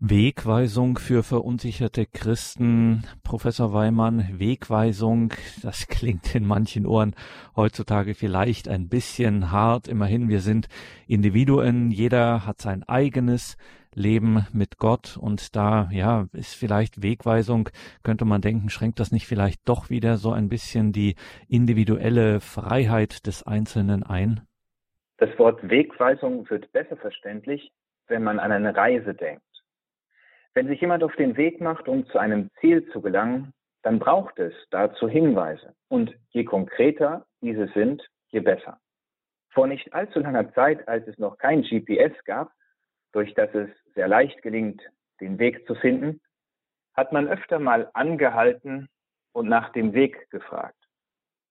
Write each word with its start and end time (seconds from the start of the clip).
Wegweisung 0.00 0.96
für 0.96 1.24
verunsicherte 1.24 2.06
Christen. 2.06 3.02
Professor 3.24 3.72
Weimann, 3.72 4.28
Wegweisung, 4.38 5.32
das 5.60 5.88
klingt 5.88 6.36
in 6.36 6.46
manchen 6.46 6.86
Ohren 6.86 7.16
heutzutage 7.56 8.14
vielleicht 8.14 8.68
ein 8.68 8.88
bisschen 8.88 9.50
hart. 9.50 9.88
Immerhin, 9.88 10.28
wir 10.28 10.38
sind 10.38 10.68
Individuen, 11.08 11.90
jeder 11.90 12.46
hat 12.46 12.60
sein 12.60 12.84
eigenes 12.84 13.56
Leben 13.92 14.46
mit 14.52 14.78
Gott 14.78 15.16
und 15.20 15.56
da, 15.56 15.88
ja, 15.90 16.28
ist 16.32 16.54
vielleicht 16.54 17.02
Wegweisung, 17.02 17.68
könnte 18.04 18.24
man 18.24 18.40
denken, 18.40 18.70
schränkt 18.70 19.00
das 19.00 19.10
nicht 19.10 19.26
vielleicht 19.26 19.68
doch 19.68 19.90
wieder 19.90 20.16
so 20.16 20.30
ein 20.30 20.48
bisschen 20.48 20.92
die 20.92 21.16
individuelle 21.48 22.38
Freiheit 22.38 23.26
des 23.26 23.44
Einzelnen 23.44 24.04
ein? 24.04 24.42
Das 25.16 25.36
Wort 25.40 25.68
Wegweisung 25.68 26.48
wird 26.50 26.70
besser 26.70 26.96
verständlich, 26.96 27.72
wenn 28.06 28.22
man 28.22 28.38
an 28.38 28.52
eine 28.52 28.76
Reise 28.76 29.14
denkt. 29.14 29.42
Wenn 30.54 30.68
sich 30.68 30.80
jemand 30.80 31.04
auf 31.04 31.14
den 31.16 31.36
Weg 31.36 31.60
macht, 31.60 31.88
um 31.88 32.06
zu 32.06 32.18
einem 32.18 32.50
Ziel 32.60 32.88
zu 32.90 33.00
gelangen, 33.00 33.52
dann 33.82 33.98
braucht 33.98 34.38
es 34.38 34.52
dazu 34.70 35.08
Hinweise. 35.08 35.74
Und 35.88 36.14
je 36.30 36.44
konkreter 36.44 37.26
diese 37.40 37.68
sind, 37.68 38.06
je 38.28 38.40
besser. 38.40 38.80
Vor 39.50 39.66
nicht 39.66 39.92
allzu 39.94 40.20
langer 40.20 40.52
Zeit, 40.52 40.86
als 40.88 41.06
es 41.06 41.18
noch 41.18 41.38
kein 41.38 41.62
GPS 41.62 42.12
gab, 42.24 42.52
durch 43.12 43.34
das 43.34 43.54
es 43.54 43.70
sehr 43.94 44.08
leicht 44.08 44.42
gelingt, 44.42 44.82
den 45.20 45.38
Weg 45.38 45.66
zu 45.66 45.74
finden, 45.74 46.20
hat 46.94 47.12
man 47.12 47.28
öfter 47.28 47.58
mal 47.58 47.90
angehalten 47.94 48.88
und 49.32 49.48
nach 49.48 49.72
dem 49.72 49.92
Weg 49.94 50.28
gefragt. 50.30 50.76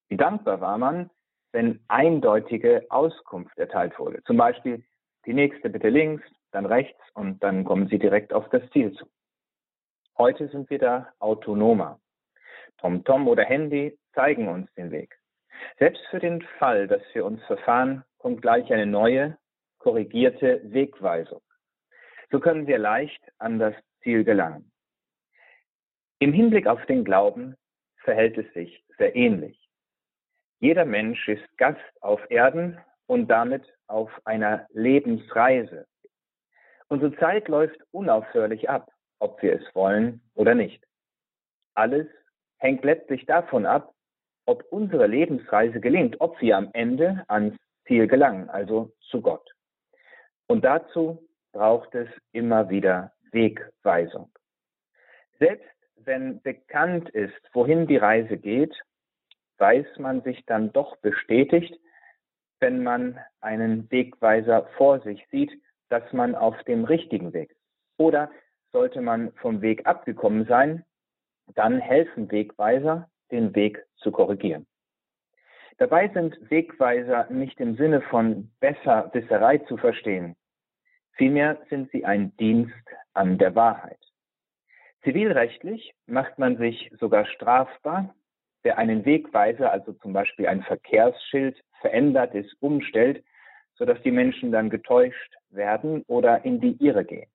Wie 0.09 0.18
dankbar 0.18 0.62
war 0.62 0.78
man, 0.78 1.09
wenn 1.52 1.80
eindeutige 1.88 2.86
Auskunft 2.90 3.58
erteilt 3.58 3.98
wurde. 3.98 4.22
Zum 4.23 4.38
Beispiel 4.38 4.84
die 5.26 5.34
nächste 5.34 5.70
bitte 5.70 5.90
links, 5.90 6.23
dann 6.52 6.66
rechts 6.66 7.00
und 7.14 7.44
dann 7.44 7.64
kommen 7.64 7.88
Sie 7.88 8.00
direkt 8.00 8.34
auf 8.34 8.50
das 8.50 8.68
Ziel 8.72 8.94
zu. 8.94 9.06
Heute 10.18 10.48
sind 10.48 10.70
wir 10.70 10.80
da 10.80 11.14
autonomer. 11.20 12.00
TomTom 12.78 13.28
oder 13.28 13.44
Handy 13.44 13.98
zeigen 14.14 14.48
uns 14.48 14.72
den 14.73 14.92
Weg. 14.92 15.20
Selbst 15.80 16.02
für 16.09 16.20
den 16.20 16.42
Fall, 16.59 16.88
dass 16.88 17.02
wir 17.14 17.25
uns 17.25 17.44
verfahren, 17.45 18.03
kommt 18.18 18.42
gleich 18.42 18.72
eine 18.72 18.86
neue, 18.86 19.38
korrigierte 19.80 20.62
Wegweisung. 20.64 21.42
So 22.31 22.40
können 22.40 22.68
wir 22.68 22.78
leicht 22.78 23.22
an 23.38 23.59
das 23.59 23.75
Ziel 24.02 24.23
gelangen. 24.23 24.72
Im 26.20 26.34
Hinblick 26.34 26.68
auf 26.68 26.84
den 26.88 27.03
Glauben 27.03 27.56
verhält 28.03 28.38
es 28.38 28.52
sich 28.53 28.84
sehr 28.98 29.16
ähnlich. 29.16 29.70
Jeder 30.59 30.86
Mensch 30.86 31.28
ist 31.28 31.58
Gast 31.58 31.80
auf 32.02 32.20
Erden 32.31 32.80
und 33.06 33.28
damit 33.28 33.64
auf 33.86 34.09
einer 34.25 34.66
Lebensreise. 34.72 35.88
Unsere 36.90 37.16
Zeit 37.18 37.48
läuft 37.48 37.80
unaufhörlich 37.92 38.70
ab, 38.70 38.92
ob 39.20 39.42
wir 39.42 39.60
es 39.60 39.76
wollen 39.76 40.22
oder 40.36 40.56
nicht. 40.56 40.84
Alles 41.74 42.08
hängt 42.58 42.84
letztlich 42.84 43.26
davon 43.26 43.66
ab, 43.66 43.94
ob 44.46 44.64
unsere 44.72 45.08
Lebensreise 45.08 45.80
gelingt, 45.80 46.22
ob 46.22 46.40
wir 46.42 46.58
am 46.58 46.70
Ende 46.74 47.24
ans 47.28 47.56
Ziel 47.86 48.08
gelangen, 48.08 48.50
also 48.50 48.92
zu 49.10 49.22
Gott. 49.22 49.52
Und 50.48 50.64
dazu 50.64 51.28
braucht 51.52 51.94
es 51.96 52.08
immer 52.32 52.70
wieder 52.70 53.12
Wegweisung. 53.32 54.32
Selbst 55.40 55.68
wenn 55.96 56.42
bekannt 56.42 57.10
ist, 57.10 57.36
wohin 57.54 57.88
die 57.88 57.98
Reise 57.98 58.38
geht, 58.38 58.74
weiß 59.58 59.86
man 59.98 60.22
sich 60.22 60.46
dann 60.46 60.72
doch 60.72 60.96
bestätigt, 60.98 61.78
wenn 62.60 62.84
man 62.84 63.20
einen 63.42 63.92
Wegweiser 63.92 64.68
vor 64.78 65.02
sich 65.02 65.26
sieht, 65.30 65.52
dass 65.90 66.12
man 66.14 66.36
auf 66.36 66.62
dem 66.64 66.84
richtigen 66.84 67.34
Weg 67.34 67.52
ist. 67.52 67.62
Oder 67.98 68.30
sollte 68.72 69.02
man 69.02 69.32
vom 69.34 69.62
Weg 69.62 69.86
abgekommen 69.86 70.46
sein, 70.46 70.84
dann 71.56 71.80
helfen 71.80 72.30
Wegweiser, 72.32 73.10
den 73.32 73.56
Weg 73.56 73.84
zu 73.98 74.12
korrigieren. 74.12 74.68
Dabei 75.78 76.09
sind 76.09 76.36
Wegweiser 76.50 77.30
nicht 77.30 77.59
im 77.59 77.76
Sinne 77.76 78.02
von 78.02 78.52
Besserwisserei 78.59 79.59
zu 79.59 79.78
verstehen. 79.78 80.36
Vielmehr 81.14 81.59
sind 81.70 81.92
sie 81.92 82.06
ein 82.06 82.36
Dienst 82.38 82.74
an 83.14 83.38
der 83.38 83.56
Wahrheit. 83.56 84.00
Zivilrechtlich 85.03 85.94
macht 86.06 86.38
man 86.40 86.58
sich 86.58 86.92
sogar 87.00 87.26
strafbar, 87.26 88.14
wer 88.64 88.78
einen 88.78 89.06
Wegweiser, 89.06 89.72
also 89.72 89.94
zum 89.94 90.14
Beispiel 90.14 90.47
ein 90.47 90.64
Verkehrsschild, 90.64 91.64
verändert 91.80 92.34
ist, 92.34 92.56
umstellt, 92.59 93.24
sodass 93.78 94.02
die 94.02 94.12
Menschen 94.12 94.52
dann 94.52 94.70
getäuscht 94.70 95.36
werden 95.50 96.04
oder 96.08 96.44
in 96.46 96.60
die 96.60 96.76
Irre 96.84 97.06
gehen. 97.06 97.30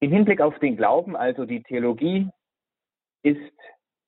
Im 0.00 0.12
Hinblick 0.12 0.40
auf 0.40 0.58
den 0.60 0.76
Glauben, 0.76 1.14
also 1.14 1.44
die 1.44 1.62
Theologie, 1.62 2.28
ist 3.22 3.38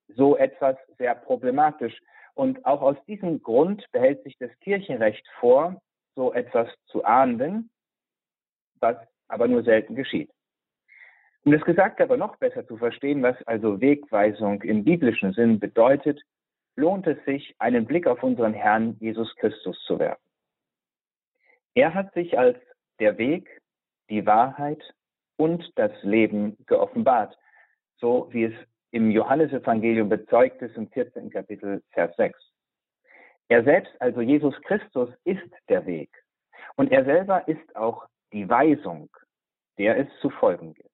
so 0.08 0.36
etwas 0.36 0.76
sehr 0.98 1.14
problematisch. 1.14 1.98
Und 2.34 2.64
auch 2.64 2.80
aus 2.80 2.96
diesem 3.06 3.42
Grund 3.42 3.84
behält 3.92 4.22
sich 4.22 4.36
das 4.38 4.50
Kirchenrecht 4.60 5.26
vor, 5.38 5.80
so 6.14 6.32
etwas 6.32 6.68
zu 6.86 7.04
ahnden, 7.04 7.70
was 8.80 8.96
aber 9.28 9.48
nur 9.48 9.62
selten 9.62 9.94
geschieht. 9.94 10.30
Um 11.44 11.52
das 11.52 11.62
Gesagte 11.62 12.04
aber 12.04 12.16
noch 12.16 12.36
besser 12.36 12.66
zu 12.66 12.76
verstehen, 12.76 13.22
was 13.22 13.36
also 13.46 13.80
Wegweisung 13.80 14.62
im 14.62 14.84
biblischen 14.84 15.32
Sinn 15.32 15.58
bedeutet, 15.58 16.20
lohnt 16.76 17.06
es 17.06 17.22
sich, 17.24 17.54
einen 17.58 17.84
Blick 17.84 18.06
auf 18.06 18.22
unseren 18.22 18.54
Herrn 18.54 18.96
Jesus 19.00 19.34
Christus 19.36 19.78
zu 19.86 19.98
werfen. 19.98 20.22
Er 21.74 21.94
hat 21.94 22.12
sich 22.14 22.38
als 22.38 22.58
der 22.98 23.18
Weg, 23.18 23.48
die 24.10 24.26
Wahrheit 24.26 24.82
und 25.36 25.72
das 25.76 25.92
Leben 26.02 26.56
geoffenbart, 26.66 27.36
so 27.96 28.28
wie 28.30 28.44
es 28.44 28.54
im 28.90 29.10
Johannesevangelium 29.10 30.08
bezeugt 30.08 30.60
ist 30.60 30.76
im 30.76 30.88
14. 30.90 31.30
Kapitel, 31.30 31.82
Vers 31.90 32.14
6. 32.16 32.38
Er 33.48 33.64
selbst, 33.64 33.92
also 34.00 34.20
Jesus 34.20 34.54
Christus, 34.62 35.08
ist 35.24 35.50
der 35.68 35.86
Weg. 35.86 36.10
Und 36.76 36.92
er 36.92 37.04
selber 37.04 37.48
ist 37.48 37.74
auch 37.76 38.06
die 38.32 38.48
Weisung, 38.48 39.08
der 39.78 39.98
es 39.98 40.08
zu 40.20 40.30
folgen 40.30 40.74
gilt. 40.74 40.90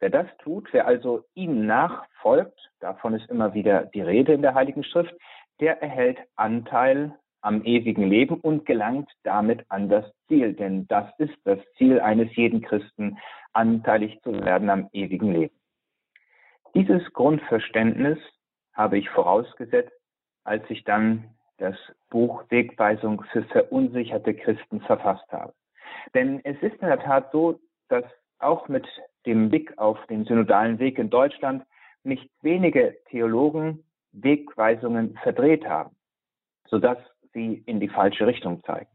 Wer 0.00 0.10
das 0.10 0.26
tut, 0.38 0.72
wer 0.72 0.86
also 0.86 1.24
ihm 1.34 1.66
nachfolgt, 1.66 2.70
davon 2.80 3.14
ist 3.14 3.28
immer 3.30 3.54
wieder 3.54 3.86
die 3.86 4.02
Rede 4.02 4.32
in 4.32 4.42
der 4.42 4.54
Heiligen 4.54 4.84
Schrift, 4.84 5.14
der 5.60 5.82
erhält 5.82 6.18
Anteil 6.36 7.18
am 7.40 7.64
ewigen 7.64 8.08
Leben 8.08 8.40
und 8.40 8.66
gelangt 8.66 9.10
damit 9.22 9.64
an 9.68 9.88
das 9.88 10.04
Ziel. 10.26 10.54
Denn 10.54 10.86
das 10.88 11.06
ist 11.18 11.36
das 11.44 11.58
Ziel 11.76 12.00
eines 12.00 12.34
jeden 12.36 12.60
Christen, 12.60 13.18
anteilig 13.52 14.20
zu 14.22 14.32
werden 14.32 14.70
am 14.70 14.88
ewigen 14.92 15.32
Leben. 15.32 15.54
Dieses 16.74 17.12
Grundverständnis 17.12 18.18
habe 18.74 18.98
ich 18.98 19.08
vorausgesetzt, 19.10 19.92
als 20.44 20.62
ich 20.68 20.84
dann 20.84 21.24
das 21.58 21.76
Buch 22.10 22.44
Wegweisung 22.50 23.24
für 23.32 23.42
verunsicherte 23.44 24.34
Christen 24.34 24.80
verfasst 24.80 25.30
habe. 25.32 25.52
Denn 26.14 26.40
es 26.44 26.56
ist 26.62 26.80
in 26.80 26.88
der 26.88 27.00
Tat 27.00 27.32
so, 27.32 27.58
dass 27.88 28.04
auch 28.38 28.68
mit 28.68 28.86
dem 29.26 29.48
Blick 29.48 29.76
auf 29.78 29.98
den 30.06 30.24
synodalen 30.24 30.78
Weg 30.78 30.98
in 30.98 31.10
Deutschland 31.10 31.64
nicht 32.04 32.30
wenige 32.42 32.96
Theologen 33.08 33.84
Wegweisungen 34.12 35.18
verdreht 35.22 35.66
haben, 35.68 35.96
sodass 36.68 36.98
sie 37.38 37.62
in 37.66 37.78
die 37.78 37.88
falsche 37.88 38.26
Richtung 38.26 38.62
zeigen. 38.64 38.90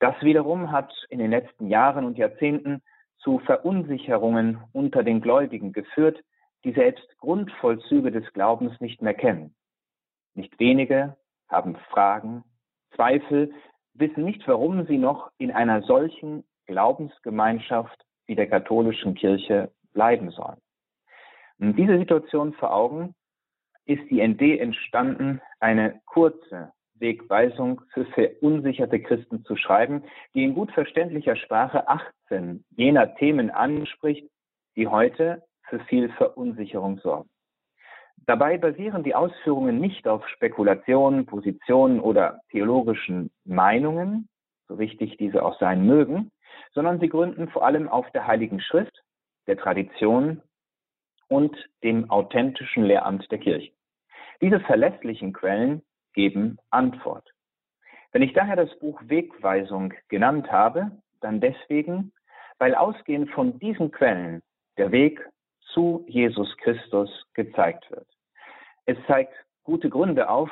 Das 0.00 0.14
wiederum 0.22 0.72
hat 0.72 0.92
in 1.08 1.18
den 1.18 1.30
letzten 1.30 1.68
Jahren 1.68 2.04
und 2.04 2.18
Jahrzehnten 2.18 2.82
zu 3.18 3.38
Verunsicherungen 3.40 4.58
unter 4.72 5.02
den 5.02 5.20
Gläubigen 5.20 5.72
geführt, 5.72 6.22
die 6.64 6.72
selbst 6.72 7.06
Grundvollzüge 7.18 8.10
des 8.10 8.32
Glaubens 8.32 8.78
nicht 8.80 9.02
mehr 9.02 9.14
kennen. 9.14 9.54
Nicht 10.34 10.58
wenige 10.58 11.16
haben 11.48 11.76
Fragen, 11.90 12.44
Zweifel, 12.94 13.52
wissen 13.94 14.24
nicht, 14.24 14.46
warum 14.46 14.86
sie 14.86 14.98
noch 14.98 15.30
in 15.38 15.50
einer 15.50 15.82
solchen 15.82 16.44
Glaubensgemeinschaft 16.66 18.04
wie 18.26 18.34
der 18.34 18.48
katholischen 18.48 19.14
Kirche 19.14 19.70
bleiben 19.92 20.30
sollen. 20.30 20.60
Und 21.58 21.76
diese 21.76 21.98
Situation 21.98 22.52
vor 22.54 22.72
Augen 22.72 23.14
ist 23.84 24.08
die 24.10 24.26
ND 24.26 24.60
entstanden, 24.60 25.40
eine 25.58 26.00
kurze 26.06 26.72
Wegweisung 27.00 27.82
für 27.92 28.04
verunsicherte 28.06 29.00
Christen 29.00 29.44
zu 29.44 29.56
schreiben, 29.56 30.04
die 30.34 30.44
in 30.44 30.54
gut 30.54 30.70
verständlicher 30.72 31.36
Sprache 31.36 31.88
18 31.88 32.64
jener 32.70 33.14
Themen 33.16 33.50
anspricht, 33.50 34.28
die 34.76 34.86
heute 34.86 35.42
für 35.68 35.80
viel 35.80 36.10
Verunsicherung 36.10 36.98
sorgen. 36.98 37.28
Dabei 38.26 38.58
basieren 38.58 39.02
die 39.02 39.14
Ausführungen 39.14 39.80
nicht 39.80 40.06
auf 40.06 40.26
Spekulationen, 40.28 41.26
Positionen 41.26 42.00
oder 42.00 42.40
theologischen 42.50 43.30
Meinungen, 43.44 44.28
so 44.68 44.78
wichtig 44.78 45.16
diese 45.16 45.42
auch 45.44 45.58
sein 45.58 45.86
mögen, 45.86 46.30
sondern 46.72 47.00
sie 47.00 47.08
gründen 47.08 47.48
vor 47.48 47.64
allem 47.64 47.88
auf 47.88 48.10
der 48.12 48.26
Heiligen 48.26 48.60
Schrift, 48.60 49.02
der 49.46 49.56
Tradition 49.56 50.42
und 51.28 51.56
dem 51.82 52.10
authentischen 52.10 52.84
Lehramt 52.84 53.30
der 53.30 53.38
Kirche. 53.38 53.72
Diese 54.40 54.60
verlässlichen 54.60 55.32
Quellen 55.32 55.82
geben 56.12 56.58
Antwort. 56.70 57.28
Wenn 58.12 58.22
ich 58.22 58.32
daher 58.32 58.56
das 58.56 58.76
Buch 58.78 59.00
Wegweisung 59.06 59.94
genannt 60.08 60.50
habe, 60.50 60.90
dann 61.20 61.40
deswegen, 61.40 62.12
weil 62.58 62.74
ausgehend 62.74 63.30
von 63.30 63.58
diesen 63.58 63.90
Quellen 63.90 64.42
der 64.76 64.90
Weg 64.90 65.20
zu 65.72 66.04
Jesus 66.08 66.56
Christus 66.58 67.10
gezeigt 67.34 67.90
wird. 67.90 68.06
Es 68.86 68.96
zeigt 69.06 69.34
gute 69.62 69.88
Gründe 69.88 70.28
auf, 70.28 70.50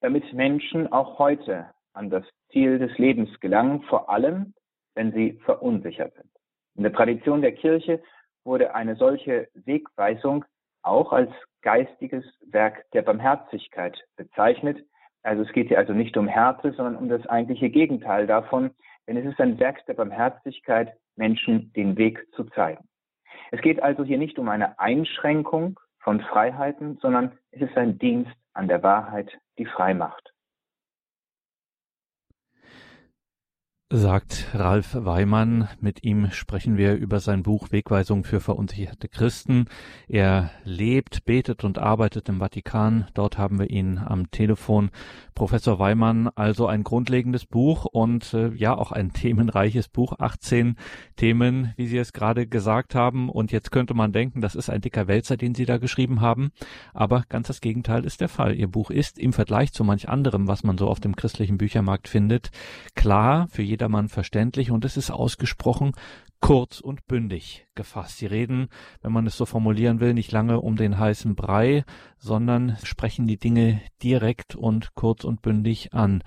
damit 0.00 0.30
Menschen 0.32 0.92
auch 0.92 1.18
heute 1.18 1.70
an 1.94 2.10
das 2.10 2.24
Ziel 2.52 2.78
des 2.78 2.96
Lebens 2.98 3.40
gelangen, 3.40 3.82
vor 3.82 4.10
allem 4.10 4.52
wenn 4.94 5.12
sie 5.12 5.40
verunsichert 5.44 6.14
sind. 6.14 6.30
In 6.74 6.82
der 6.82 6.92
Tradition 6.92 7.40
der 7.40 7.52
Kirche 7.52 8.02
wurde 8.44 8.74
eine 8.74 8.96
solche 8.96 9.48
Wegweisung 9.54 10.44
auch 10.82 11.12
als 11.12 11.30
geistiges 11.66 12.24
Werk 12.48 12.88
der 12.92 13.02
Barmherzigkeit 13.02 14.00
bezeichnet. 14.16 14.78
Also 15.24 15.42
es 15.42 15.52
geht 15.52 15.66
hier 15.66 15.78
also 15.78 15.94
nicht 15.94 16.16
um 16.16 16.28
Härte, 16.28 16.72
sondern 16.72 16.94
um 16.94 17.08
das 17.08 17.26
eigentliche 17.26 17.70
Gegenteil 17.70 18.28
davon, 18.28 18.70
denn 19.08 19.16
es 19.16 19.26
ist 19.26 19.40
ein 19.40 19.58
Werk 19.58 19.84
der 19.86 19.94
Barmherzigkeit, 19.94 20.96
Menschen 21.16 21.72
den 21.72 21.98
Weg 21.98 22.24
zu 22.36 22.44
zeigen. 22.44 22.84
Es 23.50 23.60
geht 23.62 23.82
also 23.82 24.04
hier 24.04 24.16
nicht 24.16 24.38
um 24.38 24.48
eine 24.48 24.78
Einschränkung 24.78 25.80
von 25.98 26.20
Freiheiten, 26.20 26.98
sondern 27.02 27.36
es 27.50 27.62
ist 27.62 27.76
ein 27.76 27.98
Dienst 27.98 28.36
an 28.52 28.68
der 28.68 28.84
Wahrheit, 28.84 29.36
die 29.58 29.66
frei 29.66 29.92
macht. 29.92 30.35
Sagt 33.88 34.48
Ralf 34.52 34.96
Weimann. 34.98 35.68
Mit 35.78 36.02
ihm 36.02 36.32
sprechen 36.32 36.76
wir 36.76 36.96
über 36.96 37.20
sein 37.20 37.44
Buch 37.44 37.70
Wegweisung 37.70 38.24
für 38.24 38.40
verunsicherte 38.40 39.08
Christen. 39.08 39.66
Er 40.08 40.50
lebt, 40.64 41.24
betet 41.24 41.62
und 41.62 41.78
arbeitet 41.78 42.28
im 42.28 42.40
Vatikan. 42.40 43.06
Dort 43.14 43.38
haben 43.38 43.60
wir 43.60 43.70
ihn 43.70 43.98
am 43.98 44.28
Telefon. 44.32 44.90
Professor 45.36 45.78
Weimann, 45.78 46.28
also 46.34 46.66
ein 46.66 46.82
grundlegendes 46.82 47.46
Buch 47.46 47.84
und 47.84 48.34
äh, 48.34 48.48
ja 48.54 48.76
auch 48.76 48.90
ein 48.90 49.12
themenreiches 49.12 49.88
Buch. 49.88 50.14
18 50.18 50.74
Themen, 51.14 51.72
wie 51.76 51.86
Sie 51.86 51.98
es 51.98 52.12
gerade 52.12 52.48
gesagt 52.48 52.96
haben. 52.96 53.28
Und 53.28 53.52
jetzt 53.52 53.70
könnte 53.70 53.94
man 53.94 54.10
denken, 54.10 54.40
das 54.40 54.56
ist 54.56 54.68
ein 54.68 54.80
dicker 54.80 55.06
Wälzer, 55.06 55.36
den 55.36 55.54
Sie 55.54 55.64
da 55.64 55.76
geschrieben 55.76 56.20
haben. 56.20 56.50
Aber 56.92 57.22
ganz 57.28 57.46
das 57.46 57.60
Gegenteil 57.60 58.04
ist 58.04 58.20
der 58.20 58.28
Fall. 58.28 58.56
Ihr 58.56 58.68
Buch 58.68 58.90
ist 58.90 59.16
im 59.16 59.32
Vergleich 59.32 59.72
zu 59.72 59.84
manch 59.84 60.08
anderem, 60.08 60.48
was 60.48 60.64
man 60.64 60.76
so 60.76 60.88
auf 60.88 60.98
dem 60.98 61.14
christlichen 61.14 61.56
Büchermarkt 61.56 62.08
findet, 62.08 62.50
klar 62.96 63.46
für 63.48 63.62
jeden 63.62 63.75
jedermann 63.76 64.08
verständlich 64.08 64.70
und 64.70 64.86
es 64.86 64.96
ist 64.96 65.10
ausgesprochen 65.10 65.92
kurz 66.40 66.80
und 66.80 67.06
bündig 67.06 67.66
gefasst. 67.74 68.16
Sie 68.18 68.26
reden, 68.26 68.68
wenn 69.02 69.12
man 69.12 69.26
es 69.26 69.36
so 69.36 69.44
formulieren 69.44 70.00
will, 70.00 70.14
nicht 70.14 70.32
lange 70.32 70.60
um 70.60 70.76
den 70.76 70.98
heißen 70.98 71.34
Brei, 71.34 71.84
sondern 72.18 72.78
sprechen 72.82 73.26
die 73.26 73.38
Dinge 73.38 73.82
direkt 74.02 74.54
und 74.54 74.94
kurz 74.94 75.24
und 75.24 75.42
bündig 75.42 75.92
an. 75.92 76.22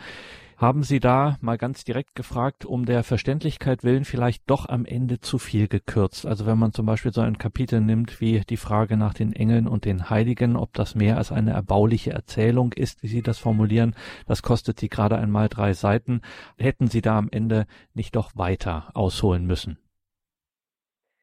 Haben 0.60 0.84
Sie 0.84 1.00
da 1.00 1.38
mal 1.40 1.58
ganz 1.58 1.86
direkt 1.86 2.16
gefragt, 2.16 2.66
um 2.66 2.86
der 2.86 3.04
Verständlichkeit 3.04 3.86
willen 3.86 4.04
vielleicht 4.04 4.50
doch 4.50 4.68
am 4.68 4.86
Ende 4.86 5.22
zu 5.22 5.38
viel 5.38 5.70
gekürzt? 5.70 6.26
Also 6.26 6.46
wenn 6.46 6.58
man 6.58 6.74
zum 6.74 6.86
Beispiel 6.86 7.14
so 7.14 7.22
ein 7.22 7.38
Kapitel 7.38 7.80
nimmt 7.80 8.20
wie 8.20 8.42
die 8.42 8.58
Frage 8.58 8.98
nach 8.98 9.14
den 9.14 9.32
Engeln 9.32 9.70
und 9.70 9.86
den 9.86 10.10
Heiligen, 10.10 10.58
ob 10.58 10.74
das 10.74 10.96
mehr 10.96 11.16
als 11.16 11.32
eine 11.32 11.52
erbauliche 11.52 12.12
Erzählung 12.12 12.74
ist, 12.74 13.02
wie 13.02 13.08
Sie 13.08 13.22
das 13.22 13.40
formulieren, 13.40 13.96
das 14.28 14.44
kostet 14.44 14.82
Sie 14.82 14.90
gerade 14.90 15.18
einmal 15.18 15.48
drei 15.48 15.72
Seiten. 15.72 16.20
Hätten 16.58 16.88
Sie 16.88 17.00
da 17.00 17.18
am 17.18 17.30
Ende 17.32 17.66
nicht 17.94 18.18
doch 18.18 18.36
weiter 18.36 18.90
ausholen 18.96 19.48
müssen? 19.48 19.78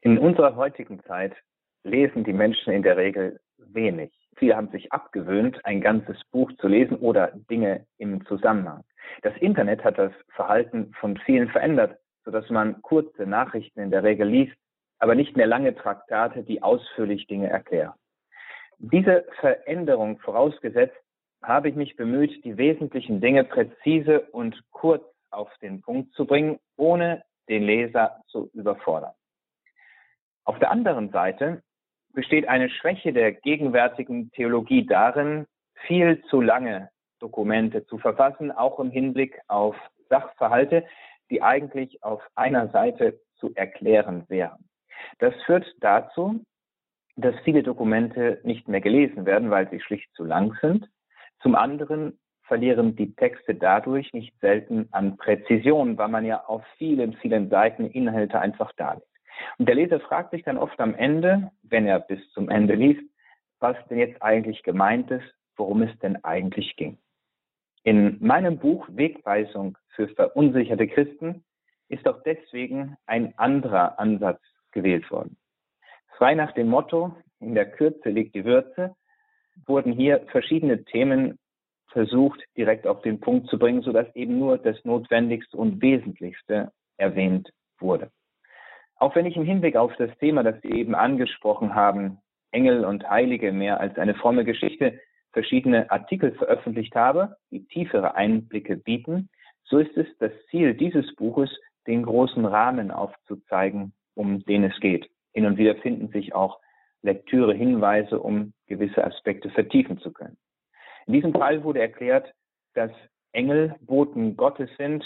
In 0.00 0.16
unserer 0.16 0.56
heutigen 0.56 1.02
Zeit 1.02 1.34
lesen 1.84 2.24
die 2.24 2.32
Menschen 2.32 2.72
in 2.72 2.82
der 2.82 2.96
Regel 2.96 3.38
wenig. 3.58 4.14
Viele 4.36 4.56
haben 4.56 4.70
sich 4.70 4.90
abgewöhnt, 4.92 5.62
ein 5.66 5.82
ganzes 5.82 6.16
Buch 6.30 6.50
zu 6.58 6.68
lesen 6.68 6.96
oder 6.96 7.32
Dinge 7.50 7.84
im 7.98 8.24
Zusammenhang. 8.24 8.82
Das 9.22 9.36
Internet 9.38 9.84
hat 9.84 9.98
das 9.98 10.12
Verhalten 10.34 10.92
von 11.00 11.16
vielen 11.18 11.48
verändert, 11.48 11.98
sodass 12.24 12.48
man 12.50 12.82
kurze 12.82 13.26
Nachrichten 13.26 13.80
in 13.80 13.90
der 13.90 14.02
Regel 14.02 14.28
liest, 14.28 14.56
aber 14.98 15.14
nicht 15.14 15.36
mehr 15.36 15.46
lange 15.46 15.74
Traktate, 15.74 16.42
die 16.42 16.62
ausführlich 16.62 17.26
Dinge 17.26 17.48
erklären. 17.48 17.94
Diese 18.78 19.24
Veränderung 19.40 20.18
vorausgesetzt, 20.18 20.96
habe 21.42 21.68
ich 21.68 21.76
mich 21.76 21.96
bemüht, 21.96 22.44
die 22.44 22.56
wesentlichen 22.56 23.20
Dinge 23.20 23.44
präzise 23.44 24.22
und 24.32 24.62
kurz 24.72 25.04
auf 25.30 25.50
den 25.62 25.80
Punkt 25.80 26.12
zu 26.14 26.26
bringen, 26.26 26.58
ohne 26.76 27.24
den 27.48 27.62
Leser 27.62 28.20
zu 28.26 28.50
überfordern. 28.52 29.12
Auf 30.44 30.58
der 30.58 30.70
anderen 30.70 31.10
Seite 31.10 31.62
besteht 32.12 32.48
eine 32.48 32.70
Schwäche 32.70 33.12
der 33.12 33.32
gegenwärtigen 33.32 34.30
Theologie 34.32 34.86
darin, 34.86 35.46
viel 35.86 36.22
zu 36.24 36.40
lange 36.40 36.90
Dokumente 37.18 37.86
zu 37.86 37.98
verfassen, 37.98 38.52
auch 38.52 38.78
im 38.78 38.90
Hinblick 38.90 39.40
auf 39.48 39.76
Sachverhalte, 40.08 40.84
die 41.30 41.42
eigentlich 41.42 42.02
auf 42.02 42.22
einer 42.34 42.68
Seite 42.68 43.20
zu 43.36 43.54
erklären 43.54 44.24
wären. 44.28 44.68
Das 45.18 45.34
führt 45.44 45.66
dazu, 45.80 46.44
dass 47.16 47.34
viele 47.44 47.62
Dokumente 47.62 48.40
nicht 48.44 48.68
mehr 48.68 48.80
gelesen 48.80 49.26
werden, 49.26 49.50
weil 49.50 49.68
sie 49.70 49.80
schlicht 49.80 50.12
zu 50.14 50.24
lang 50.24 50.56
sind. 50.60 50.88
Zum 51.40 51.54
anderen 51.54 52.18
verlieren 52.42 52.94
die 52.94 53.14
Texte 53.14 53.54
dadurch 53.54 54.12
nicht 54.12 54.38
selten 54.40 54.88
an 54.92 55.16
Präzision, 55.16 55.98
weil 55.98 56.08
man 56.08 56.24
ja 56.24 56.44
auf 56.44 56.64
vielen, 56.76 57.14
vielen 57.14 57.48
Seiten 57.48 57.86
Inhalte 57.86 58.40
einfach 58.40 58.72
darlegt. 58.76 59.06
Und 59.58 59.68
der 59.68 59.74
Leser 59.74 60.00
fragt 60.00 60.30
sich 60.30 60.44
dann 60.44 60.58
oft 60.58 60.78
am 60.80 60.94
Ende, 60.94 61.50
wenn 61.62 61.86
er 61.86 62.00
bis 62.00 62.20
zum 62.32 62.48
Ende 62.48 62.74
liest, 62.74 63.02
was 63.58 63.76
denn 63.88 63.98
jetzt 63.98 64.22
eigentlich 64.22 64.62
gemeint 64.62 65.10
ist, 65.10 65.34
worum 65.56 65.82
es 65.82 65.98
denn 65.98 66.22
eigentlich 66.24 66.76
ging. 66.76 66.98
In 67.86 68.16
meinem 68.18 68.58
Buch 68.58 68.88
Wegweisung 68.90 69.78
für 69.94 70.08
verunsicherte 70.08 70.88
Christen 70.88 71.44
ist 71.88 72.08
auch 72.08 72.20
deswegen 72.24 72.96
ein 73.06 73.32
anderer 73.38 74.00
Ansatz 74.00 74.40
gewählt 74.72 75.08
worden. 75.12 75.36
Frei 76.18 76.34
nach 76.34 76.50
dem 76.50 76.66
Motto, 76.66 77.14
in 77.38 77.54
der 77.54 77.70
Kürze 77.70 78.08
liegt 78.08 78.34
die 78.34 78.44
Würze, 78.44 78.96
wurden 79.66 79.92
hier 79.92 80.26
verschiedene 80.32 80.84
Themen 80.84 81.38
versucht, 81.92 82.42
direkt 82.56 82.88
auf 82.88 83.02
den 83.02 83.20
Punkt 83.20 83.48
zu 83.50 83.56
bringen, 83.56 83.82
sodass 83.82 84.12
eben 84.16 84.36
nur 84.36 84.58
das 84.58 84.84
Notwendigste 84.84 85.56
und 85.56 85.80
Wesentlichste 85.80 86.72
erwähnt 86.96 87.52
wurde. 87.78 88.10
Auch 88.96 89.14
wenn 89.14 89.26
ich 89.26 89.36
im 89.36 89.44
Hinblick 89.44 89.76
auf 89.76 89.94
das 89.96 90.10
Thema, 90.18 90.42
das 90.42 90.60
Sie 90.60 90.72
eben 90.72 90.96
angesprochen 90.96 91.76
haben, 91.76 92.18
Engel 92.50 92.84
und 92.84 93.08
Heilige 93.08 93.52
mehr 93.52 93.78
als 93.78 93.96
eine 93.96 94.16
fromme 94.16 94.44
Geschichte, 94.44 94.98
verschiedene 95.36 95.90
Artikel 95.90 96.32
veröffentlicht 96.32 96.94
habe, 96.94 97.36
die 97.50 97.66
tiefere 97.66 98.14
Einblicke 98.14 98.78
bieten, 98.78 99.28
so 99.64 99.76
ist 99.76 99.94
es 99.94 100.06
das 100.18 100.32
Ziel 100.50 100.72
dieses 100.72 101.14
Buches, 101.14 101.50
den 101.86 102.04
großen 102.04 102.46
Rahmen 102.46 102.90
aufzuzeigen, 102.90 103.92
um 104.14 104.42
den 104.46 104.64
es 104.64 104.80
geht. 104.80 105.10
Hin 105.34 105.44
und 105.44 105.58
wieder 105.58 105.76
finden 105.76 106.08
sich 106.08 106.34
auch 106.34 106.58
Lektüre, 107.02 107.52
Hinweise, 107.52 108.18
um 108.18 108.54
gewisse 108.66 109.04
Aspekte 109.04 109.50
vertiefen 109.50 109.98
zu 109.98 110.10
können. 110.10 110.38
In 111.06 111.12
diesem 111.12 111.34
Fall 111.34 111.62
wurde 111.64 111.80
erklärt, 111.82 112.32
dass 112.72 112.90
Engel 113.32 113.74
Boten 113.80 114.38
Gottes 114.38 114.70
sind, 114.78 115.04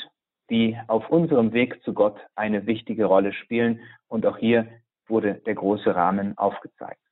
die 0.48 0.78
auf 0.86 1.10
unserem 1.10 1.52
Weg 1.52 1.82
zu 1.82 1.92
Gott 1.92 2.20
eine 2.36 2.66
wichtige 2.66 3.06
Rolle 3.06 3.32
spielen. 3.32 3.80
Und 4.06 4.24
auch 4.26 4.38
hier 4.38 4.68
wurde 5.08 5.34
der 5.44 5.56
große 5.56 5.92
Rahmen 5.92 6.38
aufgezeigt. 6.38 7.02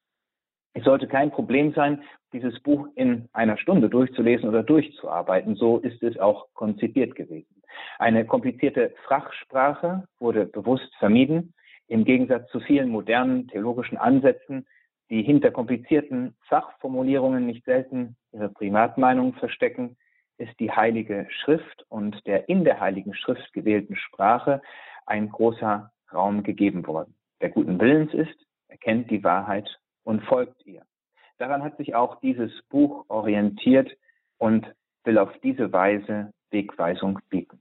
Es 0.75 0.85
sollte 0.85 1.09
kein 1.09 1.31
Problem 1.31 1.73
sein, 1.73 2.03
dieses 2.33 2.61
Buch 2.61 2.89
in 2.95 3.29
einer 3.33 3.57
Stunde 3.57 3.89
durchzulesen 3.89 4.49
oder 4.49 4.63
durchzuarbeiten. 4.63 5.57
So 5.57 5.79
ist 5.79 6.03
es 6.03 6.19
auch 6.19 6.47
konzipiert 6.55 7.15
gewesen. 7.15 7.63
Eine 7.99 8.25
komplizierte 8.27 8.95
Fachsprache 9.07 10.07
wurde 10.19 10.47
bewusst 10.47 10.95
vermieden. 10.99 11.55
Im 11.87 12.05
Gegensatz 12.05 12.49
zu 12.51 12.61
vielen 12.61 12.91
modernen 12.91 13.49
theologischen 13.49 13.97
Ansätzen, 13.97 14.67
die 15.11 15.23
hinter 15.23 15.51
komplizierten 15.51 16.37
Fachformulierungen 16.49 17.47
nicht 17.47 17.65
selten 17.65 18.17
ihre 18.33 18.51
Privatmeinung 18.51 19.33
verstecken, 19.35 19.97
ist 20.37 20.59
die 20.61 20.71
Heilige 20.71 21.27
Schrift 21.31 21.85
und 21.89 22.27
der 22.27 22.49
in 22.49 22.65
der 22.65 22.79
Heiligen 22.79 23.15
Schrift 23.15 23.53
gewählten 23.53 23.97
Sprache 23.97 24.63
ein 25.07 25.31
großer 25.31 25.91
Raum 26.13 26.43
gegeben 26.43 26.87
worden. 26.87 27.15
Wer 27.41 27.51
guten 27.51 27.81
Willens 27.81 28.13
ist, 28.13 28.47
erkennt 28.69 29.11
die 29.11 29.25
Wahrheit 29.25 29.69
und 30.09 30.25
folgt 30.25 30.65
ihr. 30.65 30.87
Daran 31.37 31.63
hat 31.63 31.77
sich 31.77 31.95
auch 31.95 32.19
dieses 32.21 32.51
Buch 32.71 33.05
orientiert 33.09 33.95
und 34.39 34.67
will 35.05 35.19
auf 35.19 35.31
diese 35.43 35.71
Weise 35.71 36.33
Wegweisung 36.51 37.19
bieten. 37.29 37.61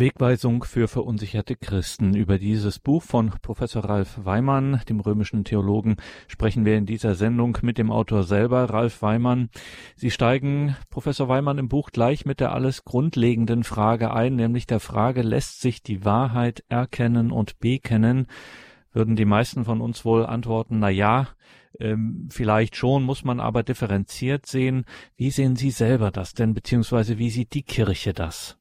Wegweisung 0.00 0.64
für 0.64 0.88
verunsicherte 0.88 1.56
Christen. 1.56 2.14
Über 2.14 2.38
dieses 2.38 2.78
Buch 2.78 3.02
von 3.02 3.32
Professor 3.42 3.84
Ralf 3.84 4.18
Weimann, 4.24 4.80
dem 4.88 4.98
römischen 4.98 5.44
Theologen, 5.44 5.96
sprechen 6.26 6.64
wir 6.64 6.78
in 6.78 6.86
dieser 6.86 7.14
Sendung 7.14 7.58
mit 7.60 7.76
dem 7.76 7.92
Autor 7.92 8.22
selber, 8.22 8.64
Ralf 8.70 9.02
Weimann. 9.02 9.50
Sie 9.96 10.10
steigen, 10.10 10.74
Professor 10.88 11.28
Weimann, 11.28 11.58
im 11.58 11.68
Buch 11.68 11.90
gleich 11.90 12.24
mit 12.24 12.40
der 12.40 12.52
alles 12.52 12.84
grundlegenden 12.84 13.62
Frage 13.62 14.12
ein, 14.12 14.36
nämlich 14.36 14.66
der 14.66 14.80
Frage, 14.80 15.20
lässt 15.20 15.60
sich 15.60 15.82
die 15.82 16.04
Wahrheit 16.04 16.64
erkennen 16.70 17.30
und 17.30 17.60
bekennen? 17.60 18.26
Würden 18.92 19.16
die 19.16 19.26
meisten 19.26 19.64
von 19.64 19.82
uns 19.82 20.04
wohl 20.04 20.24
antworten, 20.24 20.78
na 20.78 20.88
ja, 20.88 21.28
ähm, 21.78 22.28
vielleicht 22.30 22.74
schon, 22.74 23.02
muss 23.02 23.22
man 23.22 23.38
aber 23.38 23.62
differenziert 23.62 24.46
sehen. 24.46 24.86
Wie 25.16 25.30
sehen 25.30 25.56
Sie 25.56 25.70
selber 25.70 26.10
das 26.10 26.32
denn, 26.32 26.54
beziehungsweise 26.54 27.18
wie 27.18 27.30
sieht 27.30 27.54
die 27.54 27.62
Kirche 27.62 28.14
das? 28.14 28.59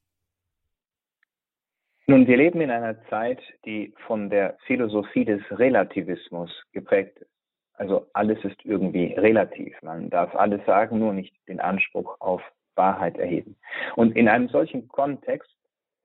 Nun, 2.09 2.25
wir 2.25 2.37
leben 2.37 2.59
in 2.59 2.71
einer 2.71 2.99
Zeit, 3.09 3.39
die 3.65 3.93
von 4.07 4.31
der 4.31 4.57
Philosophie 4.65 5.25
des 5.25 5.43
Relativismus 5.51 6.49
geprägt 6.71 7.19
ist. 7.19 7.29
Also 7.73 8.07
alles 8.13 8.43
ist 8.43 8.65
irgendwie 8.65 9.13
relativ. 9.13 9.79
Man 9.83 10.09
darf 10.09 10.33
alles 10.33 10.65
sagen, 10.65 10.97
nur 10.97 11.13
nicht 11.13 11.35
den 11.47 11.59
Anspruch 11.59 12.19
auf 12.19 12.41
Wahrheit 12.73 13.19
erheben. 13.19 13.57
Und 13.95 14.15
in 14.17 14.27
einem 14.27 14.49
solchen 14.49 14.87
Kontext 14.87 15.55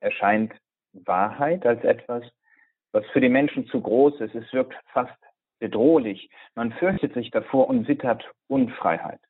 erscheint 0.01 0.53
Wahrheit 0.93 1.65
als 1.65 1.83
etwas, 1.85 2.23
was 2.93 3.07
für 3.15 3.23
die 3.23 3.31
Menschen 3.31 3.67
zu 3.69 3.81
groß 3.81 4.21
ist. 4.21 4.35
Es 4.35 4.53
wirkt 4.53 4.75
fast 4.93 5.17
bedrohlich. 5.59 6.29
Man 6.55 6.73
fürchtet 6.73 7.15
sich 7.15 7.31
davor 7.31 7.67
und 7.71 7.89
wittert 7.89 8.31
Unfreiheit. 8.47 9.21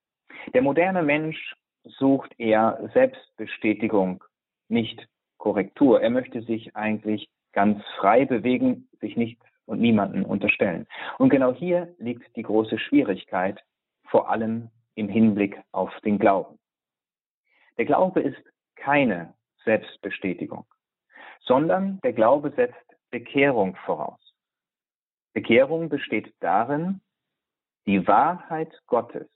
Der 0.55 0.63
moderne 0.63 1.05
Mensch 1.05 1.55
sucht 1.85 2.33
eher 2.37 2.91
Selbstbestätigung, 2.93 4.25
nicht 4.67 5.07
Korrektur. 5.45 6.01
Er 6.01 6.09
möchte 6.09 6.41
sich 6.41 6.75
eigentlich 6.75 7.29
ganz 7.53 7.85
frei 7.99 8.25
bewegen, 8.25 8.89
sich 9.03 9.15
nicht 9.15 9.39
und 9.67 9.79
niemanden 9.79 10.25
unterstellen. 10.25 10.87
Und 11.19 11.29
genau 11.29 11.53
hier 11.53 11.95
liegt 11.99 12.35
die 12.35 12.43
große 12.43 12.79
Schwierigkeit, 12.79 13.63
vor 14.07 14.31
allem 14.31 14.71
im 14.95 15.11
Hinblick 15.11 15.61
auf 15.71 15.91
den 16.01 16.19
Glauben. 16.19 16.59
Der 17.77 17.85
Glaube 17.85 18.23
ist 18.23 18.43
keine 18.75 19.35
Selbstbestätigung, 19.67 20.65
sondern 21.41 22.01
der 22.03 22.15
Glaube 22.15 22.51
setzt 22.57 22.97
Bekehrung 23.11 23.77
voraus. 23.85 24.21
Bekehrung 25.35 25.91
besteht 25.91 26.33
darin, 26.41 27.03
die 27.85 28.07
Wahrheit 28.07 28.73
Gottes 28.87 29.29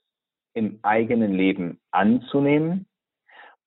im 0.53 0.79
eigenen 0.81 1.33
Leben 1.33 1.79
anzunehmen 1.91 2.88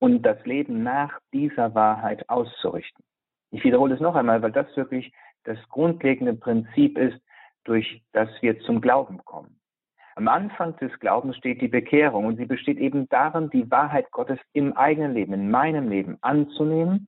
und 0.02 0.22
das 0.22 0.44
Leben 0.44 0.82
nach 0.82 1.20
dieser 1.32 1.76
Wahrheit 1.76 2.28
auszurichten. 2.28 3.04
Ich 3.52 3.62
wiederhole 3.62 3.94
es 3.94 4.00
noch 4.00 4.16
einmal, 4.16 4.42
weil 4.42 4.50
das 4.50 4.66
wirklich 4.76 5.12
das 5.44 5.56
grundlegende 5.68 6.34
Prinzip 6.34 6.98
ist, 6.98 7.20
durch 7.62 8.02
das 8.10 8.28
wir 8.40 8.58
zum 8.62 8.80
Glauben 8.80 9.18
kommen. 9.24 9.60
Am 10.16 10.26
Anfang 10.26 10.76
des 10.78 10.90
Glaubens 10.98 11.36
steht 11.36 11.60
die 11.60 11.68
Bekehrung 11.68 12.26
und 12.26 12.36
sie 12.36 12.46
besteht 12.46 12.78
eben 12.78 13.08
darin, 13.10 13.48
die 13.50 13.70
Wahrheit 13.70 14.10
Gottes 14.10 14.40
im 14.52 14.76
eigenen 14.76 15.14
Leben, 15.14 15.34
in 15.34 15.52
meinem 15.52 15.88
Leben 15.88 16.18
anzunehmen 16.20 17.06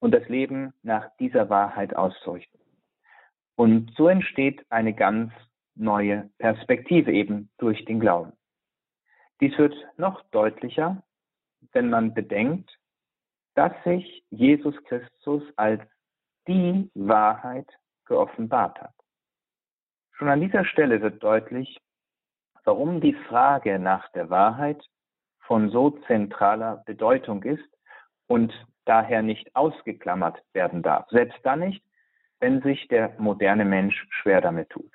und 0.00 0.12
das 0.12 0.28
Leben 0.28 0.74
nach 0.82 1.08
dieser 1.20 1.48
Wahrheit 1.50 1.94
auszurichten. 1.94 2.58
Und 3.54 3.92
so 3.96 4.08
entsteht 4.08 4.66
eine 4.70 4.92
ganz 4.92 5.32
neue 5.76 6.28
Perspektive 6.38 7.12
eben 7.12 7.48
durch 7.58 7.84
den 7.84 8.00
Glauben. 8.00 8.32
Dies 9.40 9.56
wird 9.56 9.76
noch 9.98 10.20
deutlicher, 10.32 11.00
wenn 11.74 11.90
man 11.90 12.14
bedenkt, 12.14 12.70
dass 13.54 13.72
sich 13.84 14.24
Jesus 14.30 14.74
Christus 14.84 15.42
als 15.56 15.82
die 16.48 16.90
Wahrheit 16.94 17.68
geoffenbart 18.06 18.80
hat. 18.80 18.94
Schon 20.12 20.28
an 20.28 20.40
dieser 20.40 20.64
Stelle 20.64 21.00
wird 21.02 21.22
deutlich, 21.22 21.80
warum 22.64 23.00
die 23.00 23.14
Frage 23.28 23.78
nach 23.78 24.10
der 24.12 24.30
Wahrheit 24.30 24.84
von 25.40 25.70
so 25.70 25.90
zentraler 26.06 26.82
Bedeutung 26.86 27.42
ist 27.42 27.68
und 28.26 28.52
daher 28.84 29.22
nicht 29.22 29.54
ausgeklammert 29.54 30.42
werden 30.52 30.82
darf. 30.82 31.08
Selbst 31.10 31.38
dann 31.42 31.60
nicht, 31.60 31.84
wenn 32.40 32.62
sich 32.62 32.88
der 32.88 33.14
moderne 33.18 33.64
Mensch 33.64 34.06
schwer 34.10 34.40
damit 34.40 34.70
tut. 34.70 34.90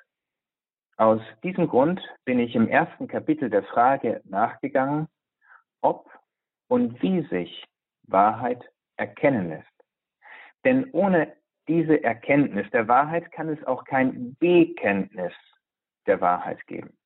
Aus 0.96 1.20
diesem 1.42 1.68
Grund 1.68 2.00
bin 2.24 2.38
ich 2.38 2.54
im 2.54 2.68
ersten 2.68 3.08
Kapitel 3.08 3.48
der 3.50 3.62
Frage 3.64 4.20
nachgegangen, 4.24 5.08
ob 5.80 6.10
und 6.70 7.02
wie 7.02 7.22
sich 7.26 7.66
Wahrheit 8.04 8.64
erkennen 8.96 9.48
lässt. 9.48 9.66
Denn 10.64 10.88
ohne 10.92 11.32
diese 11.66 12.02
Erkenntnis 12.02 12.70
der 12.70 12.86
Wahrheit 12.86 13.32
kann 13.32 13.48
es 13.48 13.62
auch 13.64 13.84
kein 13.84 14.36
Bekenntnis 14.36 15.32
der 16.06 16.20
Wahrheit 16.20 16.64
geben. 16.66 16.96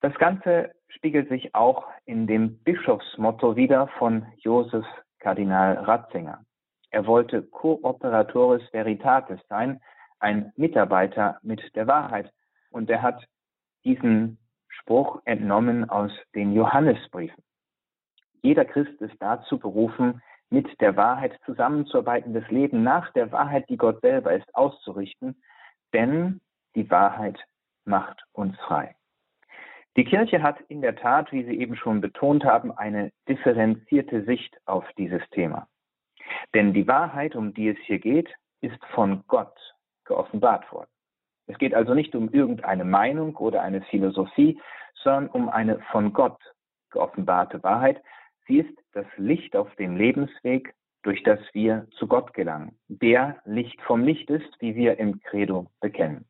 Das 0.00 0.14
Ganze 0.14 0.74
spiegelt 0.88 1.28
sich 1.28 1.54
auch 1.54 1.88
in 2.04 2.28
dem 2.28 2.58
Bischofsmotto 2.62 3.56
wieder 3.56 3.88
von 3.98 4.26
Josef 4.36 4.86
Kardinal 5.18 5.76
Ratzinger. 5.78 6.44
Er 6.90 7.06
wollte 7.06 7.42
Cooperatoris 7.42 8.62
Veritatis 8.70 9.40
sein, 9.48 9.80
ein 10.20 10.52
Mitarbeiter 10.56 11.38
mit 11.42 11.74
der 11.74 11.88
Wahrheit. 11.88 12.32
Und 12.70 12.88
er 12.90 13.02
hat 13.02 13.26
diesen 13.84 14.38
Spruch 14.68 15.20
entnommen 15.24 15.90
aus 15.90 16.12
den 16.34 16.52
Johannesbriefen. 16.52 17.42
Jeder 18.46 18.64
Christ 18.64 19.02
ist 19.02 19.16
dazu 19.18 19.58
berufen, 19.58 20.22
mit 20.50 20.80
der 20.80 20.96
Wahrheit 20.96 21.36
zusammenzuarbeiten, 21.44 22.32
das 22.32 22.48
Leben 22.48 22.84
nach 22.84 23.12
der 23.12 23.32
Wahrheit, 23.32 23.68
die 23.68 23.76
Gott 23.76 24.00
selber 24.02 24.34
ist, 24.34 24.54
auszurichten, 24.54 25.42
denn 25.92 26.40
die 26.76 26.88
Wahrheit 26.88 27.44
macht 27.84 28.22
uns 28.30 28.56
frei. 28.60 28.94
Die 29.96 30.04
Kirche 30.04 30.44
hat 30.44 30.60
in 30.68 30.80
der 30.80 30.94
Tat, 30.94 31.32
wie 31.32 31.42
Sie 31.42 31.58
eben 31.58 31.74
schon 31.74 32.00
betont 32.00 32.44
haben, 32.44 32.70
eine 32.70 33.10
differenzierte 33.28 34.22
Sicht 34.22 34.56
auf 34.64 34.84
dieses 34.96 35.28
Thema. 35.30 35.66
Denn 36.54 36.72
die 36.72 36.86
Wahrheit, 36.86 37.34
um 37.34 37.52
die 37.52 37.70
es 37.70 37.78
hier 37.78 37.98
geht, 37.98 38.32
ist 38.60 38.78
von 38.94 39.24
Gott 39.26 39.58
geoffenbart 40.04 40.70
worden. 40.70 40.90
Es 41.48 41.58
geht 41.58 41.74
also 41.74 41.94
nicht 41.94 42.14
um 42.14 42.28
irgendeine 42.28 42.84
Meinung 42.84 43.34
oder 43.38 43.62
eine 43.62 43.82
Philosophie, 43.82 44.60
sondern 45.02 45.30
um 45.30 45.48
eine 45.48 45.80
von 45.90 46.12
Gott 46.12 46.38
geoffenbarte 46.92 47.60
Wahrheit, 47.64 48.00
Sie 48.46 48.58
ist 48.58 48.78
das 48.92 49.06
Licht 49.16 49.56
auf 49.56 49.74
dem 49.76 49.96
Lebensweg, 49.96 50.74
durch 51.02 51.22
das 51.22 51.38
wir 51.52 51.86
zu 51.98 52.06
Gott 52.06 52.34
gelangen, 52.34 52.78
der 52.88 53.40
Licht 53.44 53.80
vom 53.82 54.02
Licht 54.02 54.28
ist, 54.30 54.60
wie 54.60 54.74
wir 54.74 54.98
im 54.98 55.20
Credo 55.20 55.70
bekennen. 55.80 56.24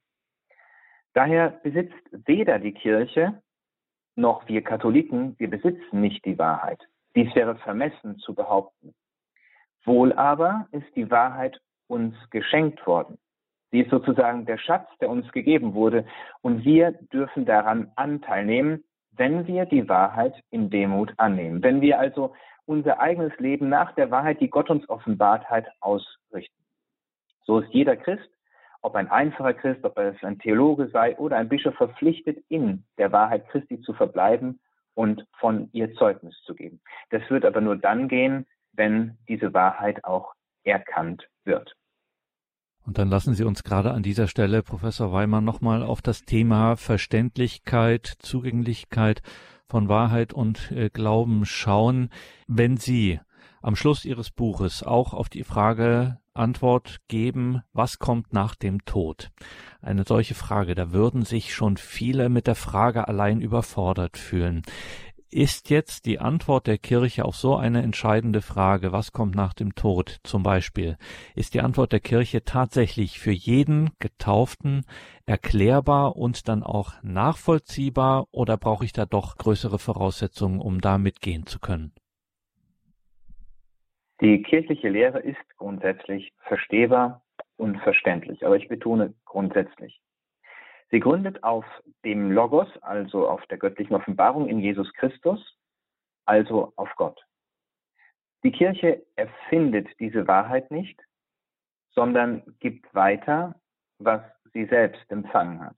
Daher 1.14 1.50
besitzt 1.62 1.94
weder 2.10 2.58
die 2.58 2.72
Kirche 2.72 3.40
noch 4.16 4.48
wir 4.48 4.62
Katholiken, 4.62 5.34
wir 5.38 5.48
besitzen 5.48 6.00
nicht 6.00 6.24
die 6.24 6.38
Wahrheit. 6.38 6.82
Dies 7.14 7.34
wäre 7.34 7.56
vermessen 7.56 8.18
zu 8.18 8.34
behaupten. 8.34 8.94
Wohl 9.84 10.12
aber 10.12 10.68
ist 10.72 10.94
die 10.96 11.10
Wahrheit 11.10 11.60
uns 11.86 12.14
geschenkt 12.30 12.86
worden. 12.86 13.18
Sie 13.70 13.80
ist 13.80 13.90
sozusagen 13.90 14.46
der 14.46 14.58
Schatz, 14.58 14.88
der 15.00 15.10
uns 15.10 15.30
gegeben 15.32 15.74
wurde, 15.74 16.06
und 16.40 16.64
wir 16.64 16.92
dürfen 17.12 17.44
daran 17.44 17.92
Anteil 17.96 18.44
nehmen, 18.44 18.84
wenn 19.16 19.46
wir 19.46 19.66
die 19.66 19.88
Wahrheit 19.88 20.34
in 20.50 20.70
Demut 20.70 21.12
annehmen. 21.16 21.62
Wenn 21.62 21.80
wir 21.80 21.98
also 21.98 22.34
unser 22.66 23.00
eigenes 23.00 23.36
Leben 23.38 23.68
nach 23.68 23.92
der 23.92 24.10
Wahrheit, 24.10 24.40
die 24.40 24.50
Gott 24.50 24.70
uns 24.70 24.88
offenbart 24.88 25.48
hat, 25.48 25.66
ausrichten. 25.80 26.62
So 27.44 27.60
ist 27.60 27.72
jeder 27.72 27.96
Christ, 27.96 28.28
ob 28.82 28.94
ein 28.94 29.10
einfacher 29.10 29.54
Christ, 29.54 29.84
ob 29.84 29.96
es 29.98 30.22
ein 30.22 30.38
Theologe 30.38 30.88
sei 30.88 31.16
oder 31.16 31.36
ein 31.36 31.48
Bischof 31.48 31.74
verpflichtet, 31.76 32.44
in 32.48 32.84
der 32.98 33.12
Wahrheit 33.12 33.48
Christi 33.48 33.80
zu 33.80 33.92
verbleiben 33.92 34.60
und 34.94 35.26
von 35.38 35.68
ihr 35.72 35.94
Zeugnis 35.94 36.36
zu 36.44 36.54
geben. 36.54 36.80
Das 37.10 37.22
wird 37.30 37.44
aber 37.44 37.60
nur 37.60 37.76
dann 37.76 38.08
gehen, 38.08 38.46
wenn 38.72 39.16
diese 39.28 39.54
Wahrheit 39.54 40.04
auch 40.04 40.34
erkannt 40.64 41.28
wird. 41.44 41.74
Und 42.86 42.98
dann 42.98 43.08
lassen 43.08 43.34
Sie 43.34 43.42
uns 43.42 43.64
gerade 43.64 43.92
an 43.92 44.04
dieser 44.04 44.28
Stelle, 44.28 44.62
Professor 44.62 45.12
Weimann, 45.12 45.44
nochmal 45.44 45.82
auf 45.82 46.02
das 46.02 46.22
Thema 46.22 46.76
Verständlichkeit, 46.76 48.14
Zugänglichkeit 48.20 49.22
von 49.68 49.88
Wahrheit 49.88 50.32
und 50.32 50.70
äh, 50.70 50.88
Glauben 50.88 51.44
schauen. 51.44 52.10
Wenn 52.46 52.76
Sie 52.76 53.18
am 53.60 53.74
Schluss 53.74 54.04
Ihres 54.04 54.30
Buches 54.30 54.84
auch 54.84 55.14
auf 55.14 55.28
die 55.28 55.42
Frage 55.42 56.18
Antwort 56.32 56.98
geben, 57.08 57.62
was 57.72 57.98
kommt 57.98 58.32
nach 58.32 58.54
dem 58.54 58.84
Tod? 58.84 59.30
Eine 59.80 60.04
solche 60.06 60.34
Frage, 60.34 60.76
da 60.76 60.92
würden 60.92 61.24
sich 61.24 61.54
schon 61.54 61.76
viele 61.78 62.28
mit 62.28 62.46
der 62.46 62.54
Frage 62.54 63.08
allein 63.08 63.40
überfordert 63.40 64.16
fühlen. 64.16 64.62
Ist 65.30 65.70
jetzt 65.70 66.06
die 66.06 66.20
Antwort 66.20 66.68
der 66.68 66.78
Kirche 66.78 67.24
auf 67.24 67.34
so 67.34 67.56
eine 67.56 67.82
entscheidende 67.82 68.40
Frage, 68.42 68.92
was 68.92 69.10
kommt 69.10 69.34
nach 69.34 69.54
dem 69.54 69.74
Tod 69.74 70.20
zum 70.22 70.44
Beispiel, 70.44 70.96
ist 71.34 71.54
die 71.54 71.60
Antwort 71.60 71.92
der 71.92 72.00
Kirche 72.00 72.44
tatsächlich 72.44 73.18
für 73.18 73.32
jeden 73.32 73.90
Getauften 73.98 74.84
erklärbar 75.26 76.14
und 76.14 76.48
dann 76.48 76.62
auch 76.62 76.92
nachvollziehbar 77.02 78.28
oder 78.30 78.56
brauche 78.56 78.84
ich 78.84 78.92
da 78.92 79.04
doch 79.04 79.36
größere 79.36 79.80
Voraussetzungen, 79.80 80.60
um 80.60 80.80
da 80.80 80.96
mitgehen 80.96 81.44
zu 81.44 81.58
können? 81.58 81.92
Die 84.20 84.42
kirchliche 84.42 84.88
Lehre 84.88 85.18
ist 85.18 85.36
grundsätzlich 85.58 86.32
verstehbar 86.46 87.22
und 87.56 87.78
verständlich, 87.80 88.46
aber 88.46 88.56
ich 88.56 88.68
betone 88.68 89.12
grundsätzlich. 89.24 90.00
Sie 90.90 91.00
gründet 91.00 91.42
auf 91.42 91.64
dem 92.04 92.30
Logos, 92.30 92.68
also 92.82 93.28
auf 93.28 93.44
der 93.46 93.58
göttlichen 93.58 93.96
Offenbarung 93.96 94.48
in 94.48 94.60
Jesus 94.60 94.92
Christus, 94.94 95.58
also 96.24 96.72
auf 96.76 96.90
Gott. 96.96 97.20
Die 98.44 98.52
Kirche 98.52 99.04
erfindet 99.16 99.88
diese 99.98 100.28
Wahrheit 100.28 100.70
nicht, 100.70 101.00
sondern 101.90 102.42
gibt 102.60 102.94
weiter, 102.94 103.60
was 103.98 104.22
sie 104.52 104.66
selbst 104.66 105.10
empfangen 105.10 105.64
hat. 105.64 105.76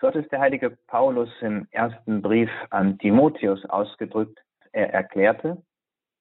So 0.00 0.08
hat 0.08 0.16
es 0.16 0.28
der 0.28 0.40
heilige 0.40 0.70
Paulus 0.86 1.30
im 1.40 1.66
ersten 1.70 2.22
Brief 2.22 2.50
an 2.70 2.98
Timotheus 2.98 3.64
ausgedrückt. 3.66 4.40
Er 4.72 4.92
erklärte, 4.92 5.62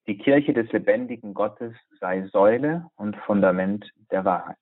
die 0.08 0.18
Kirche 0.18 0.54
des 0.54 0.72
lebendigen 0.72 1.34
Gottes 1.34 1.74
sei 2.00 2.28
Säule 2.28 2.90
und 2.96 3.16
Fundament 3.18 3.92
der 4.12 4.26
Wahrheit. 4.26 4.58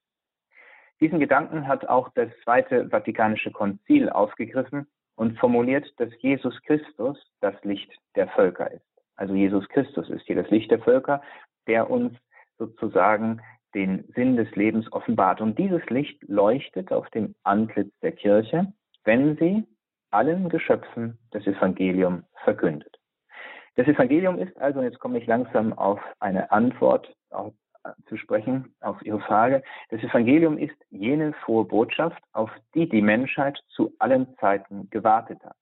Diesen 1.01 1.19
Gedanken 1.19 1.67
hat 1.67 1.87
auch 1.87 2.09
das 2.15 2.29
Zweite 2.43 2.89
Vatikanische 2.89 3.51
Konzil 3.51 4.09
aufgegriffen 4.09 4.87
und 5.15 5.37
formuliert, 5.39 5.87
dass 5.97 6.09
Jesus 6.19 6.59
Christus 6.63 7.17
das 7.41 7.55
Licht 7.63 7.91
der 8.15 8.27
Völker 8.29 8.71
ist. 8.71 8.85
Also 9.15 9.33
Jesus 9.33 9.67
Christus 9.69 10.09
ist 10.09 10.25
hier 10.25 10.35
das 10.35 10.49
Licht 10.49 10.71
der 10.71 10.79
Völker, 10.79 11.21
der 11.67 11.89
uns 11.89 12.13
sozusagen 12.57 13.41
den 13.73 14.05
Sinn 14.15 14.37
des 14.37 14.53
Lebens 14.55 14.91
offenbart. 14.93 15.41
Und 15.41 15.59
dieses 15.59 15.85
Licht 15.89 16.23
leuchtet 16.27 16.91
auf 16.91 17.09
dem 17.09 17.35
Antlitz 17.43 17.91
der 18.01 18.13
Kirche, 18.13 18.73
wenn 19.03 19.35
sie 19.37 19.65
allen 20.11 20.49
Geschöpfen 20.49 21.17
das 21.31 21.45
Evangelium 21.45 22.23
verkündet. 22.43 22.97
Das 23.75 23.87
Evangelium 23.87 24.39
ist 24.39 24.55
also, 24.57 24.79
und 24.79 24.85
jetzt 24.85 24.99
komme 24.99 25.17
ich 25.17 25.27
langsam 25.27 25.73
auf 25.73 25.99
eine 26.19 26.51
Antwort 26.51 27.13
auf 27.29 27.53
zu 28.07 28.17
sprechen 28.17 28.75
auf 28.81 29.01
Ihre 29.03 29.19
Frage. 29.21 29.63
Das 29.89 30.01
Evangelium 30.01 30.57
ist 30.57 30.75
jene 30.89 31.33
frohe 31.33 31.65
Botschaft, 31.65 32.21
auf 32.33 32.51
die 32.73 32.87
die 32.87 33.01
Menschheit 33.01 33.59
zu 33.69 33.93
allen 33.99 34.35
Zeiten 34.37 34.89
gewartet 34.89 35.43
hat. 35.43 35.55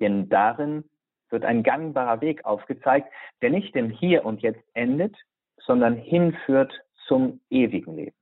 Denn 0.00 0.28
darin 0.28 0.84
wird 1.30 1.44
ein 1.44 1.62
gangbarer 1.62 2.20
Weg 2.20 2.44
aufgezeigt, 2.44 3.12
der 3.42 3.50
nicht 3.50 3.74
im 3.76 3.90
Hier 3.90 4.24
und 4.24 4.40
Jetzt 4.42 4.64
endet, 4.74 5.16
sondern 5.58 5.96
hinführt 5.96 6.72
zum 7.06 7.40
ewigen 7.50 7.96
Leben. 7.96 8.16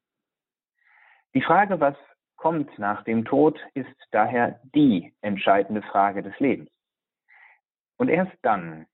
Die 1.35 1.43
Frage, 1.43 1.81
was 1.81 1.95
kommt 2.37 2.79
nach 2.79 3.05
dem 3.05 3.25
Tod, 3.25 3.59
ist 3.75 3.95
daher 4.11 4.61
die 4.75 5.15
entscheidende 5.21 5.83
Frage 5.83 6.23
des 6.23 6.38
Lebens. 6.38 6.71
Und 7.97 8.09
erst 8.09 8.37
dann, 8.43 8.87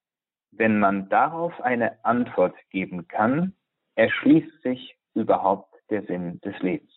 wenn 0.50 0.78
man 0.78 1.08
darauf 1.08 1.60
eine 1.60 2.04
Antwort 2.04 2.54
geben 2.70 3.08
kann, 3.08 3.54
erschließt 3.94 4.62
sich 4.62 4.96
überhaupt 5.14 5.74
der 5.90 6.02
Sinn 6.04 6.40
des 6.40 6.58
Lebens. 6.60 6.92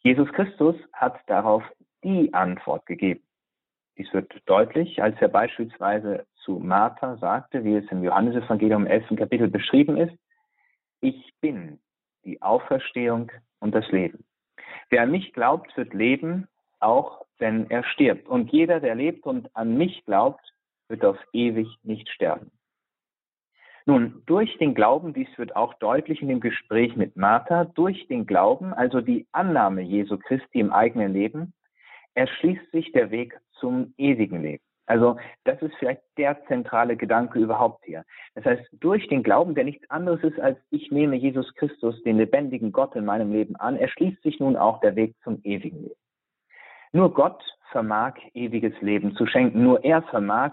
Jesus 0.00 0.30
Christus 0.32 0.76
hat 0.92 1.20
darauf 1.26 1.62
die 2.04 2.32
Antwort 2.32 2.86
gegeben. 2.86 3.22
Dies 3.96 4.12
wird 4.12 4.32
deutlich, 4.46 5.02
als 5.02 5.20
er 5.20 5.28
beispielsweise 5.28 6.26
zu 6.44 6.60
Martha 6.60 7.16
sagte, 7.16 7.64
wie 7.64 7.74
es 7.74 7.90
im 7.90 8.04
Johannesevangelium 8.04 8.86
im 8.86 8.92
11. 8.92 9.16
Kapitel 9.16 9.48
beschrieben 9.48 9.96
ist, 9.96 10.14
ich 11.00 11.34
bin 11.40 11.80
die 12.24 12.40
Auferstehung 12.40 13.32
und 13.60 13.74
das 13.74 13.90
Leben. 13.90 14.24
Wer 14.90 15.02
an 15.02 15.10
mich 15.10 15.32
glaubt, 15.32 15.76
wird 15.76 15.94
leben, 15.94 16.46
auch 16.80 17.26
wenn 17.38 17.68
er 17.70 17.84
stirbt. 17.84 18.28
Und 18.28 18.52
jeder, 18.52 18.80
der 18.80 18.94
lebt 18.94 19.26
und 19.26 19.54
an 19.56 19.76
mich 19.76 20.04
glaubt, 20.04 20.54
wird 20.88 21.04
auf 21.04 21.18
ewig 21.32 21.68
nicht 21.82 22.08
sterben. 22.08 22.50
Nun, 23.88 24.22
durch 24.26 24.54
den 24.58 24.74
Glauben, 24.74 25.14
dies 25.14 25.30
wird 25.38 25.56
auch 25.56 25.72
deutlich 25.72 26.20
in 26.20 26.28
dem 26.28 26.40
Gespräch 26.40 26.94
mit 26.94 27.16
Martha, 27.16 27.64
durch 27.64 28.06
den 28.08 28.26
Glauben, 28.26 28.74
also 28.74 29.00
die 29.00 29.26
Annahme 29.32 29.80
Jesu 29.80 30.18
Christi 30.18 30.60
im 30.60 30.74
eigenen 30.74 31.14
Leben, 31.14 31.54
erschließt 32.12 32.70
sich 32.70 32.92
der 32.92 33.10
Weg 33.10 33.40
zum 33.52 33.94
ewigen 33.96 34.42
Leben. 34.42 34.62
Also 34.84 35.16
das 35.44 35.62
ist 35.62 35.74
vielleicht 35.78 36.02
der 36.18 36.44
zentrale 36.48 36.98
Gedanke 36.98 37.38
überhaupt 37.38 37.82
hier. 37.86 38.04
Das 38.34 38.44
heißt, 38.44 38.68
durch 38.72 39.08
den 39.08 39.22
Glauben, 39.22 39.54
der 39.54 39.64
nichts 39.64 39.88
anderes 39.88 40.22
ist 40.22 40.38
als 40.38 40.58
ich 40.68 40.90
nehme 40.90 41.16
Jesus 41.16 41.54
Christus, 41.54 42.02
den 42.02 42.18
lebendigen 42.18 42.72
Gott 42.72 42.94
in 42.94 43.06
meinem 43.06 43.32
Leben 43.32 43.56
an, 43.56 43.78
erschließt 43.78 44.22
sich 44.22 44.38
nun 44.38 44.58
auch 44.58 44.80
der 44.80 44.96
Weg 44.96 45.14
zum 45.24 45.40
ewigen 45.44 45.84
Leben. 45.84 46.00
Nur 46.92 47.14
Gott 47.14 47.42
vermag 47.72 48.18
ewiges 48.34 48.78
Leben 48.82 49.14
zu 49.14 49.26
schenken. 49.26 49.62
Nur 49.62 49.82
er 49.82 50.02
vermag 50.02 50.52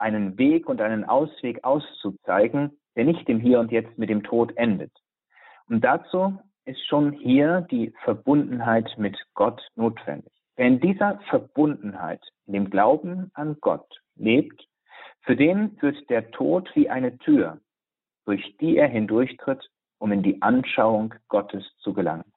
einen 0.00 0.38
Weg 0.38 0.68
und 0.68 0.80
einen 0.80 1.04
Ausweg 1.04 1.62
auszuzeigen, 1.64 2.78
der 2.96 3.04
nicht 3.04 3.28
im 3.28 3.40
Hier 3.40 3.60
und 3.60 3.70
Jetzt 3.70 3.96
mit 3.98 4.10
dem 4.10 4.22
Tod 4.22 4.56
endet. 4.56 4.92
Und 5.68 5.84
dazu 5.84 6.38
ist 6.64 6.84
schon 6.86 7.12
hier 7.12 7.66
die 7.70 7.92
Verbundenheit 8.04 8.90
mit 8.96 9.16
Gott 9.34 9.60
notwendig. 9.76 10.32
Wer 10.56 10.66
in 10.66 10.80
dieser 10.80 11.20
Verbundenheit, 11.28 12.22
in 12.46 12.54
dem 12.54 12.70
Glauben 12.70 13.30
an 13.34 13.56
Gott 13.60 14.00
lebt, 14.16 14.66
für 15.22 15.36
den 15.36 15.80
wird 15.80 16.08
der 16.10 16.30
Tod 16.30 16.70
wie 16.74 16.88
eine 16.88 17.18
Tür, 17.18 17.60
durch 18.24 18.56
die 18.58 18.76
er 18.76 18.88
hindurchtritt, 18.88 19.70
um 19.98 20.12
in 20.12 20.22
die 20.22 20.40
Anschauung 20.42 21.14
Gottes 21.28 21.64
zu 21.78 21.92
gelangen. 21.92 22.32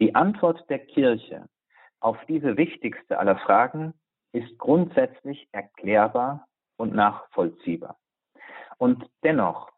Die 0.00 0.14
Antwort 0.14 0.68
der 0.70 0.80
Kirche 0.80 1.46
auf 2.00 2.16
diese 2.26 2.56
wichtigste 2.56 3.18
aller 3.18 3.38
Fragen 3.38 3.94
ist 4.34 4.58
grundsätzlich 4.58 5.48
erklärbar 5.52 6.48
und 6.76 6.92
nachvollziehbar. 6.92 7.96
Und 8.78 9.08
dennoch 9.22 9.70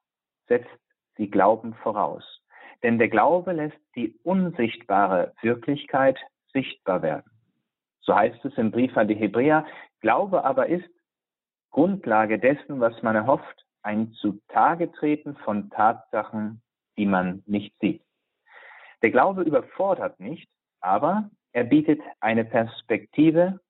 setzt 0.48 0.80
sie 1.16 1.30
Glauben 1.30 1.74
voraus. 1.74 2.24
Denn 2.82 2.98
der 2.98 3.08
Glaube 3.08 3.52
lässt 3.52 3.78
die 3.94 4.18
unsichtbare 4.22 5.34
Wirklichkeit 5.42 6.18
sichtbar 6.52 7.02
werden. 7.02 7.30
So 8.00 8.14
heißt 8.14 8.42
es 8.46 8.56
im 8.56 8.70
Brief 8.70 8.96
an 8.96 9.08
die 9.08 9.14
Hebräer, 9.14 9.66
Glaube 10.00 10.44
aber 10.44 10.68
ist 10.68 10.88
Grundlage 11.70 12.38
dessen, 12.38 12.80
was 12.80 13.02
man 13.02 13.16
erhofft, 13.16 13.66
ein 13.82 14.12
Zutagetreten 14.12 15.36
von 15.36 15.68
Tatsachen, 15.68 16.62
die 16.96 17.06
man 17.06 17.42
nicht 17.46 17.78
sieht. 17.80 18.02
Der 19.02 19.10
Glaube 19.10 19.42
überfordert 19.42 20.18
nicht, 20.18 20.48
aber 20.80 21.30
er 21.52 21.64
bietet 21.64 22.00
eine 22.20 22.44
Perspektive, 22.44 23.60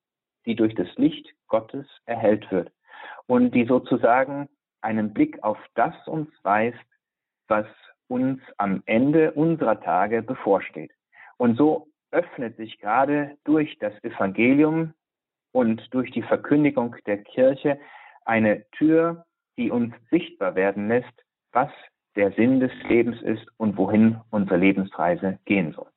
die 0.47 0.55
durch 0.55 0.75
das 0.75 0.89
Licht 0.97 1.35
Gottes 1.49 1.87
erhellt 2.07 2.51
wird 2.51 2.73
und 3.27 3.55
die 3.55 3.65
sozusagen 3.65 4.49
einen 4.81 5.13
Blick 5.13 5.43
auf 5.43 5.59
das 5.75 5.95
uns 6.07 6.29
weist, 6.43 6.79
was 7.49 7.67
uns 8.09 8.41
am 8.57 8.83
Ende 8.87 9.33
unserer 9.33 9.81
Tage 9.81 10.23
bevorsteht. 10.23 10.93
Und 11.39 11.57
so 11.57 11.89
öffnet 12.13 12.57
sich 12.57 12.79
gerade 12.79 13.37
durch 13.45 13.79
das 13.79 13.93
Evangelium 14.05 14.95
und 15.53 15.83
durch 15.93 16.11
die 16.13 16.23
Verkündigung 16.23 16.97
der 17.07 17.19
Kirche 17.19 17.79
eine 18.25 18.69
Tür, 18.71 19.25
die 19.59 19.71
uns 19.71 19.95
sichtbar 20.11 20.55
werden 20.55 20.89
lässt, 20.89 21.25
was 21.53 21.71
der 22.15 22.33
Sinn 22.33 22.61
des 22.61 22.73
Lebens 22.89 23.21
ist 23.23 23.47
und 23.57 23.77
wohin 23.77 24.21
unsere 24.31 24.57
Lebensreise 24.57 25.39
gehen 25.45 25.73
soll. 25.73 25.89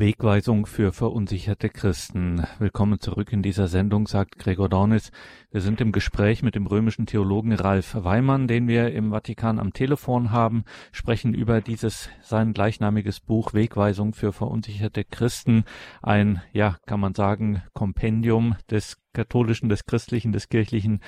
Wegweisung 0.00 0.64
für 0.64 0.94
verunsicherte 0.94 1.68
Christen. 1.68 2.46
Willkommen 2.58 3.00
zurück 3.00 3.34
in 3.34 3.42
dieser 3.42 3.68
Sendung, 3.68 4.06
sagt 4.06 4.38
Gregor 4.38 4.70
Dornis. 4.70 5.12
Wir 5.50 5.60
sind 5.60 5.82
im 5.82 5.92
Gespräch 5.92 6.42
mit 6.42 6.54
dem 6.54 6.66
römischen 6.66 7.04
Theologen 7.04 7.52
Ralf 7.52 7.94
Weimann, 7.94 8.48
den 8.48 8.66
wir 8.66 8.94
im 8.94 9.10
Vatikan 9.10 9.58
am 9.58 9.74
Telefon 9.74 10.30
haben, 10.30 10.64
sprechen 10.90 11.34
über 11.34 11.60
dieses 11.60 12.08
sein 12.22 12.54
gleichnamiges 12.54 13.20
Buch 13.20 13.52
Wegweisung 13.52 14.14
für 14.14 14.32
verunsicherte 14.32 15.04
Christen. 15.04 15.64
Ein, 16.00 16.40
ja, 16.54 16.78
kann 16.86 17.00
man 17.00 17.14
sagen, 17.14 17.62
Kompendium 17.74 18.56
des 18.70 18.96
katholischen, 19.12 19.68
des 19.68 19.86
christlichen, 19.86 20.32
des 20.32 20.48
kirchlichen 20.48 21.00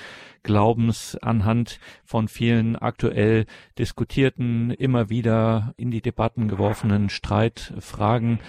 Glaubens 0.43 1.17
anhand 1.21 1.79
von 2.03 2.27
vielen 2.27 2.75
aktuell 2.75 3.45
diskutierten, 3.77 4.71
immer 4.71 5.09
wieder 5.09 5.73
in 5.77 5.91
die 5.91 6.01
Debatten 6.01 6.47
geworfenen 6.47 7.09
Streitfragen. 7.09 8.39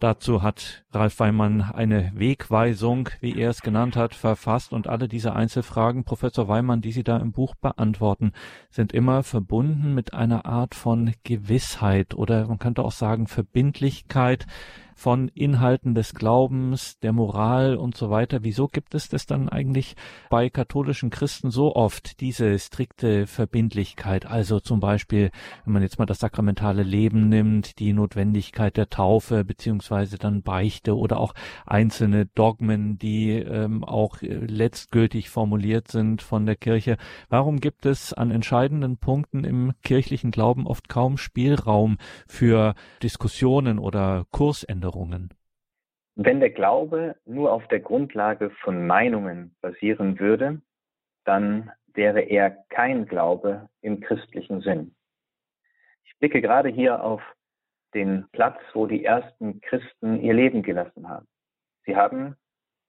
Dazu 0.00 0.42
hat 0.42 0.84
Ralf 0.92 1.18
Weimann 1.20 1.62
eine 1.62 2.12
Wegweisung, 2.14 3.08
wie 3.20 3.38
er 3.38 3.50
es 3.50 3.62
genannt 3.62 3.96
hat, 3.96 4.14
verfasst 4.14 4.72
und 4.72 4.86
alle 4.86 5.08
diese 5.08 5.34
Einzelfragen, 5.34 6.04
Professor 6.04 6.48
Weimann, 6.48 6.80
die 6.80 6.92
Sie 6.92 7.04
da 7.04 7.16
im 7.16 7.32
Buch 7.32 7.54
beantworten, 7.54 8.32
sind 8.68 8.92
immer 8.92 9.22
verbunden 9.22 9.94
mit 9.94 10.12
einer 10.12 10.44
Art 10.44 10.74
von 10.74 11.12
Gewissheit 11.22 12.14
oder 12.14 12.46
man 12.48 12.58
könnte 12.58 12.82
auch 12.82 12.92
sagen 12.92 13.28
Verbindlichkeit, 13.28 14.46
von 14.94 15.28
Inhalten 15.28 15.94
des 15.94 16.14
Glaubens, 16.14 16.98
der 17.00 17.12
Moral 17.12 17.76
und 17.76 17.96
so 17.96 18.10
weiter. 18.10 18.42
Wieso 18.42 18.68
gibt 18.68 18.94
es 18.94 19.08
das 19.08 19.26
dann 19.26 19.48
eigentlich 19.48 19.96
bei 20.30 20.48
katholischen 20.50 21.10
Christen 21.10 21.50
so 21.50 21.74
oft, 21.74 22.20
diese 22.20 22.58
strikte 22.58 23.26
Verbindlichkeit? 23.26 24.26
Also 24.26 24.60
zum 24.60 24.80
Beispiel, 24.80 25.30
wenn 25.64 25.72
man 25.72 25.82
jetzt 25.82 25.98
mal 25.98 26.06
das 26.06 26.20
sakramentale 26.20 26.82
Leben 26.82 27.28
nimmt, 27.28 27.78
die 27.78 27.92
Notwendigkeit 27.92 28.76
der 28.76 28.88
Taufe 28.88 29.44
beziehungsweise 29.44 30.18
dann 30.18 30.42
Beichte 30.42 30.96
oder 30.96 31.18
auch 31.18 31.34
einzelne 31.66 32.26
Dogmen, 32.26 32.98
die 32.98 33.30
ähm, 33.32 33.84
auch 33.84 34.22
äh, 34.22 34.26
letztgültig 34.26 35.30
formuliert 35.30 35.88
sind 35.88 36.22
von 36.22 36.46
der 36.46 36.56
Kirche. 36.56 36.96
Warum 37.28 37.60
gibt 37.60 37.84
es 37.86 38.12
an 38.12 38.30
entscheidenden 38.30 38.96
Punkten 38.96 39.44
im 39.44 39.72
kirchlichen 39.82 40.30
Glauben 40.30 40.66
oft 40.66 40.88
kaum 40.88 41.18
Spielraum 41.18 41.98
für 42.28 42.74
Diskussionen 43.02 43.78
oder 43.78 44.26
Kursänderungen? 44.30 44.83
Wenn 46.16 46.40
der 46.40 46.50
Glaube 46.50 47.16
nur 47.24 47.52
auf 47.52 47.66
der 47.68 47.80
Grundlage 47.80 48.50
von 48.62 48.86
Meinungen 48.86 49.56
basieren 49.60 50.18
würde, 50.20 50.60
dann 51.24 51.72
wäre 51.92 52.20
er 52.20 52.50
kein 52.68 53.06
Glaube 53.06 53.68
im 53.80 54.00
christlichen 54.00 54.60
Sinn. 54.60 54.94
Ich 56.04 56.18
blicke 56.18 56.40
gerade 56.40 56.68
hier 56.68 57.02
auf 57.02 57.22
den 57.94 58.26
Platz, 58.32 58.58
wo 58.74 58.86
die 58.86 59.04
ersten 59.04 59.60
Christen 59.60 60.20
ihr 60.20 60.34
Leben 60.34 60.62
gelassen 60.62 61.08
haben. 61.08 61.26
Sie 61.84 61.96
haben 61.96 62.36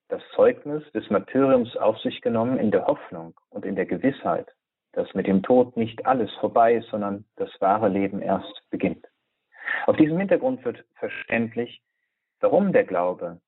das 0.08 0.22
Zeugnis 0.34 0.84
des 0.92 1.08
Martyriums 1.10 1.76
auf 1.76 1.98
sich 1.98 2.20
genommen 2.20 2.58
in 2.58 2.70
der 2.70 2.86
Hoffnung 2.86 3.34
und 3.50 3.64
in 3.64 3.74
der 3.74 3.86
Gewissheit, 3.86 4.48
dass 4.92 5.12
mit 5.14 5.26
dem 5.26 5.42
Tod 5.42 5.76
nicht 5.76 6.06
alles 6.06 6.32
vorbei 6.34 6.76
ist, 6.76 6.88
sondern 6.90 7.24
das 7.36 7.50
wahre 7.60 7.88
Leben 7.88 8.22
erst 8.22 8.62
beginnt. 8.70 9.06
Auf 9.86 9.96
diesem 9.96 10.18
Hintergrund 10.18 10.64
wird 10.64 10.84
verständlich, 10.94 11.82
warum 12.40 12.72
der 12.72 12.84
Glaube 12.84 13.40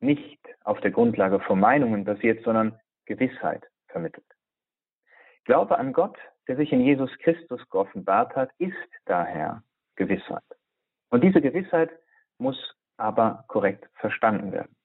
nicht 0.00 0.40
auf 0.64 0.80
der 0.80 0.90
Grundlage 0.90 1.40
von 1.40 1.60
Meinungen 1.60 2.04
basiert, 2.04 2.42
sondern 2.44 2.78
Gewissheit 3.06 3.66
vermittelt. 3.88 4.26
Glaube 5.44 5.78
an 5.78 5.92
Gott, 5.92 6.16
der 6.48 6.56
sich 6.56 6.72
in 6.72 6.80
Jesus 6.80 7.10
Christus 7.18 7.60
geoffenbart 7.70 8.34
hat, 8.36 8.50
ist 8.58 8.76
daher 9.04 9.62
Gewissheit. 9.96 10.44
Und 11.10 11.24
diese 11.24 11.40
Gewissheit 11.40 11.90
muss 12.38 12.76
aber 12.96 13.44
korrekt 13.48 13.88
verstanden 13.94 14.52
werden. 14.52 14.76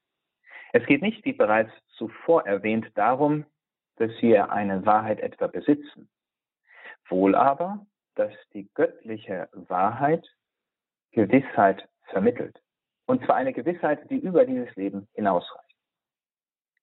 Es 0.74 0.86
geht 0.86 1.02
nicht, 1.02 1.24
wie 1.24 1.34
bereits 1.34 1.72
zuvor 1.98 2.46
erwähnt, 2.46 2.92
darum, 2.96 3.46
dass 3.98 4.12
wir 4.22 4.52
eine 4.52 4.86
Wahrheit 4.86 5.20
etwa 5.20 5.48
besitzen. 5.48 6.10
Wohl 7.08 7.36
aber, 7.36 7.86
dass 8.16 8.34
die 8.54 8.70
göttliche 8.74 9.48
Wahrheit 9.54 10.28
Gewissheit 11.16 11.88
vermittelt. 12.10 12.62
Und 13.08 13.24
zwar 13.24 13.38
eine 13.38 13.54
Gewissheit, 13.54 14.10
die 14.10 14.18
über 14.18 14.46
dieses 14.46 14.76
Leben 14.76 15.08
hinausreicht. 15.14 15.76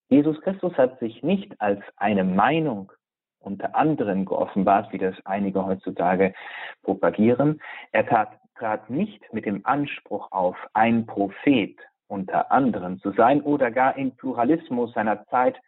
Jesus 0.09 0.41
Christus 0.41 0.73
hat 0.75 0.99
sich 0.99 1.21
nicht 1.21 1.59
als 1.61 1.81
eine 1.97 2.23
Meinung 2.23 2.91
unter 3.39 3.75
anderem 3.75 4.25
geoffenbart, 4.25 4.91
wie 4.91 4.97
das 4.97 5.15
einige 5.25 5.65
heutzutage 5.65 6.33
propagieren. 6.81 7.61
Er 7.91 8.07
tat, 8.07 8.39
trat 8.55 8.89
nicht 8.89 9.21
mit 9.33 9.45
dem 9.45 9.65
Anspruch 9.65 10.31
auf, 10.31 10.57
ein 10.73 11.05
Prophet 11.05 11.77
unter 12.07 12.51
anderem 12.51 12.99
zu 12.99 13.11
sein 13.11 13.41
oder 13.41 13.69
gar 13.69 13.97
im 13.97 14.15
Pluralismus 14.15 14.93
seiner 14.93 15.25
Zeit 15.27 15.59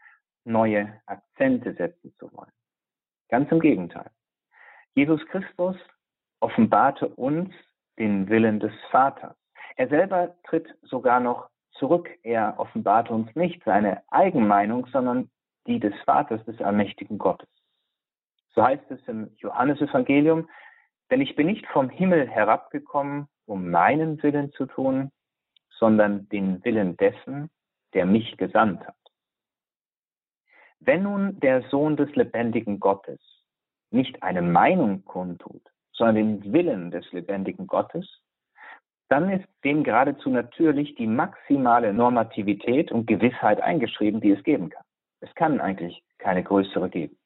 neue 0.44 1.02
Akzente 1.06 1.74
setzen 1.74 2.14
zu 2.18 2.32
wollen. 2.34 2.52
Ganz 3.30 3.52
im 3.52 3.60
Gegenteil. 3.60 4.10
Jesus 4.96 5.24
Christus 5.28 5.76
offenbarte 6.40 7.08
uns 7.10 7.54
den 8.00 8.30
Willen 8.30 8.60
des 8.60 8.74
Vaters. 8.92 9.36
Er 9.76 9.88
selber 9.90 10.36
tritt 10.44 10.68
sogar 10.84 11.20
noch 11.20 11.50
zurück. 11.72 12.10
Er 12.24 12.56
offenbarte 12.58 13.14
uns 13.14 13.34
nicht 13.36 13.64
seine 13.64 14.04
Eigenmeinung, 14.10 14.88
sondern 14.88 15.30
die 15.68 15.80
des 15.80 15.94
Vaters, 16.06 16.44
des 16.46 16.62
allmächtigen 16.62 17.18
Gottes. 17.18 17.50
So 18.54 18.64
heißt 18.64 18.90
es 18.90 19.06
im 19.08 19.32
Johannesevangelium, 19.38 20.48
denn 21.12 21.22
ich 21.22 21.36
bin 21.36 21.48
nicht 21.48 21.68
vom 21.68 21.90
Himmel 21.90 22.28
herabgekommen, 22.30 23.28
um 23.46 23.70
meinen 23.70 24.22
Willen 24.24 24.52
zu 24.54 24.66
tun, 24.66 25.12
sondern 25.78 26.30
den 26.30 26.64
Willen 26.64 26.96
dessen, 26.98 27.50
der 27.94 28.06
mich 28.06 28.38
gesandt 28.38 28.88
hat. 28.88 28.96
Wenn 30.80 31.04
nun 31.04 31.40
der 31.40 31.64
Sohn 31.70 31.98
des 31.98 32.14
lebendigen 32.16 32.80
Gottes 32.80 33.20
nicht 33.92 34.24
eine 34.24 34.42
Meinung 34.42 35.04
kundtut, 35.06 35.64
sondern 35.96 36.16
den 36.16 36.54
Willen 36.54 36.92
des 36.92 37.12
lebendigen 37.12 37.68
Gottes, 37.68 38.22
dann 39.10 39.30
ist 39.30 39.48
dem 39.64 39.84
geradezu 39.84 40.30
natürlich 40.30 40.96
die 40.96 41.08
maximale 41.08 41.94
Normativität 41.94 42.92
und 42.92 43.06
Gewissheit 43.06 43.62
eingeschrieben, 43.62 44.20
die 44.20 44.32
es 44.32 44.44
geben 44.44 44.70
kann. 44.70 44.84
Es 45.22 45.34
kann 45.36 45.62
eigentlich 45.62 46.04
keine 46.18 46.44
größere 46.44 46.90
geben. 46.90 47.18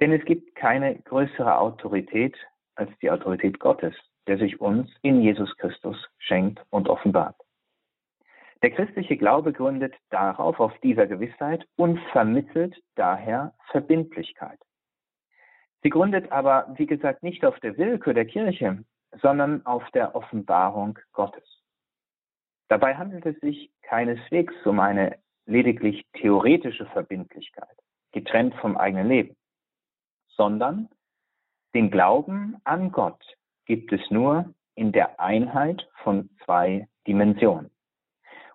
Denn 0.00 0.12
es 0.12 0.24
gibt 0.24 0.54
keine 0.54 0.96
größere 1.00 1.58
Autorität 1.58 2.36
als 2.74 2.90
die 3.00 3.10
Autorität 3.10 3.58
Gottes, 3.58 3.94
der 4.26 4.38
sich 4.38 4.60
uns 4.60 4.90
in 5.02 5.22
Jesus 5.22 5.56
Christus 5.56 5.96
schenkt 6.18 6.62
und 6.70 6.88
offenbart. 6.88 7.36
Der 8.62 8.70
christliche 8.70 9.16
Glaube 9.16 9.52
gründet 9.52 9.94
darauf, 10.10 10.60
auf 10.60 10.72
dieser 10.80 11.06
Gewissheit 11.06 11.66
und 11.76 12.00
vermittelt 12.12 12.74
daher 12.94 13.54
Verbindlichkeit. 13.70 14.58
Sie 15.86 15.90
gründet 15.90 16.32
aber, 16.32 16.66
wie 16.78 16.86
gesagt, 16.86 17.22
nicht 17.22 17.44
auf 17.44 17.60
der 17.60 17.78
Willkür 17.78 18.12
der 18.12 18.24
Kirche, 18.24 18.84
sondern 19.22 19.64
auf 19.66 19.88
der 19.92 20.16
Offenbarung 20.16 20.98
Gottes. 21.12 21.62
Dabei 22.66 22.96
handelt 22.96 23.24
es 23.24 23.38
sich 23.38 23.70
keineswegs 23.82 24.52
um 24.64 24.80
eine 24.80 25.16
lediglich 25.44 26.04
theoretische 26.14 26.86
Verbindlichkeit, 26.86 27.78
getrennt 28.10 28.56
vom 28.56 28.76
eigenen 28.76 29.06
Leben, 29.06 29.36
sondern 30.26 30.88
den 31.72 31.92
Glauben 31.92 32.56
an 32.64 32.90
Gott 32.90 33.22
gibt 33.66 33.92
es 33.92 34.00
nur 34.10 34.52
in 34.74 34.90
der 34.90 35.20
Einheit 35.20 35.88
von 36.02 36.30
zwei 36.44 36.88
Dimensionen. 37.06 37.70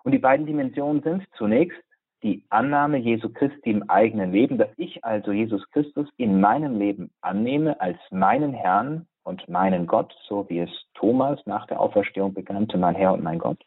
Und 0.02 0.12
die 0.12 0.18
beiden 0.18 0.44
Dimensionen 0.44 1.02
sind 1.02 1.26
zunächst 1.38 1.82
die 2.22 2.44
Annahme 2.50 2.98
Jesu 2.98 3.28
Christi 3.28 3.70
im 3.70 3.88
eigenen 3.90 4.32
Leben, 4.32 4.58
dass 4.58 4.70
ich 4.76 5.04
also 5.04 5.32
Jesus 5.32 5.68
Christus 5.70 6.08
in 6.16 6.40
meinem 6.40 6.78
Leben 6.78 7.10
annehme 7.20 7.80
als 7.80 7.98
meinen 8.10 8.54
Herrn 8.54 9.06
und 9.24 9.48
meinen 9.48 9.86
Gott, 9.86 10.14
so 10.28 10.48
wie 10.48 10.60
es 10.60 10.70
Thomas 10.94 11.40
nach 11.46 11.66
der 11.66 11.80
Auferstehung 11.80 12.34
bekannte, 12.34 12.78
mein 12.78 12.94
Herr 12.94 13.12
und 13.12 13.22
mein 13.22 13.38
Gott. 13.38 13.62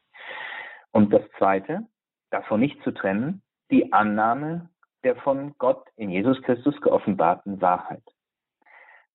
Und 0.92 1.12
das 1.14 1.24
Zweite, 1.38 1.86
davon 2.32 2.62
nicht 2.62 2.82
zu 2.84 2.92
trennen, 2.92 3.42
die 3.72 3.92
Annahme 3.92 4.70
der 5.04 5.16
von 5.18 5.54
Gott 5.58 5.86
in 5.98 6.10
Jesus 6.10 6.42
Christus 6.42 6.80
geoffenbarten 6.82 7.62
Wahrheit. 7.62 8.04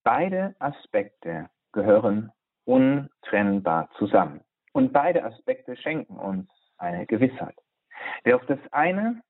Beide 0.05 0.55
Aspekte 0.59 1.51
gehören 1.73 2.33
untrennbar 2.65 3.89
zusammen. 3.99 4.41
Und 4.73 4.93
beide 4.93 5.25
Aspekte 5.25 5.77
schenken 5.77 6.17
uns 6.17 6.49
eine 6.79 7.07
Gewissheit. 7.07 7.57
Wer 8.23 8.37
auf 8.37 8.47
das 8.47 8.59
eine 8.71 9.23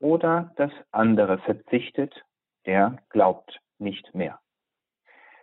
oder 0.00 0.52
das 0.56 0.72
andere 0.92 1.38
verzichtet, 1.38 2.14
der 2.66 2.98
glaubt 3.10 3.60
nicht 3.78 4.14
mehr. 4.14 4.38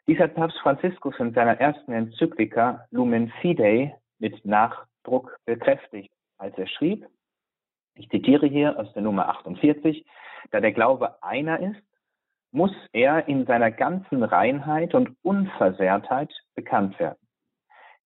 Dies 0.07 0.19
hat 0.19 0.35
Papst 0.35 0.59
Franziskus 0.59 1.15
in 1.19 1.33
seiner 1.33 1.59
ersten 1.59 1.91
Enzyklika 1.91 2.85
Lumen 2.91 3.29
Fidei 3.41 3.97
mit 4.19 4.45
Nachdruck 4.45 5.39
bekräftigt, 5.45 6.13
als 6.37 6.57
er 6.57 6.67
schrieb, 6.67 7.07
ich 7.95 8.09
zitiere 8.09 8.45
hier 8.45 8.77
aus 8.77 8.91
der 8.93 9.01
Nummer 9.01 9.29
48, 9.29 10.05
da 10.51 10.59
der 10.59 10.73
Glaube 10.73 11.23
einer 11.23 11.59
ist, 11.59 11.81
muss 12.51 12.73
er 12.91 13.27
in 13.27 13.45
seiner 13.45 13.71
ganzen 13.71 14.23
Reinheit 14.23 14.93
und 14.93 15.15
Unversehrtheit 15.23 16.31
bekannt 16.55 16.99
werden. 16.99 17.19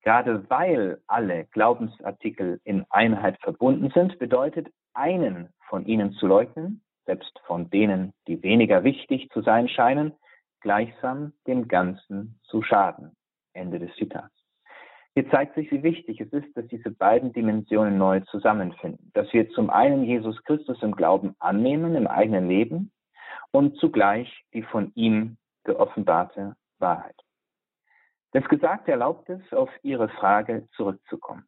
Gerade 0.02 0.50
weil 0.50 1.02
alle 1.08 1.46
Glaubensartikel 1.46 2.62
in 2.64 2.86
Einheit 2.90 3.38
verbunden 3.42 3.92
sind, 3.94 4.18
bedeutet 4.20 4.72
einen 4.94 5.50
von 5.68 5.86
ihnen 5.86 6.14
zu 6.14 6.28
leugnen, 6.28 6.82
selbst 7.06 7.40
von 7.46 7.70
denen, 7.70 8.14
die 8.28 8.44
weniger 8.44 8.84
wichtig 8.84 9.30
zu 9.32 9.42
sein 9.42 9.68
scheinen, 9.68 10.14
gleichsam 10.62 11.34
dem 11.48 11.68
Ganzen 11.68 12.40
zu 12.44 12.62
schaden. 12.62 13.16
Ende 13.54 13.80
des 13.80 13.94
Zitats. 13.96 14.34
Hier 15.16 15.30
zeigt 15.32 15.56
sich, 15.56 15.72
wie 15.72 15.84
wichtig 15.84 16.22
es 16.22 16.32
ist, 16.32 16.56
dass 16.56 16.68
diese 16.68 16.92
beiden 16.92 17.34
Dimensionen 17.34 17.98
neu 17.98 18.20
zusammenfinden. 18.22 19.12
Dass 19.14 19.32
wir 19.34 19.50
zum 19.50 19.70
einen 19.70 20.04
Jesus 20.04 20.42
Christus 20.44 20.82
im 20.84 20.96
Glauben 20.96 21.36
annehmen, 21.40 21.96
im 21.96 22.08
eigenen 22.08 22.48
Leben, 22.48 22.92
und 23.52 23.78
zugleich 23.78 24.46
die 24.54 24.62
von 24.62 24.92
ihm 24.96 25.38
geoffenbarte 25.64 26.56
Wahrheit. 26.78 27.16
Das 28.32 28.46
Gesagte 28.46 28.92
erlaubt 28.92 29.30
es, 29.30 29.42
auf 29.52 29.70
Ihre 29.82 30.08
Frage 30.10 30.68
zurückzukommen. 30.76 31.48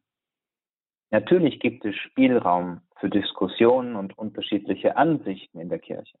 Natürlich 1.12 1.60
gibt 1.60 1.84
es 1.84 1.94
Spielraum 1.94 2.80
für 2.98 3.10
Diskussionen 3.10 3.96
und 3.96 4.16
unterschiedliche 4.16 4.96
Ansichten 4.96 5.60
in 5.60 5.68
der 5.68 5.78
Kirche. 5.78 6.16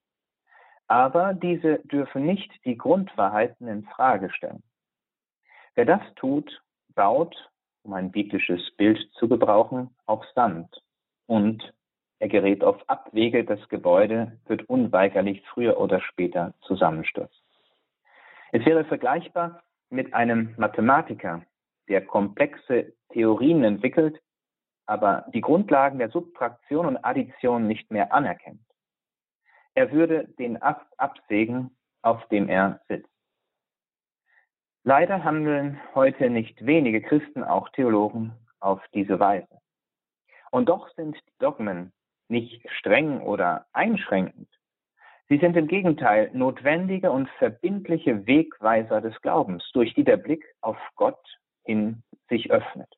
Aber 0.86 1.32
diese 1.32 1.78
dürfen 1.78 2.26
nicht 2.26 2.50
die 2.66 2.76
Grundwahrheiten 2.76 3.68
in 3.68 3.84
Frage 3.84 4.30
stellen. 4.30 4.62
Wer 5.74 5.86
das 5.86 6.02
tut, 6.16 6.62
baut 6.94 7.34
um 7.84 7.94
ein 7.94 8.12
biblisches 8.12 8.70
Bild 8.76 8.98
zu 9.14 9.28
gebrauchen, 9.28 9.90
auf 10.06 10.24
Sand 10.34 10.68
und 11.26 11.72
er 12.18 12.28
gerät 12.28 12.62
auf 12.62 12.78
Abwege, 12.88 13.44
das 13.44 13.66
Gebäude 13.70 14.38
wird 14.46 14.68
unweigerlich 14.68 15.42
früher 15.52 15.80
oder 15.80 16.00
später 16.00 16.54
zusammenstürzen. 16.60 17.42
Es 18.52 18.64
wäre 18.66 18.84
vergleichbar 18.84 19.62
mit 19.88 20.14
einem 20.14 20.54
Mathematiker, 20.58 21.42
der 21.88 22.04
komplexe 22.04 22.92
Theorien 23.08 23.64
entwickelt, 23.64 24.20
aber 24.86 25.26
die 25.32 25.40
Grundlagen 25.40 25.98
der 25.98 26.10
Subtraktion 26.10 26.86
und 26.86 26.96
Addition 26.98 27.66
nicht 27.66 27.90
mehr 27.90 28.12
anerkennt. 28.12 28.60
Er 29.74 29.90
würde 29.92 30.28
den 30.38 30.60
Ast 30.60 30.86
absägen, 30.98 31.76
auf 32.02 32.26
dem 32.28 32.48
er 32.48 32.80
sitzt. 32.88 33.08
Leider 34.84 35.22
handeln 35.22 35.80
heute 35.94 36.28
nicht 36.28 36.66
wenige 36.66 37.00
Christen, 37.00 37.44
auch 37.44 37.68
Theologen, 37.70 38.32
auf 38.60 38.80
diese 38.92 39.20
Weise. 39.20 39.60
Und 40.50 40.68
doch 40.68 40.88
sind 40.94 41.16
die 41.16 41.38
Dogmen 41.38 41.92
nicht 42.28 42.68
streng 42.78 43.20
oder 43.20 43.66
einschränkend. 43.72 44.48
Sie 45.28 45.38
sind 45.38 45.56
im 45.56 45.68
Gegenteil 45.68 46.30
notwendige 46.34 47.10
und 47.10 47.28
verbindliche 47.38 48.26
Wegweiser 48.26 49.00
des 49.00 49.18
Glaubens, 49.22 49.64
durch 49.72 49.94
die 49.94 50.04
der 50.04 50.16
Blick 50.16 50.44
auf 50.60 50.76
Gott 50.96 51.38
hin 51.64 52.02
sich 52.28 52.50
öffnet. 52.50 52.92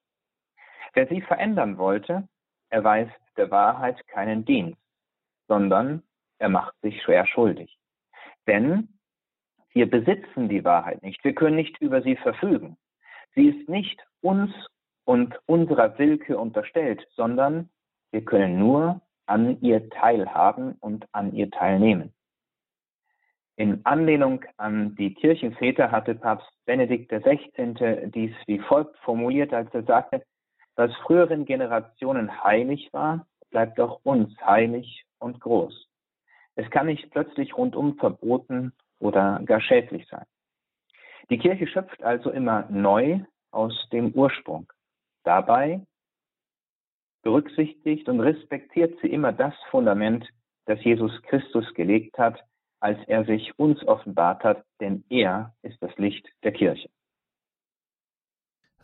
Wer 0.94 1.08
sie 1.08 1.20
verändern 1.20 1.76
wollte, 1.76 2.28
erweist 2.70 3.12
der 3.36 3.50
Wahrheit 3.50 4.06
keinen 4.06 4.44
Dienst, 4.44 4.80
sondern 5.48 6.02
er 6.38 6.48
macht 6.48 6.74
sich 6.82 7.02
schwer 7.02 7.26
schuldig. 7.26 7.76
Denn 8.46 8.88
wir 9.72 9.90
besitzen 9.90 10.48
die 10.48 10.64
Wahrheit 10.64 11.02
nicht, 11.02 11.22
wir 11.24 11.34
können 11.34 11.56
nicht 11.56 11.80
über 11.80 12.02
sie 12.02 12.16
verfügen. 12.16 12.76
Sie 13.34 13.48
ist 13.48 13.68
nicht 13.68 14.00
uns 14.20 14.52
und 15.04 15.38
unserer 15.46 15.98
Willkür 15.98 16.38
unterstellt, 16.38 17.06
sondern 17.14 17.68
wir 18.12 18.24
können 18.24 18.58
nur 18.58 19.00
an 19.26 19.60
ihr 19.60 19.88
teilhaben 19.90 20.74
und 20.80 21.06
an 21.12 21.34
ihr 21.34 21.50
teilnehmen. 21.50 22.12
In 23.56 23.84
Anlehnung 23.84 24.44
an 24.56 24.94
die 24.96 25.14
Kirchenväter 25.14 25.90
hatte 25.90 26.14
Papst 26.14 26.48
Benedikt 26.64 27.10
XVI. 27.10 28.10
dies 28.10 28.34
wie 28.46 28.58
folgt 28.58 28.96
formuliert, 28.98 29.52
als 29.52 29.72
er 29.74 29.84
sagte, 29.84 30.24
was 30.76 30.94
früheren 30.96 31.44
Generationen 31.44 32.42
heilig 32.42 32.92
war, 32.92 33.26
bleibt 33.50 33.78
auch 33.80 34.00
uns 34.04 34.34
heilig 34.44 35.04
und 35.18 35.40
groß. 35.40 35.88
Es 36.56 36.70
kann 36.70 36.86
nicht 36.86 37.10
plötzlich 37.10 37.56
rundum 37.56 37.96
verboten 37.96 38.72
oder 38.98 39.40
gar 39.44 39.60
schädlich 39.60 40.06
sein. 40.08 40.26
Die 41.30 41.38
Kirche 41.38 41.66
schöpft 41.66 42.02
also 42.02 42.30
immer 42.30 42.66
neu 42.70 43.20
aus 43.50 43.88
dem 43.90 44.12
Ursprung. 44.12 44.70
Dabei 45.24 45.80
berücksichtigt 47.22 48.08
und 48.08 48.20
respektiert 48.20 48.98
sie 49.00 49.08
immer 49.08 49.32
das 49.32 49.54
Fundament, 49.70 50.28
das 50.66 50.82
Jesus 50.84 51.22
Christus 51.22 51.72
gelegt 51.74 52.18
hat, 52.18 52.44
als 52.80 52.98
er 53.06 53.24
sich 53.24 53.58
uns 53.58 53.82
offenbart 53.86 54.44
hat, 54.44 54.64
denn 54.80 55.04
er 55.08 55.54
ist 55.62 55.82
das 55.82 55.96
Licht 55.96 56.28
der 56.42 56.52
Kirche. 56.52 56.90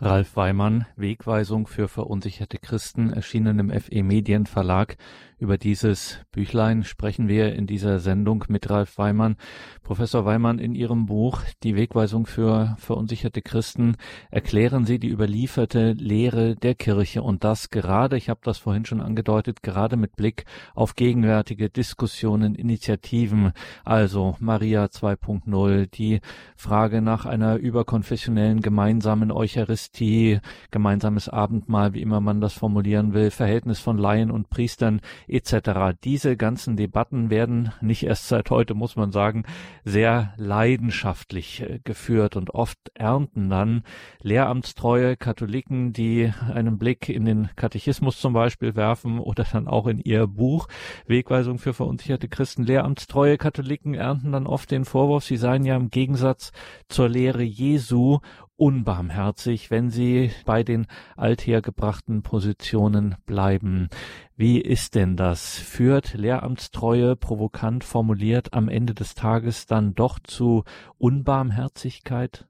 Ralf 0.02 0.34
Weimann, 0.34 0.86
Wegweisung 0.96 1.66
für 1.66 1.86
verunsicherte 1.86 2.56
Christen, 2.56 3.12
erschienen 3.12 3.58
im 3.58 3.70
FE 3.70 4.02
Medien 4.02 4.46
Verlag. 4.46 4.96
Über 5.40 5.57
dieses 5.57 6.18
Büchlein 6.33 6.85
sprechen 6.85 7.26
wir 7.26 7.55
in 7.55 7.66
dieser 7.66 7.98
Sendung 7.98 8.44
mit 8.48 8.68
Ralf 8.68 8.98
Weimann. 8.98 9.37
Professor 9.83 10.26
Weimann, 10.26 10.59
in 10.59 10.74
Ihrem 10.74 11.07
Buch 11.07 11.40
Die 11.62 11.76
Wegweisung 11.76 12.26
für 12.26 12.76
verunsicherte 12.79 13.40
Christen 13.40 13.96
erklären 14.31 14.85
Sie 14.85 14.98
die 14.98 15.09
überlieferte 15.09 15.92
Lehre 15.92 16.57
der 16.57 16.74
Kirche 16.74 17.22
und 17.22 17.42
das 17.42 17.70
gerade, 17.70 18.18
ich 18.18 18.29
habe 18.29 18.40
das 18.42 18.59
vorhin 18.59 18.85
schon 18.85 19.00
angedeutet, 19.00 19.62
gerade 19.62 19.96
mit 19.96 20.14
Blick 20.14 20.44
auf 20.74 20.94
gegenwärtige 20.94 21.70
Diskussionen, 21.70 22.55
Initiativen, 22.55 23.53
also 23.83 24.37
Maria 24.40 24.85
2.0, 24.85 25.87
die 25.87 26.20
Frage 26.55 27.00
nach 27.00 27.24
einer 27.24 27.57
überkonfessionellen 27.57 28.61
gemeinsamen 28.61 29.33
Eucharistie, 29.33 30.40
gemeinsames 30.70 31.31
Abendmahl, 31.31 31.94
wie 31.94 32.03
immer 32.03 32.20
man 32.20 32.42
das 32.42 32.53
formulieren 32.53 33.14
will, 33.14 33.31
Verhältnis 33.31 33.81
von 33.81 33.96
Laien 33.96 34.31
und 34.31 34.50
Priestern 34.50 35.00
etc. 35.30 35.96
Diese 36.04 36.36
ganzen 36.36 36.76
Debatten 36.76 37.30
werden 37.30 37.72
nicht 37.80 38.02
erst 38.02 38.28
seit 38.28 38.50
heute, 38.50 38.74
muss 38.74 38.96
man 38.96 39.12
sagen, 39.12 39.44
sehr 39.84 40.34
leidenschaftlich 40.36 41.62
äh, 41.62 41.80
geführt 41.84 42.36
und 42.36 42.50
oft 42.50 42.78
ernten 42.94 43.50
dann 43.50 43.82
lehramtstreue 44.22 45.16
Katholiken, 45.16 45.92
die 45.92 46.32
einen 46.52 46.78
Blick 46.78 47.08
in 47.08 47.24
den 47.24 47.50
Katechismus 47.56 48.20
zum 48.20 48.32
Beispiel 48.32 48.74
werfen 48.76 49.18
oder 49.18 49.44
dann 49.50 49.68
auch 49.68 49.86
in 49.86 49.98
ihr 49.98 50.26
Buch 50.26 50.68
Wegweisung 51.06 51.58
für 51.58 51.74
verunsicherte 51.74 52.28
Christen. 52.28 52.64
Lehramtstreue 52.64 53.38
Katholiken 53.38 53.94
ernten 53.94 54.32
dann 54.32 54.46
oft 54.46 54.70
den 54.70 54.84
Vorwurf, 54.84 55.24
sie 55.24 55.36
seien 55.36 55.64
ja 55.64 55.76
im 55.76 55.90
Gegensatz 55.90 56.52
zur 56.88 57.08
Lehre 57.08 57.42
Jesu 57.42 58.18
unbarmherzig, 58.61 59.70
wenn 59.70 59.88
sie 59.88 60.31
bei 60.44 60.62
den 60.62 60.87
althergebrachten 61.16 62.23
Positionen 62.23 63.16
bleiben. 63.25 63.88
Wie 64.37 64.61
ist 64.61 64.94
denn 64.94 65.16
das? 65.16 65.59
Führt 65.59 66.12
Lehramtstreue 66.12 67.16
provokant 67.16 67.85
formuliert 67.85 68.53
am 68.53 68.68
Ende 68.68 68.92
des 68.94 69.14
Tages 69.14 69.66
dann 69.66 69.94
doch 69.94 70.18
zu 70.18 70.64
Unbarmherzigkeit? 70.99 72.46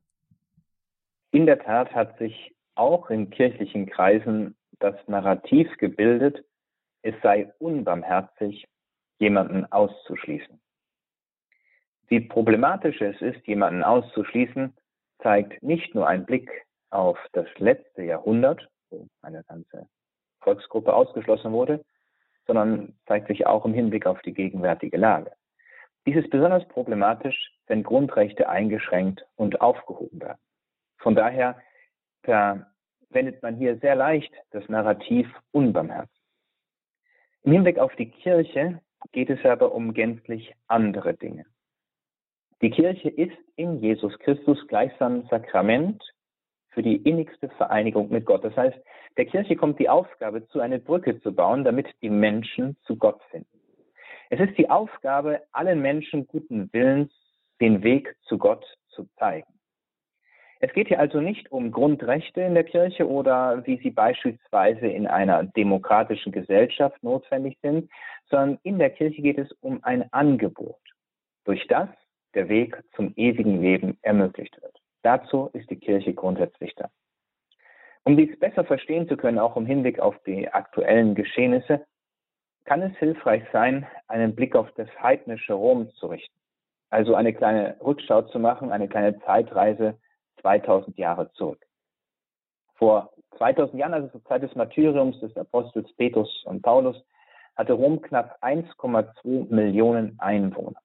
In 1.31 1.47
der 1.47 1.61
Tat 1.61 1.95
hat 1.95 2.19
sich 2.19 2.57
auch 2.75 3.09
in 3.11 3.31
kirchlichen 3.31 3.87
Kreisen 3.87 4.57
das 4.81 4.97
Narrativ 5.07 5.69
gebildet, 5.79 6.45
es 7.03 7.15
sei 7.23 7.53
unbarmherzig, 7.59 8.67
jemanden 9.21 9.65
auszuschließen. 9.71 10.61
Wie 12.09 12.21
problematisch 12.21 13.01
es 13.01 13.21
ist, 13.21 13.47
jemanden 13.47 13.85
auszuschließen, 13.85 14.75
zeigt 15.23 15.63
nicht 15.63 15.95
nur 15.95 16.07
ein 16.07 16.25
Blick 16.25 16.51
auf 16.91 17.19
das 17.33 17.47
letzte 17.59 18.03
Jahrhundert, 18.03 18.69
wo 18.91 19.07
eine 19.23 19.45
ganze 19.45 19.87
Volksgruppe 20.41 20.95
ausgeschlossen 20.95 21.53
wurde, 21.53 21.85
sondern 22.47 22.95
zeigt 23.07 23.29
sich 23.29 23.47
auch 23.47 23.65
im 23.65 23.75
Hinblick 23.75 24.07
auf 24.07 24.21
die 24.23 24.35
gegenwärtige 24.35 24.97
Lage. 24.97 25.33
Dies 26.07 26.17
ist 26.17 26.31
besonders 26.31 26.67
problematisch, 26.69 27.53
wenn 27.67 27.83
Grundrechte 27.83 28.49
eingeschränkt 28.49 29.25
und 29.37 29.61
aufgehoben 29.61 30.21
werden. 30.21 30.41
Von 30.99 31.15
daher 31.15 31.61
verwendet 32.23 33.43
man 33.43 33.57
hier 33.57 33.79
sehr 33.79 33.95
leicht 33.95 34.33
das 34.51 34.69
Narrativ 34.69 35.29
unbarmherzig. 35.53 36.21
Im 37.43 37.53
Hinblick 37.53 37.79
auf 37.79 37.95
die 37.97 38.11
Kirche 38.11 38.81
geht 39.13 39.31
es 39.31 39.45
aber 39.45 39.73
um 39.73 39.95
gänzlich 39.95 40.55
andere 40.67 41.15
Dinge. 41.15 41.45
Die 42.63 42.71
Kirche 42.71 43.09
ist 43.09 43.37
in 43.57 43.81
Jesus 43.81 44.19
Christus 44.19 44.67
gleichsam 44.69 45.27
Sakrament 45.29 46.03
für 46.71 46.83
die 46.83 46.97
innigste 46.97 47.49
Vereinigung 47.51 48.11
mit 48.11 48.27
Gott. 48.27 48.45
Das 48.45 48.55
heißt, 48.55 48.79
der 49.17 49.25
Kirche 49.25 49.57
kommt 49.57 49.79
die 49.79 49.89
Aufgabe 49.89 50.47
zu, 50.49 50.61
eine 50.61 50.79
Brücke 50.79 51.21
zu 51.23 51.35
bauen, 51.35 51.65
damit 51.65 51.89
die 52.03 52.11
Menschen 52.11 52.77
zu 52.83 52.97
Gott 52.97 53.21
finden. 53.31 53.49
Es 54.29 54.41
ist 54.41 54.59
die 54.59 54.69
Aufgabe, 54.69 55.41
allen 55.53 55.81
Menschen 55.81 56.27
guten 56.27 56.71
Willens 56.73 57.11
den 57.61 57.83
Weg 57.83 58.15
zu 58.23 58.39
Gott 58.39 58.65
zu 58.89 59.07
zeigen. 59.19 59.53
Es 60.61 60.73
geht 60.75 60.89
hier 60.89 61.01
also 61.01 61.23
nicht 61.23 61.51
um 61.51 61.73
Grundrechte 61.73 62.43
in 62.43 62.53
der 62.53 62.65
Kirche 62.65 63.09
oder 63.09 63.67
wie 63.67 63.79
sie 63.79 63.91
beispielsweise 63.91 64.87
in 64.87 65.07
einer 65.07 65.45
demokratischen 65.45 66.31
Gesellschaft 66.31 67.03
notwendig 67.03 67.59
sind, 67.63 67.91
sondern 68.29 68.59
in 68.63 68.79
der 68.79 68.91
Kirche 68.91 69.23
geht 69.23 69.39
es 69.39 69.51
um 69.61 69.83
ein 69.83 70.13
Angebot, 70.13 70.79
durch 71.45 71.67
das 71.67 71.89
der 72.35 72.49
Weg 72.49 72.83
zum 72.95 73.13
ewigen 73.17 73.61
Leben 73.61 73.99
ermöglicht 74.03 74.61
wird. 74.63 74.81
Dazu 75.03 75.51
ist 75.53 75.71
die 75.71 75.79
Kirche 75.79 76.15
grundsätzlich 76.15 76.75
da. 76.77 76.91
Um 78.05 78.17
dies 78.17 78.39
besser 78.39 78.65
verstehen 78.65 79.09
zu 79.09 79.17
können, 79.17 79.39
auch 79.39 79.57
im 79.57 79.67
Hinblick 79.67 79.99
auf 80.01 80.17
die 80.25 80.49
aktuellen 80.49 81.15
Geschehnisse, 81.15 81.87
kann 82.65 82.83
es 82.83 82.97
hilfreich 82.99 83.43
sein, 83.53 83.87
einen 84.09 84.35
Blick 84.35 84.55
auf 84.55 84.71
das 84.77 84.89
heidnische 85.03 85.55
Rom 85.55 85.91
zu 85.95 86.07
richten. 86.07 86.39
Also 86.91 87.15
eine 87.15 87.33
kleine 87.33 87.77
Rückschau 87.81 88.23
zu 88.23 88.39
machen, 88.39 88.73
eine 88.73 88.89
kleine 88.89 89.19
Zeitreise 89.21 89.99
2000 90.41 90.97
Jahre 90.99 91.31
zurück. 91.33 91.65
Vor 92.75 93.13
2000 93.39 93.79
Jahren, 93.79 93.95
also 93.95 94.09
zur 94.09 94.25
Zeit 94.25 94.43
des 94.43 94.55
Martyriums 94.55 95.19
des 95.21 95.37
Apostels 95.37 95.93
Petrus 95.97 96.45
und 96.45 96.63
Paulus, 96.63 96.97
hatte 97.57 97.75
Rom 97.75 98.01
knapp 98.01 98.39
1,2 98.43 99.53
Millionen 99.55 100.19
Einwohner. 100.19 100.81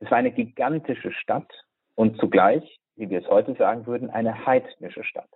Es 0.00 0.10
war 0.10 0.18
eine 0.18 0.32
gigantische 0.32 1.12
Stadt 1.12 1.50
und 1.94 2.18
zugleich, 2.18 2.80
wie 2.96 3.10
wir 3.10 3.20
es 3.20 3.28
heute 3.28 3.54
sagen 3.54 3.86
würden, 3.86 4.10
eine 4.10 4.46
heidnische 4.46 5.04
Stadt. 5.04 5.30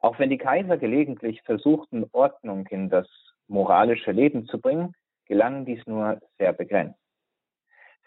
Auch 0.00 0.18
wenn 0.18 0.30
die 0.30 0.38
Kaiser 0.38 0.76
gelegentlich 0.76 1.42
versuchten, 1.42 2.06
Ordnung 2.12 2.66
in 2.68 2.90
das 2.90 3.08
moralische 3.46 4.12
Leben 4.12 4.46
zu 4.46 4.60
bringen, 4.60 4.94
gelang 5.26 5.64
dies 5.64 5.86
nur 5.86 6.20
sehr 6.38 6.52
begrenzt. 6.52 6.98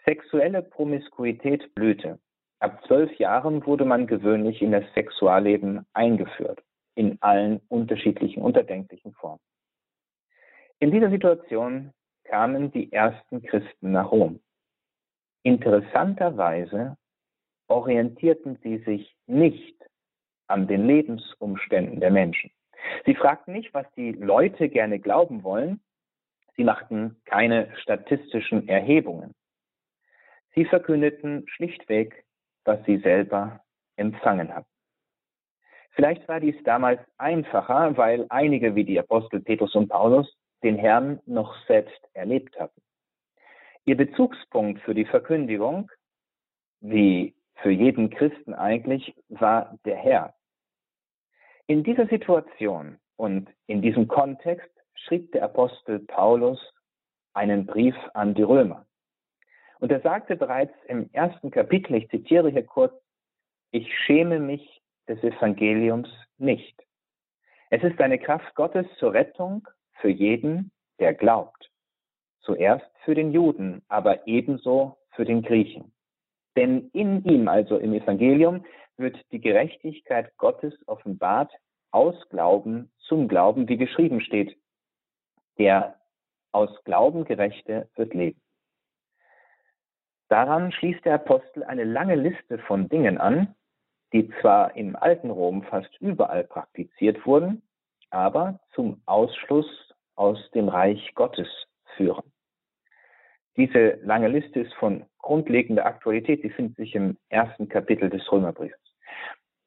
Sexuelle 0.04 0.62
Promiskuität 0.62 1.74
blühte. 1.74 2.18
Ab 2.60 2.82
zwölf 2.86 3.12
Jahren 3.18 3.64
wurde 3.66 3.84
man 3.84 4.06
gewöhnlich 4.06 4.62
in 4.62 4.72
das 4.72 4.84
Sexualleben 4.94 5.86
eingeführt. 5.94 6.62
in 6.96 7.18
allen 7.20 7.60
unterschiedlichen 7.68 8.42
unterdenklichen 8.42 9.12
Formen. 9.12 9.40
In 10.80 10.90
dieser 10.90 11.10
Situation 11.10 11.92
kamen 12.24 12.72
die 12.72 12.92
ersten 12.92 13.42
Christen 13.42 13.92
nach 13.92 14.10
Rom. 14.10 14.40
Interessanterweise 15.46 16.96
orientierten 17.68 18.58
sie 18.64 18.78
sich 18.78 19.14
nicht 19.28 19.76
an 20.48 20.66
den 20.66 20.88
Lebensumständen 20.88 22.00
der 22.00 22.10
Menschen. 22.10 22.50
Sie 23.04 23.14
fragten 23.14 23.52
nicht, 23.52 23.72
was 23.72 23.86
die 23.92 24.10
Leute 24.10 24.68
gerne 24.68 24.98
glauben 24.98 25.44
wollen. 25.44 25.80
Sie 26.56 26.64
machten 26.64 27.22
keine 27.26 27.68
statistischen 27.76 28.68
Erhebungen. 28.68 29.36
Sie 30.56 30.64
verkündeten 30.64 31.46
schlichtweg, 31.46 32.24
was 32.64 32.84
sie 32.84 32.98
selber 32.98 33.60
empfangen 33.94 34.52
hatten. 34.52 34.72
Vielleicht 35.92 36.26
war 36.26 36.40
dies 36.40 36.60
damals 36.64 37.00
einfacher, 37.18 37.96
weil 37.96 38.26
einige 38.30 38.74
wie 38.74 38.84
die 38.84 38.98
Apostel 38.98 39.40
Petrus 39.42 39.76
und 39.76 39.90
Paulus 39.90 40.26
den 40.64 40.76
Herrn 40.76 41.20
noch 41.24 41.54
selbst 41.68 42.00
erlebt 42.14 42.58
hatten. 42.58 42.82
Ihr 43.88 43.96
Bezugspunkt 43.96 44.80
für 44.82 44.94
die 44.94 45.04
Verkündigung, 45.04 45.92
wie 46.80 47.36
für 47.62 47.70
jeden 47.70 48.10
Christen 48.10 48.52
eigentlich, 48.52 49.14
war 49.28 49.78
der 49.84 49.96
Herr. 49.96 50.34
In 51.68 51.84
dieser 51.84 52.08
Situation 52.08 52.98
und 53.14 53.48
in 53.68 53.82
diesem 53.82 54.08
Kontext 54.08 54.68
schrieb 54.94 55.30
der 55.30 55.44
Apostel 55.44 56.00
Paulus 56.00 56.58
einen 57.32 57.64
Brief 57.64 57.94
an 58.14 58.34
die 58.34 58.42
Römer. 58.42 58.86
Und 59.78 59.92
er 59.92 60.00
sagte 60.00 60.34
bereits 60.34 60.74
im 60.88 61.08
ersten 61.12 61.52
Kapitel, 61.52 61.94
ich 61.94 62.08
zitiere 62.08 62.50
hier 62.50 62.66
kurz, 62.66 62.94
ich 63.70 63.88
schäme 64.04 64.40
mich 64.40 64.82
des 65.06 65.22
Evangeliums 65.22 66.08
nicht. 66.38 66.82
Es 67.70 67.84
ist 67.84 68.00
eine 68.00 68.18
Kraft 68.18 68.52
Gottes 68.56 68.86
zur 68.98 69.12
Rettung 69.12 69.68
für 70.00 70.08
jeden, 70.08 70.72
der 70.98 71.14
glaubt. 71.14 71.65
Zuerst 72.46 72.86
für 73.04 73.14
den 73.14 73.32
Juden, 73.32 73.82
aber 73.88 74.26
ebenso 74.26 74.96
für 75.10 75.24
den 75.24 75.42
Griechen. 75.42 75.92
Denn 76.56 76.90
in 76.92 77.24
ihm, 77.24 77.48
also 77.48 77.76
im 77.76 77.92
Evangelium, 77.92 78.64
wird 78.96 79.18
die 79.32 79.40
Gerechtigkeit 79.40 80.34
Gottes 80.38 80.72
offenbart 80.86 81.52
aus 81.90 82.14
Glauben 82.30 82.90
zum 83.00 83.28
Glauben, 83.28 83.68
wie 83.68 83.76
geschrieben 83.76 84.20
steht. 84.20 84.56
Der 85.58 85.96
aus 86.52 86.70
Glauben 86.84 87.24
Gerechte 87.24 87.90
wird 87.96 88.14
leben. 88.14 88.40
Daran 90.28 90.72
schließt 90.72 91.04
der 91.04 91.14
Apostel 91.16 91.64
eine 91.64 91.84
lange 91.84 92.14
Liste 92.14 92.58
von 92.58 92.88
Dingen 92.88 93.18
an, 93.18 93.54
die 94.12 94.30
zwar 94.40 94.76
im 94.76 94.96
alten 94.96 95.30
Rom 95.30 95.62
fast 95.64 95.94
überall 96.00 96.44
praktiziert 96.44 97.26
wurden, 97.26 97.62
aber 98.10 98.60
zum 98.74 99.02
Ausschluss 99.04 99.66
aus 100.14 100.38
dem 100.52 100.68
Reich 100.68 101.12
Gottes 101.14 101.48
führen. 101.96 102.32
Diese 103.56 103.98
lange 104.02 104.28
Liste 104.28 104.60
ist 104.60 104.74
von 104.74 105.04
grundlegender 105.18 105.86
Aktualität. 105.86 106.42
Sie 106.42 106.50
findet 106.50 106.76
sich 106.76 106.94
im 106.94 107.16
ersten 107.30 107.68
Kapitel 107.68 108.10
des 108.10 108.30
Römerbriefs. 108.30 108.78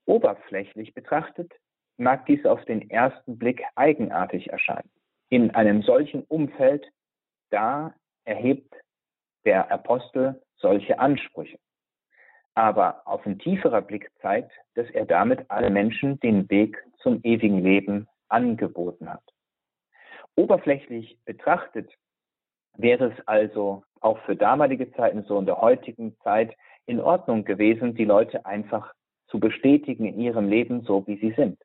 Oberflächlich 0.05 0.93
betrachtet 0.93 1.51
mag 1.97 2.25
dies 2.27 2.45
auf 2.45 2.63
den 2.65 2.89
ersten 2.89 3.37
Blick 3.37 3.63
eigenartig 3.75 4.49
erscheinen. 4.49 4.89
In 5.29 5.51
einem 5.51 5.81
solchen 5.81 6.23
Umfeld, 6.23 6.87
da 7.49 7.93
erhebt 8.25 8.73
der 9.45 9.71
Apostel 9.71 10.41
solche 10.57 10.99
Ansprüche. 10.99 11.59
Aber 12.55 13.07
auf 13.07 13.25
ein 13.25 13.39
tieferer 13.39 13.81
Blick 13.81 14.11
zeigt, 14.21 14.51
dass 14.75 14.89
er 14.91 15.05
damit 15.05 15.49
allen 15.49 15.73
Menschen 15.73 16.19
den 16.19 16.49
Weg 16.49 16.77
zum 16.99 17.21
ewigen 17.23 17.63
Leben 17.63 18.07
angeboten 18.27 19.09
hat. 19.09 19.23
Oberflächlich 20.35 21.17
betrachtet 21.25 21.91
wäre 22.79 23.11
es 23.11 23.27
also 23.27 23.83
auch 24.01 24.17
für 24.19 24.35
damalige 24.35 24.91
Zeiten, 24.93 25.23
so 25.23 25.37
in 25.37 25.45
der 25.45 25.59
heutigen 25.59 26.17
Zeit, 26.23 26.55
in 26.85 26.99
Ordnung 26.99 27.43
gewesen, 27.43 27.93
die 27.93 28.05
Leute 28.05 28.45
einfach 28.45 28.93
zu 29.27 29.39
bestätigen 29.39 30.05
in 30.05 30.19
ihrem 30.19 30.47
Leben, 30.49 30.81
so 30.83 31.05
wie 31.05 31.17
sie 31.17 31.33
sind. 31.33 31.61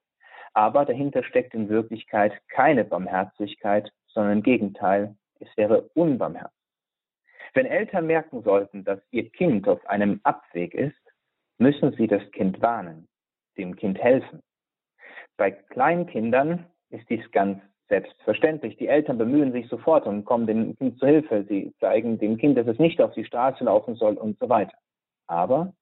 Aber 0.52 0.84
dahinter 0.84 1.22
steckt 1.22 1.54
in 1.54 1.68
Wirklichkeit 1.68 2.32
keine 2.48 2.84
Barmherzigkeit, 2.84 3.90
sondern 4.08 4.38
im 4.38 4.42
Gegenteil, 4.42 5.16
es 5.40 5.48
wäre 5.56 5.90
unbarmherzig. 5.94 6.52
Wenn 7.54 7.66
Eltern 7.66 8.06
merken 8.06 8.42
sollten, 8.42 8.84
dass 8.84 9.00
ihr 9.10 9.30
Kind 9.30 9.68
auf 9.68 9.84
einem 9.86 10.20
Abweg 10.24 10.74
ist, 10.74 11.00
müssen 11.58 11.92
sie 11.92 12.08
das 12.08 12.28
Kind 12.32 12.60
warnen, 12.60 13.08
dem 13.56 13.76
Kind 13.76 14.02
helfen. 14.02 14.42
Bei 15.36 15.52
kleinen 15.52 16.06
Kindern 16.06 16.66
ist 16.90 17.08
dies 17.08 17.28
ganz 17.30 17.60
selbstverständlich. 17.88 18.76
Die 18.76 18.88
Eltern 18.88 19.18
bemühen 19.18 19.52
sich 19.52 19.68
sofort 19.68 20.06
und 20.06 20.24
kommen 20.24 20.46
dem 20.46 20.76
Kind 20.76 20.98
zu 20.98 21.06
Hilfe. 21.06 21.44
Sie 21.48 21.74
zeigen 21.80 22.18
dem 22.18 22.38
Kind, 22.38 22.56
dass 22.56 22.66
es 22.66 22.78
nicht 22.78 23.00
auf 23.00 23.12
die 23.14 23.24
Straße 23.24 23.64
laufen 23.64 23.94
soll 23.94 24.14
und 24.14 24.38
so 24.38 24.48
weiter. 24.48 24.76
Aber 25.26 25.72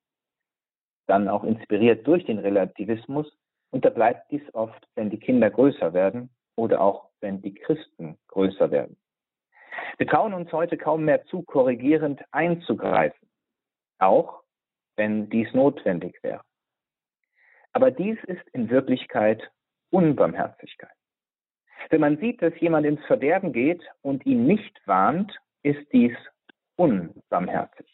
dann 1.07 1.29
auch 1.29 1.45
inspiriert 1.45 2.07
durch 2.07 2.25
den 2.25 2.39
Relativismus 2.39 3.31
unterbleibt 3.71 4.31
dies 4.31 4.43
oft, 4.55 4.87
wenn 4.95 5.11
die 5.11 5.19
Kinder 5.19 5.51
größer 5.51 5.93
werden 5.95 6.31
oder 6.57 6.81
auch 6.81 7.09
wenn 7.21 7.41
die 7.43 7.55
Christen 7.55 8.19
größer 8.29 8.71
werden. 8.71 8.97
Wir 9.99 10.07
trauen 10.07 10.35
uns 10.35 10.53
heute 10.53 10.77
kaum 10.77 11.05
mehr 11.05 11.25
zu, 11.27 11.43
korrigierend 11.43 12.23
einzugreifen, 12.31 13.29
auch 13.99 14.43
wenn 14.97 15.31
dies 15.31 15.53
notwendig 15.55 16.23
wäre. 16.23 16.43
Aber 17.73 17.91
dies 17.91 18.19
ist 18.25 18.47
in 18.53 18.69
Wirklichkeit 18.69 19.51
Unbarmherzigkeit. 19.91 20.91
Wenn 21.91 22.01
man 22.01 22.19
sieht, 22.19 22.43
dass 22.43 22.59
jemand 22.61 22.87
ins 22.87 23.05
Verderben 23.07 23.53
geht 23.53 23.83
und 24.03 24.25
ihn 24.27 24.47
nicht 24.47 24.81
warnt, 24.87 25.33
ist 25.63 25.93
dies 25.93 26.17
unbarmherzig. 26.77 27.87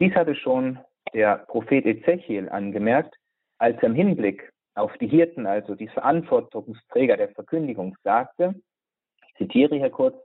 Dies 0.00 0.14
hatte 0.14 0.34
schon 0.34 0.78
der 1.12 1.38
Prophet 1.48 1.84
Ezechiel 1.84 2.48
angemerkt, 2.48 3.16
als 3.58 3.76
er 3.78 3.84
im 3.84 3.94
Hinblick 3.94 4.52
auf 4.74 4.96
die 4.98 5.06
Hirten, 5.06 5.46
also 5.46 5.74
die 5.74 5.88
Verantwortungsträger 5.88 7.16
der 7.16 7.28
Verkündigung, 7.30 7.96
sagte, 8.02 8.54
ich 9.28 9.34
zitiere 9.34 9.76
hier 9.76 9.90
kurz, 9.90 10.16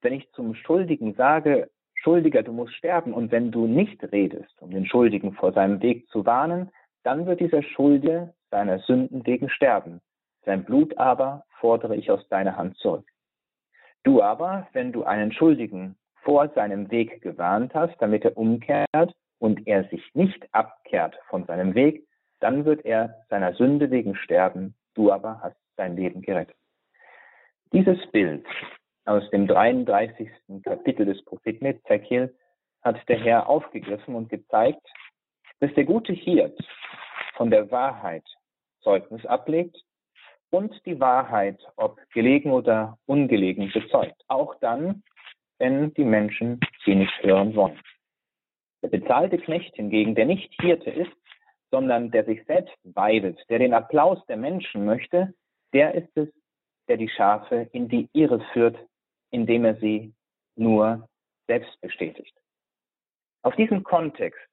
wenn 0.00 0.14
ich 0.14 0.30
zum 0.32 0.54
Schuldigen 0.54 1.14
sage, 1.14 1.70
Schuldiger, 1.94 2.42
du 2.42 2.52
musst 2.52 2.74
sterben, 2.74 3.12
und 3.12 3.30
wenn 3.30 3.50
du 3.50 3.66
nicht 3.66 4.02
redest, 4.10 4.54
um 4.62 4.70
den 4.70 4.86
Schuldigen 4.86 5.34
vor 5.34 5.52
seinem 5.52 5.82
Weg 5.82 6.08
zu 6.08 6.24
warnen, 6.24 6.70
dann 7.02 7.26
wird 7.26 7.40
dieser 7.40 7.62
Schuldige 7.62 8.32
seiner 8.50 8.78
Sünden 8.78 9.26
wegen 9.26 9.50
sterben. 9.50 10.00
Sein 10.44 10.64
Blut 10.64 10.96
aber 10.98 11.44
fordere 11.60 11.96
ich 11.96 12.10
aus 12.10 12.26
deiner 12.28 12.56
Hand 12.56 12.76
zurück. 12.78 13.06
Du 14.02 14.22
aber, 14.22 14.68
wenn 14.72 14.92
du 14.92 15.04
einen 15.04 15.32
Schuldigen 15.32 15.96
vor 16.22 16.48
seinem 16.50 16.90
Weg 16.90 17.20
gewarnt 17.22 17.74
hast, 17.74 17.96
damit 18.00 18.24
er 18.24 18.36
umkehrt 18.36 19.12
und 19.38 19.66
er 19.66 19.84
sich 19.88 20.02
nicht 20.14 20.46
abkehrt 20.52 21.18
von 21.28 21.44
seinem 21.44 21.74
Weg, 21.74 22.06
dann 22.40 22.64
wird 22.64 22.84
er 22.84 23.22
seiner 23.28 23.54
Sünde 23.54 23.90
wegen 23.90 24.14
sterben, 24.14 24.74
du 24.94 25.12
aber 25.12 25.40
hast 25.42 25.56
sein 25.76 25.96
Leben 25.96 26.22
gerettet. 26.22 26.56
Dieses 27.72 27.98
Bild 28.10 28.46
aus 29.04 29.28
dem 29.30 29.46
33. 29.46 30.30
Kapitel 30.64 31.06
des 31.06 31.22
Propheten 31.24 31.66
Ezekiel 31.66 32.34
hat 32.82 32.96
der 33.08 33.18
Herr 33.18 33.48
aufgegriffen 33.48 34.14
und 34.14 34.28
gezeigt, 34.28 34.86
dass 35.60 35.72
der 35.74 35.84
gute 35.84 36.12
Hirt 36.12 36.58
von 37.34 37.50
der 37.50 37.70
Wahrheit 37.70 38.24
Zeugnis 38.80 39.24
ablegt 39.26 39.76
und 40.50 40.74
die 40.84 40.98
Wahrheit, 41.00 41.58
ob 41.76 41.98
gelegen 42.12 42.50
oder 42.50 42.98
ungelegen, 43.06 43.70
bezeugt. 43.72 44.22
Auch 44.28 44.54
dann, 44.60 45.02
wenn 45.58 45.94
die 45.94 46.04
Menschen 46.04 46.60
sie 46.84 46.94
nicht 46.94 47.22
hören 47.22 47.54
wollen. 47.54 47.80
Der 48.82 48.88
bezahlte 48.88 49.38
Knecht 49.38 49.74
hingegen, 49.76 50.14
der 50.14 50.26
nicht 50.26 50.52
Hirte 50.60 50.90
ist, 50.90 51.12
sondern 51.70 52.10
der 52.10 52.24
sich 52.24 52.44
selbst 52.46 52.76
weidet, 52.82 53.38
der 53.48 53.58
den 53.60 53.74
Applaus 53.74 54.24
der 54.26 54.36
Menschen 54.36 54.84
möchte, 54.84 55.32
der 55.72 55.94
ist 55.94 56.16
es, 56.16 56.28
der 56.88 56.96
die 56.96 57.08
Schafe 57.08 57.68
in 57.72 57.88
die 57.88 58.08
Irre 58.12 58.40
führt, 58.52 58.76
indem 59.30 59.64
er 59.64 59.76
sie 59.76 60.12
nur 60.56 61.08
selbst 61.46 61.80
bestätigt. 61.80 62.34
Auf 63.42 63.54
diesem 63.54 63.84
Kontext 63.84 64.50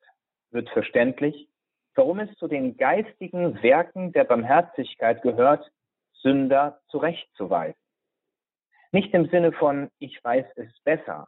wird 0.52 0.70
verständlich, 0.70 1.50
warum 1.96 2.20
es 2.20 2.34
zu 2.38 2.48
den 2.48 2.78
geistigen 2.78 3.62
Werken 3.64 4.12
der 4.12 4.24
Barmherzigkeit 4.24 5.22
gehört, 5.24 5.70
Sünder 6.22 6.80
zurechtzuweisen. 6.88 7.80
Nicht 8.92 9.14
im 9.14 9.30
Sinne 9.30 9.52
von, 9.52 9.90
ich 10.00 10.24
weiß 10.24 10.46
es 10.56 10.80
besser, 10.84 11.28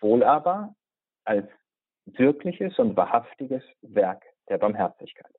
wohl 0.00 0.24
aber 0.24 0.74
als 1.24 1.48
wirkliches 2.06 2.78
und 2.78 2.96
wahrhaftiges 2.96 3.62
Werk 3.82 4.24
der 4.48 4.58
Barmherzigkeit. 4.58 5.34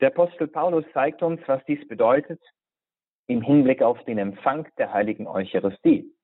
Der 0.00 0.08
Apostel 0.08 0.46
Paulus 0.46 0.84
zeigt 0.92 1.22
uns, 1.22 1.40
was 1.46 1.64
dies 1.64 1.86
bedeutet 1.88 2.40
im 3.28 3.42
Hinblick 3.42 3.82
auf 3.82 4.02
den 4.04 4.18
Empfang 4.18 4.68
der 4.78 4.92
heiligen 4.92 5.26
Eucharistie. 5.26 6.14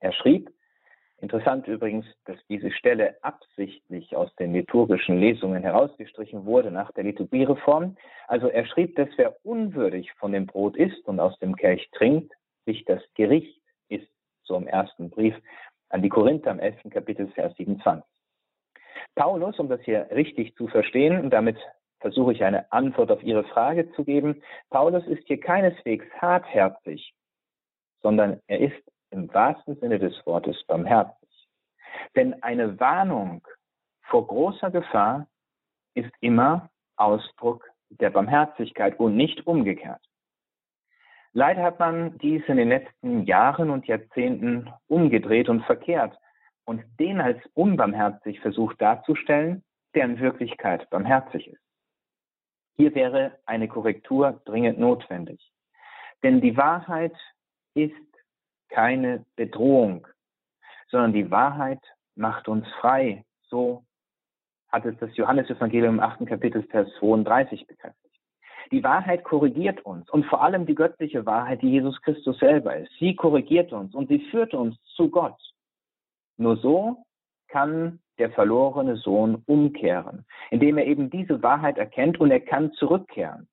Er 0.00 0.12
schrieb 0.12 0.50
Interessant 1.22 1.68
übrigens, 1.68 2.04
dass 2.24 2.36
diese 2.48 2.72
Stelle 2.72 3.16
absichtlich 3.22 4.16
aus 4.16 4.34
den 4.34 4.52
liturgischen 4.52 5.20
Lesungen 5.20 5.62
herausgestrichen 5.62 6.44
wurde 6.46 6.72
nach 6.72 6.90
der 6.92 7.04
Liturgiereform. 7.04 7.96
Also 8.26 8.48
er 8.48 8.66
schrieb, 8.66 8.96
dass 8.96 9.08
wer 9.14 9.36
unwürdig 9.44 10.12
von 10.14 10.32
dem 10.32 10.46
Brot 10.46 10.76
isst 10.76 11.06
und 11.06 11.20
aus 11.20 11.38
dem 11.38 11.54
Kelch 11.54 11.88
trinkt, 11.92 12.32
sich 12.66 12.84
das 12.86 13.00
Gericht 13.14 13.62
ist, 13.88 14.08
so 14.42 14.56
im 14.56 14.66
ersten 14.66 15.10
Brief 15.10 15.36
an 15.90 16.02
die 16.02 16.08
Korinther 16.08 16.50
im 16.50 16.58
11. 16.58 16.90
Kapitel, 16.90 17.28
Vers 17.28 17.54
27. 17.56 18.02
Paulus, 19.14 19.56
um 19.60 19.68
das 19.68 19.80
hier 19.82 20.08
richtig 20.10 20.56
zu 20.56 20.66
verstehen, 20.66 21.20
und 21.20 21.30
damit 21.30 21.56
versuche 22.00 22.32
ich 22.32 22.42
eine 22.42 22.72
Antwort 22.72 23.12
auf 23.12 23.22
Ihre 23.22 23.44
Frage 23.44 23.92
zu 23.92 24.02
geben, 24.02 24.42
Paulus 24.70 25.06
ist 25.06 25.24
hier 25.28 25.38
keineswegs 25.38 26.06
hartherzig, 26.20 27.14
sondern 28.00 28.40
er 28.48 28.58
ist 28.58 28.82
im 29.12 29.32
wahrsten 29.32 29.76
Sinne 29.76 29.98
des 29.98 30.14
Wortes 30.26 30.62
barmherzig. 30.66 31.28
Denn 32.16 32.42
eine 32.42 32.80
Warnung 32.80 33.46
vor 34.02 34.26
großer 34.26 34.70
Gefahr 34.70 35.26
ist 35.94 36.12
immer 36.20 36.70
Ausdruck 36.96 37.68
der 37.90 38.10
Barmherzigkeit 38.10 38.98
und 38.98 39.16
nicht 39.16 39.46
umgekehrt. 39.46 40.00
Leider 41.34 41.62
hat 41.62 41.78
man 41.78 42.18
dies 42.18 42.42
in 42.46 42.56
den 42.56 42.68
letzten 42.68 43.24
Jahren 43.24 43.70
und 43.70 43.86
Jahrzehnten 43.86 44.70
umgedreht 44.86 45.48
und 45.48 45.64
verkehrt 45.64 46.16
und 46.64 46.84
den 47.00 47.20
als 47.20 47.38
unbarmherzig 47.54 48.40
versucht 48.40 48.80
darzustellen, 48.80 49.64
der 49.94 50.04
in 50.04 50.20
Wirklichkeit 50.20 50.88
barmherzig 50.90 51.48
ist. 51.48 51.62
Hier 52.76 52.94
wäre 52.94 53.38
eine 53.46 53.68
Korrektur 53.68 54.40
dringend 54.44 54.78
notwendig. 54.78 55.52
Denn 56.22 56.40
die 56.40 56.56
Wahrheit 56.56 57.14
ist 57.74 57.94
keine 58.72 59.24
Bedrohung, 59.36 60.06
sondern 60.90 61.12
die 61.12 61.30
Wahrheit 61.30 61.80
macht 62.14 62.48
uns 62.48 62.66
frei. 62.80 63.24
So 63.48 63.84
hat 64.68 64.84
es 64.86 64.96
das 64.98 65.14
Johannesevangelium 65.16 65.96
im 65.96 66.00
8. 66.00 66.26
Kapitel 66.26 66.62
Vers 66.64 66.88
32 66.98 67.66
bekräftigt. 67.66 68.02
Die 68.70 68.82
Wahrheit 68.82 69.22
korrigiert 69.24 69.84
uns 69.84 70.08
und 70.08 70.24
vor 70.26 70.42
allem 70.42 70.64
die 70.64 70.74
göttliche 70.74 71.26
Wahrheit, 71.26 71.60
die 71.60 71.70
Jesus 71.70 72.00
Christus 72.00 72.38
selber 72.38 72.74
ist. 72.76 72.90
Sie 72.98 73.14
korrigiert 73.14 73.72
uns 73.72 73.94
und 73.94 74.08
sie 74.08 74.20
führt 74.30 74.54
uns 74.54 74.80
zu 74.96 75.10
Gott. 75.10 75.38
Nur 76.38 76.56
so 76.56 77.04
kann 77.48 78.00
der 78.18 78.30
verlorene 78.30 78.96
Sohn 78.96 79.42
umkehren, 79.46 80.24
indem 80.50 80.78
er 80.78 80.86
eben 80.86 81.10
diese 81.10 81.42
Wahrheit 81.42 81.76
erkennt 81.76 82.18
und 82.18 82.30
er 82.30 82.40
kann 82.40 82.72
zurückkehren. 82.72 83.46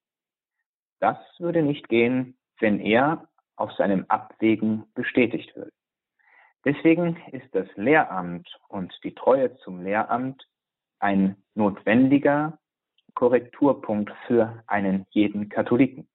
Das 0.99 1.17
würde 1.38 1.63
nicht 1.63 1.89
gehen, 1.89 2.38
wenn 2.59 2.80
er 2.80 3.28
auf 3.60 3.72
seinem 3.74 4.05
Abwägen 4.07 4.86
bestätigt 4.95 5.55
wird. 5.55 5.74
Deswegen 6.66 7.18
ist 7.32 7.53
das 7.53 7.68
Lehramt 7.76 8.49
und 8.68 8.93
die 9.03 9.16
Treue 9.16 9.55
zum 9.57 9.82
Lehramt 9.84 10.45
ein 10.99 11.36
notwendiger 11.55 12.57
Korrekturpunkt 13.16 14.12
für 14.28 14.64
einen 14.68 15.05
jeden 15.12 15.49
Katholiken. 15.49 16.07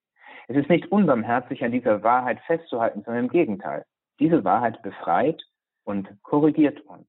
Es 0.49 0.57
ist 0.57 0.69
nicht 0.69 0.93
unbarmherzig, 0.93 1.65
an 1.65 1.73
dieser 1.73 2.03
Wahrheit 2.03 2.41
festzuhalten, 2.47 3.03
sondern 3.05 3.25
im 3.25 3.31
Gegenteil. 3.31 3.85
Diese 4.21 4.45
Wahrheit 4.45 4.83
befreit 4.83 5.43
und 5.85 6.09
korrigiert 6.23 6.81
uns. 6.83 7.07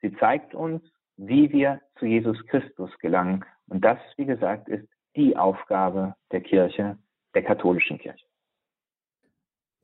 Sie 0.00 0.14
zeigt 0.16 0.54
uns, 0.54 0.82
wie 1.16 1.50
wir 1.50 1.80
zu 1.98 2.06
Jesus 2.06 2.44
Christus 2.46 2.96
gelangen. 2.98 3.44
Und 3.68 3.84
das, 3.84 3.98
wie 4.16 4.26
gesagt, 4.26 4.68
ist 4.68 4.88
die 5.16 5.36
Aufgabe 5.36 6.14
der 6.30 6.40
Kirche, 6.40 6.96
der 7.34 7.42
katholischen 7.42 7.98
Kirche 7.98 8.27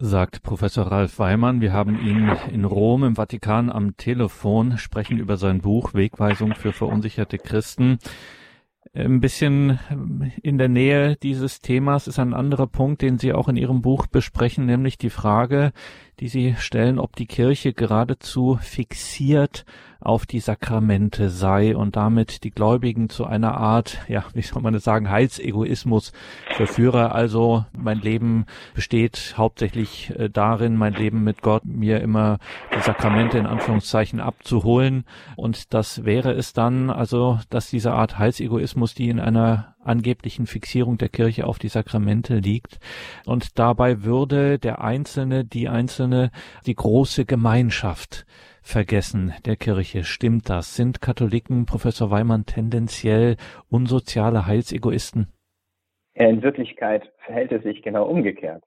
sagt 0.04 0.42
Professor 0.42 0.86
Ralf 0.86 1.18
Weimann. 1.18 1.62
Wir 1.62 1.72
haben 1.72 1.98
ihn 1.98 2.30
in 2.52 2.64
Rom 2.66 3.04
im 3.04 3.16
Vatikan 3.16 3.70
am 3.70 3.96
Telefon, 3.96 4.76
sprechen 4.76 5.18
über 5.18 5.38
sein 5.38 5.62
Buch 5.62 5.94
Wegweisung 5.94 6.54
für 6.54 6.72
verunsicherte 6.72 7.38
Christen. 7.38 7.98
Ein 8.92 9.20
bisschen 9.20 9.78
in 10.42 10.58
der 10.58 10.68
Nähe 10.68 11.16
dieses 11.16 11.60
Themas 11.60 12.06
ist 12.06 12.18
ein 12.18 12.34
anderer 12.34 12.66
Punkt, 12.66 13.00
den 13.00 13.18
Sie 13.18 13.32
auch 13.32 13.48
in 13.48 13.56
Ihrem 13.56 13.80
Buch 13.80 14.06
besprechen, 14.06 14.66
nämlich 14.66 14.98
die 14.98 15.10
Frage, 15.10 15.72
die 16.20 16.28
Sie 16.28 16.54
stellen, 16.58 16.98
ob 16.98 17.16
die 17.16 17.26
Kirche 17.26 17.72
geradezu 17.72 18.58
fixiert 18.60 19.64
auf 20.04 20.26
die 20.26 20.40
Sakramente 20.40 21.30
sei 21.30 21.74
und 21.74 21.96
damit 21.96 22.44
die 22.44 22.50
Gläubigen 22.50 23.08
zu 23.08 23.24
einer 23.24 23.56
Art, 23.56 23.98
ja, 24.06 24.24
wie 24.34 24.42
soll 24.42 24.62
man 24.62 24.74
das 24.74 24.84
sagen, 24.84 25.10
Heilsegoismus 25.10 26.12
verführe. 26.56 27.12
Also 27.12 27.64
mein 27.72 28.00
Leben 28.00 28.44
besteht 28.74 29.34
hauptsächlich 29.36 30.12
äh, 30.18 30.28
darin, 30.28 30.76
mein 30.76 30.92
Leben 30.92 31.24
mit 31.24 31.40
Gott 31.40 31.64
mir 31.64 32.00
immer 32.00 32.38
die 32.76 32.82
Sakramente 32.82 33.38
in 33.38 33.46
Anführungszeichen 33.46 34.20
abzuholen. 34.20 35.04
Und 35.36 35.72
das 35.72 36.04
wäre 36.04 36.32
es 36.32 36.52
dann, 36.52 36.90
also, 36.90 37.40
dass 37.48 37.70
diese 37.70 37.92
Art 37.92 38.18
Heilsegoismus, 38.18 38.94
die 38.94 39.08
in 39.08 39.20
einer 39.20 39.74
angeblichen 39.82 40.46
Fixierung 40.46 40.98
der 40.98 41.08
Kirche 41.08 41.46
auf 41.46 41.58
die 41.58 41.68
Sakramente 41.68 42.36
liegt. 42.38 42.78
Und 43.24 43.58
dabei 43.58 44.02
würde 44.02 44.58
der 44.58 44.82
Einzelne, 44.82 45.44
die 45.44 45.68
Einzelne, 45.68 46.30
die 46.66 46.74
große 46.74 47.24
Gemeinschaft 47.24 48.26
vergessen 48.64 49.32
der 49.44 49.56
Kirche. 49.56 50.02
Stimmt 50.02 50.48
das? 50.48 50.74
Sind 50.74 51.00
Katholiken, 51.00 51.66
Professor 51.66 52.10
Weimann, 52.10 52.46
tendenziell 52.46 53.36
unsoziale 53.70 54.46
Heilsegoisten? 54.46 55.32
In 56.14 56.42
Wirklichkeit 56.42 57.12
verhält 57.24 57.52
es 57.52 57.62
sich 57.62 57.82
genau 57.82 58.06
umgekehrt. 58.06 58.64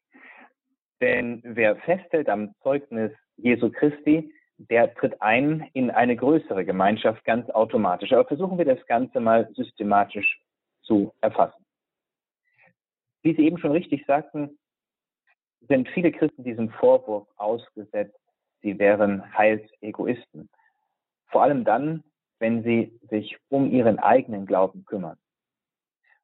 Denn 1.02 1.42
wer 1.44 1.76
festhält 1.78 2.30
am 2.30 2.54
Zeugnis 2.62 3.12
Jesu 3.38 3.72
Christi, 3.72 4.32
der 4.58 4.94
tritt 4.96 5.22
ein 5.22 5.70
in 5.74 5.92
eine 5.92 6.16
größere 6.16 6.66
Gemeinschaft 6.66 7.24
ganz 7.26 7.50
automatisch. 7.50 8.12
Aber 8.12 8.26
versuchen 8.26 8.58
wir 8.58 8.66
das 8.66 8.84
Ganze 8.88 9.20
mal 9.20 9.50
systematisch 9.56 10.42
zu 10.82 11.14
erfassen. 11.22 11.64
Wie 13.22 13.36
Sie 13.36 13.46
eben 13.46 13.58
schon 13.58 13.72
richtig 13.72 14.06
sagten, 14.06 14.58
sind 15.68 15.90
viele 15.90 16.12
Christen 16.12 16.44
diesem 16.44 16.70
Vorwurf 16.70 17.28
ausgesetzt, 17.36 18.18
sie 18.62 18.80
wären 18.80 19.36
Heilsegoisten. 19.38 20.50
Vor 21.28 21.44
allem 21.44 21.64
dann, 21.64 22.04
wenn 22.40 22.64
sie 22.64 23.00
sich 23.10 23.38
um 23.50 23.72
ihren 23.72 24.00
eigenen 24.00 24.46
Glauben 24.46 24.86
kümmern. 24.86 25.18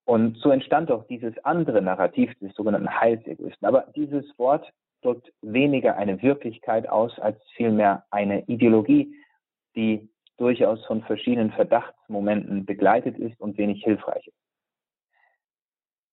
Und 0.05 0.37
so 0.37 0.49
entstand 0.49 0.91
auch 0.91 1.07
dieses 1.07 1.37
andere 1.45 1.81
Narrativ 1.81 2.33
des 2.39 2.53
sogenannten 2.55 2.99
Heilsegoisten. 2.99 3.67
Aber 3.67 3.87
dieses 3.95 4.37
Wort 4.37 4.71
drückt 5.01 5.31
weniger 5.41 5.97
eine 5.97 6.21
Wirklichkeit 6.21 6.87
aus, 6.89 7.17
als 7.19 7.37
vielmehr 7.55 8.05
eine 8.11 8.43
Ideologie, 8.47 9.15
die 9.75 10.09
durchaus 10.37 10.85
von 10.85 11.03
verschiedenen 11.03 11.51
Verdachtsmomenten 11.51 12.65
begleitet 12.65 13.17
ist 13.17 13.39
und 13.39 13.57
wenig 13.57 13.83
hilfreich 13.83 14.27
ist. 14.27 14.37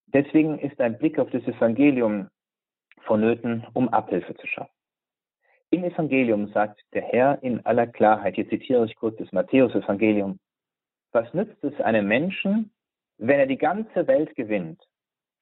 Deswegen 0.07 0.59
ist 0.59 0.81
ein 0.81 0.99
Blick 0.99 1.18
auf 1.18 1.31
das 1.31 1.43
Evangelium 1.45 2.29
vonnöten, 3.03 3.66
um 3.75 3.89
Abhilfe 3.89 4.35
zu 4.35 4.47
schaffen. 4.47 4.80
Im 5.73 5.85
Evangelium 5.85 6.49
sagt 6.49 6.81
der 6.95 7.03
Herr 7.03 7.41
in 7.43 7.64
aller 7.64 7.87
Klarheit, 7.87 8.35
hier 8.35 8.49
zitiere 8.49 8.85
ich 8.87 8.97
kurz 8.97 9.16
das 9.18 9.31
Matthäus-Evangelium, 9.31 10.41
was 11.12 11.33
nützt 11.33 11.62
es 11.62 11.81
einem 11.81 12.09
Menschen, 12.09 12.73
wenn 13.18 13.39
er 13.39 13.47
die 13.47 13.57
ganze 13.57 14.09
Welt 14.09 14.35
gewinnt, 14.35 14.83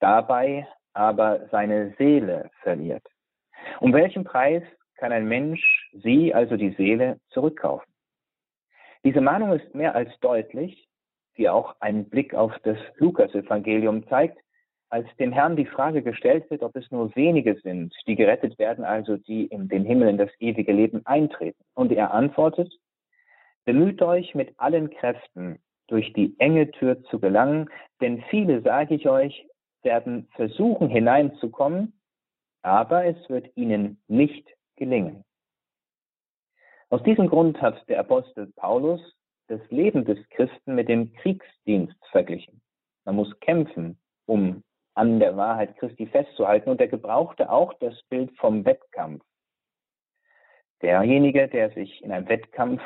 dabei 0.00 0.68
aber 0.92 1.48
seine 1.50 1.94
Seele 1.96 2.50
verliert? 2.60 3.06
Um 3.80 3.94
welchen 3.94 4.24
Preis 4.24 4.62
kann 4.96 5.12
ein 5.12 5.26
Mensch 5.28 5.90
sie, 5.94 6.34
also 6.34 6.58
die 6.58 6.74
Seele, 6.74 7.18
zurückkaufen? 7.30 7.90
Diese 9.04 9.22
Mahnung 9.22 9.52
ist 9.52 9.74
mehr 9.74 9.94
als 9.94 10.10
deutlich, 10.20 10.90
die 11.38 11.48
auch 11.48 11.74
ein 11.80 12.06
Blick 12.06 12.34
auf 12.34 12.52
das 12.64 12.76
Lukas-Evangelium 12.96 14.06
zeigt, 14.08 14.38
als 14.90 15.06
dem 15.16 15.32
Herrn 15.32 15.56
die 15.56 15.66
Frage 15.66 16.02
gestellt 16.02 16.50
wird, 16.50 16.62
ob 16.62 16.74
es 16.76 16.90
nur 16.90 17.14
wenige 17.14 17.56
sind, 17.60 17.94
die 18.06 18.16
gerettet 18.16 18.58
werden, 18.58 18.84
also 18.84 19.16
die 19.16 19.46
in 19.46 19.68
den 19.68 19.84
Himmel, 19.84 20.08
in 20.08 20.18
das 20.18 20.30
ewige 20.38 20.72
Leben 20.72 21.04
eintreten. 21.04 21.62
Und 21.74 21.92
er 21.92 22.12
antwortet, 22.12 22.72
bemüht 23.64 24.00
euch 24.02 24.34
mit 24.34 24.54
allen 24.58 24.90
Kräften, 24.90 25.58
durch 25.88 26.12
die 26.12 26.38
enge 26.38 26.70
Tür 26.70 27.02
zu 27.04 27.18
gelangen, 27.18 27.68
denn 28.00 28.22
viele, 28.30 28.62
sage 28.62 28.94
ich 28.94 29.08
euch, 29.08 29.46
werden 29.82 30.28
versuchen 30.32 30.88
hineinzukommen, 30.88 31.98
aber 32.62 33.06
es 33.06 33.16
wird 33.28 33.50
ihnen 33.56 34.00
nicht 34.06 34.46
gelingen. 34.76 35.24
Aus 36.90 37.02
diesem 37.02 37.28
Grund 37.28 37.60
hat 37.60 37.88
der 37.88 38.00
Apostel 38.00 38.52
Paulus 38.56 39.00
das 39.48 39.60
Leben 39.70 40.04
des 40.04 40.18
Christen 40.30 40.74
mit 40.74 40.88
dem 40.88 41.12
Kriegsdienst 41.14 41.96
verglichen. 42.10 42.60
Man 43.04 43.16
muss 43.16 43.38
kämpfen, 43.40 43.98
um 44.26 44.62
an 44.98 45.20
der 45.20 45.36
Wahrheit 45.36 45.76
Christi 45.78 46.06
festzuhalten. 46.06 46.70
Und 46.70 46.80
er 46.80 46.88
gebrauchte 46.88 47.50
auch 47.50 47.72
das 47.74 48.02
Bild 48.10 48.36
vom 48.36 48.64
Wettkampf. 48.64 49.22
Derjenige, 50.82 51.48
der 51.48 51.70
sich 51.70 52.02
in 52.02 52.12
einem 52.12 52.28
Wettkampf 52.28 52.82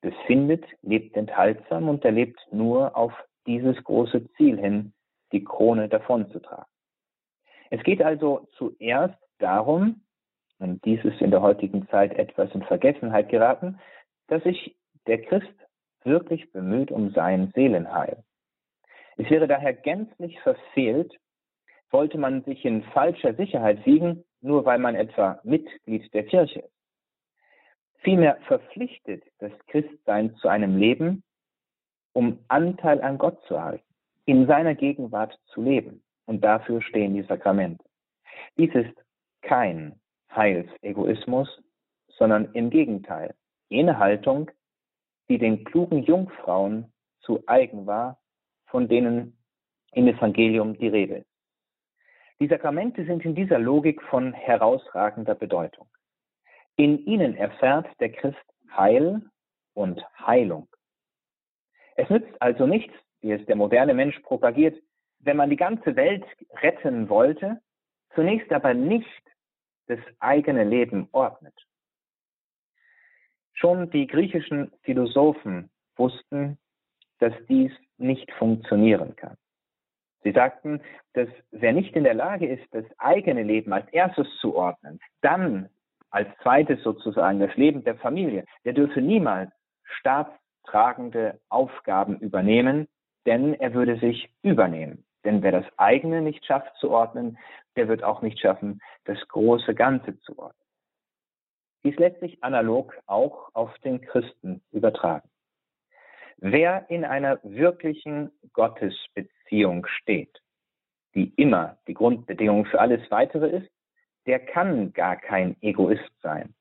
befindet, 0.00 0.64
lebt 0.82 1.16
enthaltsam 1.16 1.88
und 1.88 2.04
er 2.04 2.12
lebt 2.12 2.38
nur 2.52 2.96
auf 2.96 3.12
dieses 3.46 3.82
große 3.84 4.30
Ziel 4.32 4.58
hin, 4.58 4.92
die 5.32 5.44
Krone 5.44 5.88
davonzutragen. 5.88 6.66
Es 7.70 7.82
geht 7.82 8.02
also 8.02 8.48
zuerst 8.56 9.18
darum, 9.38 10.02
und 10.58 10.84
dies 10.84 11.04
ist 11.04 11.20
in 11.20 11.30
der 11.30 11.42
heutigen 11.42 11.88
Zeit 11.88 12.14
etwas 12.14 12.52
in 12.54 12.62
Vergessenheit 12.62 13.28
geraten, 13.28 13.80
dass 14.28 14.42
sich 14.44 14.76
der 15.06 15.22
Christ 15.22 15.54
wirklich 16.04 16.52
bemüht 16.52 16.90
um 16.90 17.10
sein 17.10 17.52
Seelenheil. 17.54 18.22
Es 19.16 19.28
wäre 19.30 19.48
daher 19.48 19.72
gänzlich 19.72 20.40
verfehlt, 20.40 21.12
wollte 21.94 22.18
man 22.18 22.42
sich 22.42 22.64
in 22.64 22.82
falscher 22.82 23.34
Sicherheit 23.34 23.86
wiegen, 23.86 24.24
nur 24.40 24.64
weil 24.64 24.80
man 24.80 24.96
etwa 24.96 25.38
Mitglied 25.44 26.12
der 26.12 26.26
Kirche 26.26 26.58
ist. 26.58 26.74
Vielmehr 28.02 28.36
verpflichtet 28.48 29.22
das 29.38 29.52
Christsein 29.68 30.34
zu 30.34 30.48
einem 30.48 30.76
Leben, 30.76 31.22
um 32.12 32.40
Anteil 32.48 33.00
an 33.00 33.16
Gott 33.16 33.40
zu 33.46 33.54
erhalten, 33.54 33.94
in 34.26 34.48
seiner 34.48 34.74
Gegenwart 34.74 35.38
zu 35.46 35.62
leben. 35.62 36.02
Und 36.26 36.42
dafür 36.42 36.82
stehen 36.82 37.14
die 37.14 37.22
Sakramente. 37.22 37.84
Dies 38.58 38.74
ist 38.74 38.94
kein 39.42 40.00
Heilsegoismus, 40.34 41.62
sondern 42.08 42.52
im 42.54 42.70
Gegenteil 42.70 43.36
jene 43.68 43.98
Haltung, 43.98 44.50
die 45.28 45.38
den 45.38 45.64
klugen 45.64 46.02
Jungfrauen 46.02 46.92
zu 47.20 47.44
eigen 47.46 47.86
war, 47.86 48.18
von 48.66 48.88
denen 48.88 49.38
im 49.92 50.08
Evangelium 50.08 50.76
die 50.76 50.88
Rede 50.88 51.18
ist. 51.18 51.33
Die 52.40 52.48
Sakramente 52.48 53.04
sind 53.04 53.24
in 53.24 53.34
dieser 53.34 53.58
Logik 53.58 54.02
von 54.02 54.32
herausragender 54.32 55.34
Bedeutung. 55.34 55.88
In 56.76 56.98
ihnen 57.06 57.36
erfährt 57.36 57.86
der 58.00 58.10
Christ 58.10 58.44
Heil 58.76 59.22
und 59.74 60.04
Heilung. 60.18 60.68
Es 61.96 62.10
nützt 62.10 62.34
also 62.40 62.66
nichts, 62.66 62.92
wie 63.20 63.32
es 63.32 63.46
der 63.46 63.56
moderne 63.56 63.94
Mensch 63.94 64.18
propagiert, 64.20 64.76
wenn 65.20 65.36
man 65.36 65.50
die 65.50 65.56
ganze 65.56 65.94
Welt 65.96 66.24
retten 66.62 67.08
wollte, 67.08 67.60
zunächst 68.14 68.52
aber 68.52 68.74
nicht 68.74 69.06
das 69.86 70.00
eigene 70.18 70.64
Leben 70.64 71.08
ordnet. 71.12 71.54
Schon 73.52 73.90
die 73.90 74.06
griechischen 74.06 74.72
Philosophen 74.82 75.70
wussten, 75.96 76.58
dass 77.20 77.32
dies 77.48 77.72
nicht 77.96 78.30
funktionieren 78.32 79.14
kann. 79.14 79.36
Sie 80.24 80.32
sagten, 80.32 80.80
dass 81.12 81.28
wer 81.50 81.72
nicht 81.72 81.94
in 81.94 82.04
der 82.04 82.14
Lage 82.14 82.46
ist, 82.46 82.64
das 82.72 82.84
eigene 82.98 83.42
Leben 83.42 83.72
als 83.72 83.86
erstes 83.92 84.26
zu 84.40 84.56
ordnen, 84.56 84.98
dann 85.20 85.68
als 86.10 86.28
zweites 86.42 86.82
sozusagen 86.82 87.40
das 87.40 87.54
Leben 87.56 87.84
der 87.84 87.96
Familie, 87.96 88.46
der 88.64 88.72
dürfe 88.72 89.02
niemals 89.02 89.50
staatstragende 89.98 91.40
Aufgaben 91.50 92.18
übernehmen, 92.18 92.88
denn 93.26 93.54
er 93.54 93.74
würde 93.74 93.98
sich 93.98 94.30
übernehmen. 94.42 95.04
Denn 95.24 95.42
wer 95.42 95.52
das 95.52 95.66
eigene 95.76 96.22
nicht 96.22 96.44
schafft 96.44 96.74
zu 96.76 96.90
ordnen, 96.90 97.38
der 97.76 97.88
wird 97.88 98.02
auch 98.02 98.22
nicht 98.22 98.38
schaffen, 98.40 98.80
das 99.04 99.18
große 99.28 99.74
Ganze 99.74 100.18
zu 100.20 100.38
ordnen. 100.38 100.68
Dies 101.84 101.96
lässt 101.96 102.20
sich 102.20 102.42
analog 102.42 102.98
auch 103.06 103.50
auf 103.52 103.76
den 103.80 104.00
Christen 104.00 104.62
übertragen. 104.72 105.28
Wer 106.38 106.88
in 106.88 107.04
einer 107.04 107.40
wirklichen 107.42 108.30
Gottesbeziehung 108.52 109.33
steht, 109.86 110.42
die 111.14 111.32
immer 111.36 111.78
die 111.86 111.94
Grundbedingung 111.94 112.66
für 112.66 112.80
alles 112.80 113.10
weitere 113.10 113.48
ist, 113.48 113.70
der 114.26 114.38
kann 114.38 114.92
gar 114.92 115.16
kein 115.16 115.56
Egoist 115.60 116.10
sein, 116.22 116.54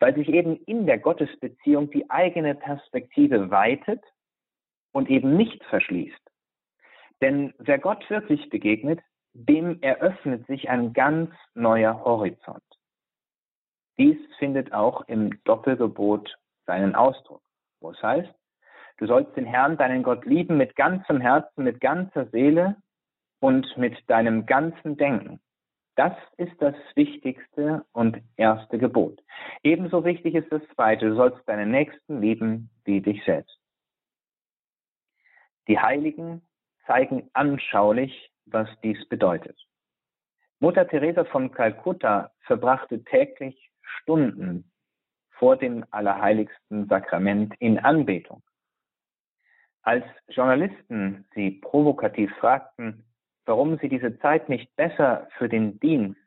weil 0.00 0.14
sich 0.14 0.28
eben 0.28 0.56
in 0.64 0.86
der 0.86 0.98
Gottesbeziehung 0.98 1.90
die 1.90 2.08
eigene 2.10 2.54
Perspektive 2.54 3.50
weitet 3.50 4.02
und 4.92 5.10
eben 5.10 5.36
nicht 5.36 5.62
verschließt. 5.64 6.20
Denn 7.20 7.54
wer 7.58 7.78
Gott 7.78 8.08
wirklich 8.10 8.48
begegnet, 8.50 9.00
dem 9.32 9.80
eröffnet 9.82 10.46
sich 10.46 10.68
ein 10.70 10.92
ganz 10.92 11.30
neuer 11.54 12.02
Horizont. 12.04 12.62
Dies 13.98 14.18
findet 14.38 14.72
auch 14.72 15.02
im 15.08 15.42
Doppelgebot 15.44 16.38
seinen 16.66 16.94
Ausdruck, 16.94 17.42
wo 17.80 17.90
es 17.90 18.02
heißt, 18.02 18.32
du 18.98 19.06
sollst 19.06 19.36
den 19.36 19.46
Herrn, 19.46 19.76
deinen 19.76 20.02
Gott 20.02 20.24
lieben 20.24 20.56
mit 20.56 20.76
ganzem 20.76 21.20
Herzen, 21.20 21.64
mit 21.64 21.80
ganzer 21.80 22.26
Seele 22.26 22.76
und 23.40 23.76
mit 23.76 23.98
deinem 24.08 24.46
ganzen 24.46 24.96
Denken. 24.96 25.40
Das 25.96 26.12
ist 26.36 26.60
das 26.60 26.74
wichtigste 26.94 27.84
und 27.92 28.18
erste 28.36 28.78
Gebot. 28.78 29.22
Ebenso 29.62 30.04
wichtig 30.04 30.34
ist 30.34 30.52
das 30.52 30.62
zweite, 30.74 31.08
du 31.08 31.16
sollst 31.16 31.40
deinen 31.48 31.70
Nächsten 31.70 32.20
lieben 32.20 32.70
wie 32.84 33.00
dich 33.00 33.24
selbst. 33.24 33.58
Die 35.68 35.78
Heiligen 35.78 36.42
zeigen 36.86 37.30
anschaulich, 37.32 38.30
was 38.44 38.68
dies 38.82 39.08
bedeutet. 39.08 39.58
Mutter 40.60 40.86
Teresa 40.86 41.24
von 41.24 41.50
Kalkutta 41.50 42.30
verbrachte 42.40 43.02
täglich 43.04 43.70
Stunden 43.82 44.70
vor 45.30 45.56
dem 45.56 45.84
allerheiligsten 45.90 46.88
Sakrament 46.88 47.54
in 47.58 47.78
Anbetung. 47.78 48.42
Als 49.86 50.04
Journalisten 50.28 51.24
sie 51.32 51.52
provokativ 51.62 52.34
fragten, 52.40 53.04
warum 53.44 53.78
sie 53.78 53.88
diese 53.88 54.18
Zeit 54.18 54.48
nicht 54.48 54.74
besser 54.74 55.28
für 55.38 55.48
den 55.48 55.78
Dienst 55.78 56.18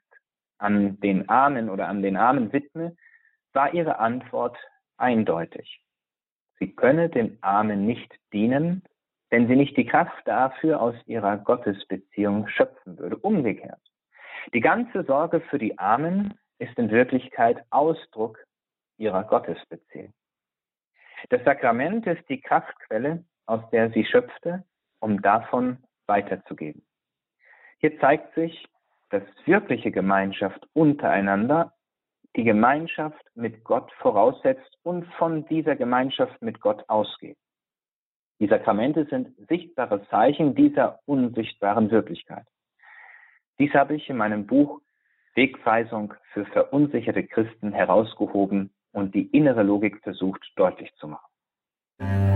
an 0.59 0.97
den 1.01 1.27
Armen 1.27 1.69
oder 1.69 1.89
an 1.89 2.01
den 2.01 2.15
Armen 2.15 2.53
widme, 2.53 2.95
war 3.51 3.73
ihre 3.73 3.99
Antwort 3.99 4.57
eindeutig. 4.95 5.83
Sie 6.57 6.73
könne 6.73 7.09
den 7.09 7.37
Armen 7.41 7.85
nicht 7.85 8.09
dienen, 8.31 8.81
wenn 9.29 9.49
sie 9.49 9.57
nicht 9.57 9.75
die 9.75 9.85
Kraft 9.85 10.25
dafür 10.25 10.81
aus 10.81 10.95
ihrer 11.05 11.35
Gottesbeziehung 11.37 12.47
schöpfen 12.47 12.97
würde. 12.97 13.17
Umgekehrt. 13.17 13.81
Die 14.53 14.61
ganze 14.61 15.03
Sorge 15.03 15.41
für 15.41 15.57
die 15.57 15.77
Armen 15.77 16.33
ist 16.59 16.77
in 16.77 16.91
Wirklichkeit 16.91 17.65
Ausdruck 17.71 18.39
ihrer 18.97 19.25
Gottesbeziehung. 19.25 20.13
Das 21.27 21.43
Sakrament 21.43 22.07
ist 22.07 22.23
die 22.29 22.39
Kraftquelle, 22.39 23.25
aus 23.49 23.67
der 23.71 23.89
sie 23.91 24.05
schöpfte, 24.05 24.63
um 24.99 25.21
davon 25.21 25.77
weiterzugeben. 26.05 26.83
Hier 27.79 27.99
zeigt 27.99 28.33
sich, 28.35 28.67
dass 29.09 29.23
wirkliche 29.45 29.91
Gemeinschaft 29.91 30.67
untereinander 30.73 31.73
die 32.35 32.43
Gemeinschaft 32.43 33.25
mit 33.33 33.63
Gott 33.63 33.91
voraussetzt 33.93 34.77
und 34.83 35.05
von 35.13 35.45
dieser 35.47 35.75
Gemeinschaft 35.75 36.39
mit 36.41 36.61
Gott 36.61 36.87
ausgeht. 36.87 37.37
Die 38.39 38.47
Sakramente 38.47 39.05
sind 39.05 39.35
sichtbare 39.49 40.07
Zeichen 40.09 40.53
dieser 40.53 40.99
unsichtbaren 41.05 41.89
Wirklichkeit. 41.89 42.45
Dies 43.57 43.73
habe 43.73 43.95
ich 43.95 44.09
in 44.09 44.17
meinem 44.17 44.45
Buch 44.45 44.79
Wegweisung 45.33 46.13
für 46.33 46.45
verunsicherte 46.45 47.25
Christen 47.25 47.73
herausgehoben 47.73 48.71
und 48.91 49.15
die 49.15 49.25
innere 49.35 49.63
Logik 49.63 50.01
versucht 50.03 50.41
deutlich 50.55 50.93
zu 50.95 51.07
machen. 51.07 52.28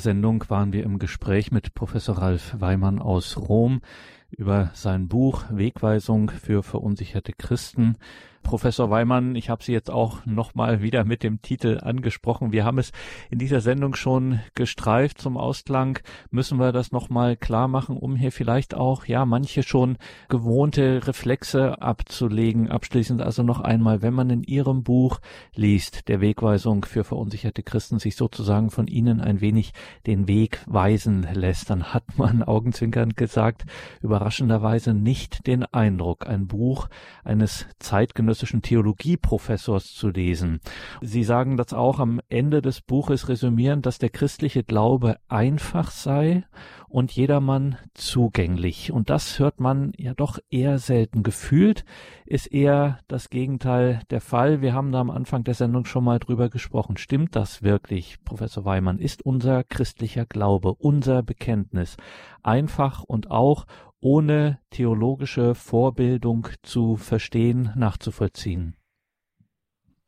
Sendung 0.00 0.44
waren 0.48 0.72
wir 0.72 0.82
im 0.82 0.98
Gespräch 0.98 1.52
mit 1.52 1.74
Professor 1.74 2.18
Ralf 2.18 2.56
Weimann 2.58 2.98
aus 2.98 3.36
Rom 3.36 3.82
über 4.30 4.70
sein 4.74 5.08
Buch 5.08 5.44
Wegweisung 5.50 6.30
für 6.30 6.62
verunsicherte 6.62 7.32
Christen. 7.32 7.96
Professor 8.42 8.90
Weimann, 8.90 9.36
ich 9.36 9.48
habe 9.48 9.62
Sie 9.62 9.72
jetzt 9.72 9.90
auch 9.90 10.24
nochmal 10.26 10.82
wieder 10.82 11.04
mit 11.04 11.22
dem 11.22 11.40
Titel 11.42 11.78
angesprochen. 11.80 12.50
Wir 12.50 12.64
haben 12.64 12.78
es 12.78 12.90
in 13.30 13.38
dieser 13.38 13.60
Sendung 13.60 13.94
schon 13.94 14.40
gestreift 14.54 15.20
zum 15.20 15.36
Ausklang. 15.36 16.00
Müssen 16.30 16.58
wir 16.58 16.72
das 16.72 16.90
nochmal 16.90 17.36
klar 17.36 17.68
machen, 17.68 17.96
um 17.96 18.16
hier 18.16 18.32
vielleicht 18.32 18.74
auch, 18.74 19.04
ja, 19.04 19.24
manche 19.24 19.62
schon 19.62 19.98
gewohnte 20.28 21.06
Reflexe 21.06 21.80
abzulegen. 21.80 22.68
Abschließend 22.68 23.22
also 23.22 23.42
noch 23.42 23.60
einmal, 23.60 24.02
wenn 24.02 24.14
man 24.14 24.30
in 24.30 24.42
Ihrem 24.42 24.82
Buch 24.82 25.20
liest, 25.54 26.08
der 26.08 26.20
Wegweisung 26.20 26.84
für 26.84 27.04
verunsicherte 27.04 27.62
Christen, 27.62 27.98
sich 27.98 28.16
sozusagen 28.16 28.70
von 28.70 28.88
Ihnen 28.88 29.20
ein 29.20 29.40
wenig 29.40 29.74
den 30.06 30.26
Weg 30.26 30.64
weisen 30.66 31.26
lässt, 31.34 31.70
dann 31.70 31.92
hat 31.94 32.16
man 32.16 32.42
augenzwinkernd 32.50 33.16
gesagt, 33.16 33.64
überraschenderweise 34.02 34.92
nicht 34.92 35.46
den 35.46 35.64
Eindruck, 35.64 36.26
ein 36.26 36.48
Buch 36.48 36.88
eines 37.22 37.66
zeitgenössischen 37.78 38.29
zeitgenössischen 38.30 38.62
Theologieprofessors 38.62 39.94
zu 39.94 40.08
lesen. 40.08 40.60
Sie 41.00 41.24
sagen 41.24 41.56
das 41.56 41.72
auch 41.72 41.98
am 41.98 42.20
Ende 42.28 42.62
des 42.62 42.80
Buches 42.80 43.28
resümierend, 43.28 43.86
dass 43.86 43.98
der 43.98 44.10
christliche 44.10 44.62
Glaube 44.62 45.16
einfach 45.28 45.90
sei 45.90 46.44
und 46.88 47.12
jedermann 47.12 47.76
zugänglich. 47.94 48.92
Und 48.92 49.10
das 49.10 49.38
hört 49.38 49.60
man 49.60 49.92
ja 49.96 50.14
doch 50.14 50.38
eher 50.50 50.78
selten. 50.78 51.22
Gefühlt 51.22 51.84
ist 52.24 52.46
eher 52.46 52.98
das 53.08 53.30
Gegenteil 53.30 54.02
der 54.10 54.20
Fall. 54.20 54.60
Wir 54.60 54.74
haben 54.74 54.92
da 54.92 55.00
am 55.00 55.10
Anfang 55.10 55.42
der 55.44 55.54
Sendung 55.54 55.84
schon 55.84 56.04
mal 56.04 56.18
drüber 56.18 56.48
gesprochen. 56.48 56.96
Stimmt 56.96 57.34
das 57.34 57.62
wirklich, 57.62 58.22
Professor 58.24 58.64
Weimann? 58.64 58.98
Ist 58.98 59.24
unser 59.24 59.64
christlicher 59.64 60.26
Glaube, 60.26 60.74
unser 60.74 61.22
Bekenntnis 61.22 61.96
einfach 62.42 63.02
und 63.02 63.30
auch 63.30 63.66
ohne 64.00 64.58
theologische 64.70 65.54
Vorbildung 65.54 66.48
zu 66.62 66.96
verstehen, 66.96 67.72
nachzuvollziehen. 67.76 68.76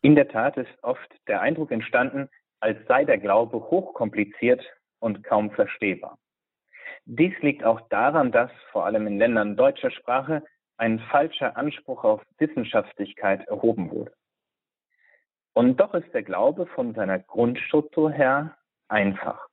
In 0.01 0.14
der 0.16 0.28
Tat 0.28 0.57
ist 0.57 0.72
oft 0.82 1.09
der 1.28 1.40
Eindruck 1.40 1.70
entstanden, 1.70 2.28
als 2.61 2.78
sei 2.88 3.05
der 3.05 3.18
Glaube 3.18 3.57
hochkompliziert 3.70 4.62
und 4.99 5.22
kaum 5.24 5.51
verstehbar. 5.51 6.18
Dies 7.05 7.34
liegt 7.40 7.64
auch 7.64 7.80
daran, 7.88 8.32
dass 8.32 8.51
vor 8.70 8.86
allem 8.86 9.07
in 9.07 9.18
Ländern 9.18 9.57
deutscher 9.57 9.90
Sprache 9.90 10.45
ein 10.76 10.99
falscher 11.11 11.57
Anspruch 11.57 12.05
auf 12.05 12.22
Wissenschaftlichkeit 12.38 13.47
erhoben 13.49 13.90
wurde. 13.90 14.12
Und 15.55 15.78
doch 15.80 15.95
ist 15.95 16.12
der 16.14 16.22
Glaube 16.22 16.66
von 16.66 16.95
seiner 16.95 17.18
Grundstruktur 17.18 18.11
her 18.11 18.57
einfach. 18.88 19.49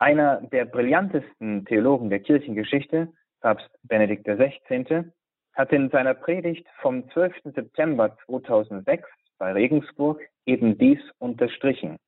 Einer 0.00 0.40
der 0.40 0.64
brillantesten 0.64 1.66
Theologen 1.66 2.08
der 2.08 2.20
Kirchengeschichte, 2.20 3.12
Papst 3.42 3.68
Benedikt 3.82 4.24
XVI., 4.26 5.04
hat 5.52 5.72
in 5.72 5.90
seiner 5.90 6.14
Predigt 6.14 6.66
vom 6.80 7.10
12. 7.10 7.52
September 7.54 8.16
2006 8.24 9.06
bei 9.36 9.52
Regensburg 9.52 10.22
eben 10.46 10.78
dies 10.78 11.00
unterstrichen, 11.18 11.98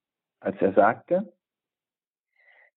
als 0.40 0.56
er 0.62 0.72
sagte, 0.72 1.34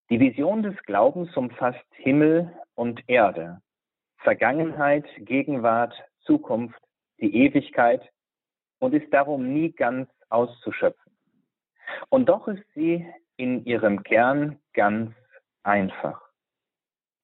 die 0.10 0.20
Vision 0.20 0.64
des 0.64 0.76
Glaubens 0.84 1.36
umfasst 1.38 1.86
Himmel 1.92 2.54
und 2.74 3.02
Erde, 3.08 3.62
Vergangenheit, 4.18 5.06
Gegenwart, 5.20 5.94
Zukunft, 6.26 6.82
die 7.22 7.34
Ewigkeit 7.34 8.02
und 8.80 8.94
ist 8.94 9.14
darum 9.14 9.54
nie 9.54 9.72
ganz 9.72 10.10
auszuschöpfen. 10.28 11.18
Und 12.10 12.28
doch 12.28 12.50
ist 12.50 12.66
sie 12.74 13.08
in 13.38 13.66
ihrem 13.66 14.04
Kern 14.04 14.60
ganz 14.74 15.14
einfach. 15.64 16.22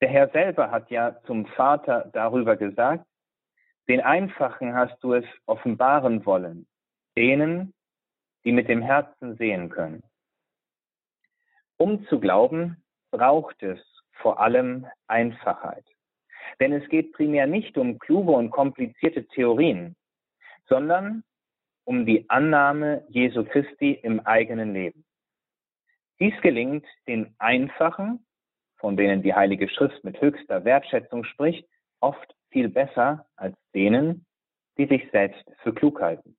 Der 0.01 0.09
Herr 0.09 0.29
selber 0.29 0.71
hat 0.71 0.89
ja 0.89 1.21
zum 1.25 1.45
Vater 1.45 2.09
darüber 2.13 2.55
gesagt, 2.55 3.05
den 3.87 4.01
Einfachen 4.01 4.73
hast 4.73 4.97
du 5.03 5.13
es 5.13 5.25
offenbaren 5.45 6.25
wollen, 6.25 6.67
denen, 7.17 7.73
die 8.43 8.51
mit 8.51 8.67
dem 8.67 8.81
Herzen 8.81 9.35
sehen 9.37 9.69
können. 9.69 10.03
Um 11.77 12.05
zu 12.07 12.19
glauben, 12.19 12.83
braucht 13.11 13.61
es 13.63 13.79
vor 14.13 14.39
allem 14.39 14.87
Einfachheit. 15.07 15.85
Denn 16.59 16.73
es 16.73 16.87
geht 16.89 17.13
primär 17.13 17.47
nicht 17.47 17.77
um 17.77 17.99
kluge 17.99 18.31
und 18.31 18.51
komplizierte 18.51 19.27
Theorien, 19.27 19.95
sondern 20.67 21.23
um 21.83 22.05
die 22.05 22.29
Annahme 22.29 23.05
Jesu 23.09 23.43
Christi 23.43 23.93
im 23.93 24.19
eigenen 24.21 24.73
Leben. 24.73 25.03
Dies 26.21 26.39
gelingt 26.41 26.85
den 27.07 27.33
Einfachen, 27.39 28.23
von 28.77 28.95
denen 28.95 29.23
die 29.23 29.33
Heilige 29.33 29.67
Schrift 29.67 30.03
mit 30.03 30.21
höchster 30.21 30.63
Wertschätzung 30.63 31.23
spricht, 31.23 31.67
oft 31.99 32.35
viel 32.51 32.69
besser 32.69 33.25
als 33.37 33.57
denen, 33.73 34.27
die 34.77 34.85
sich 34.85 35.09
selbst 35.09 35.43
für 35.63 35.73
klug 35.73 35.99
halten. 35.99 36.37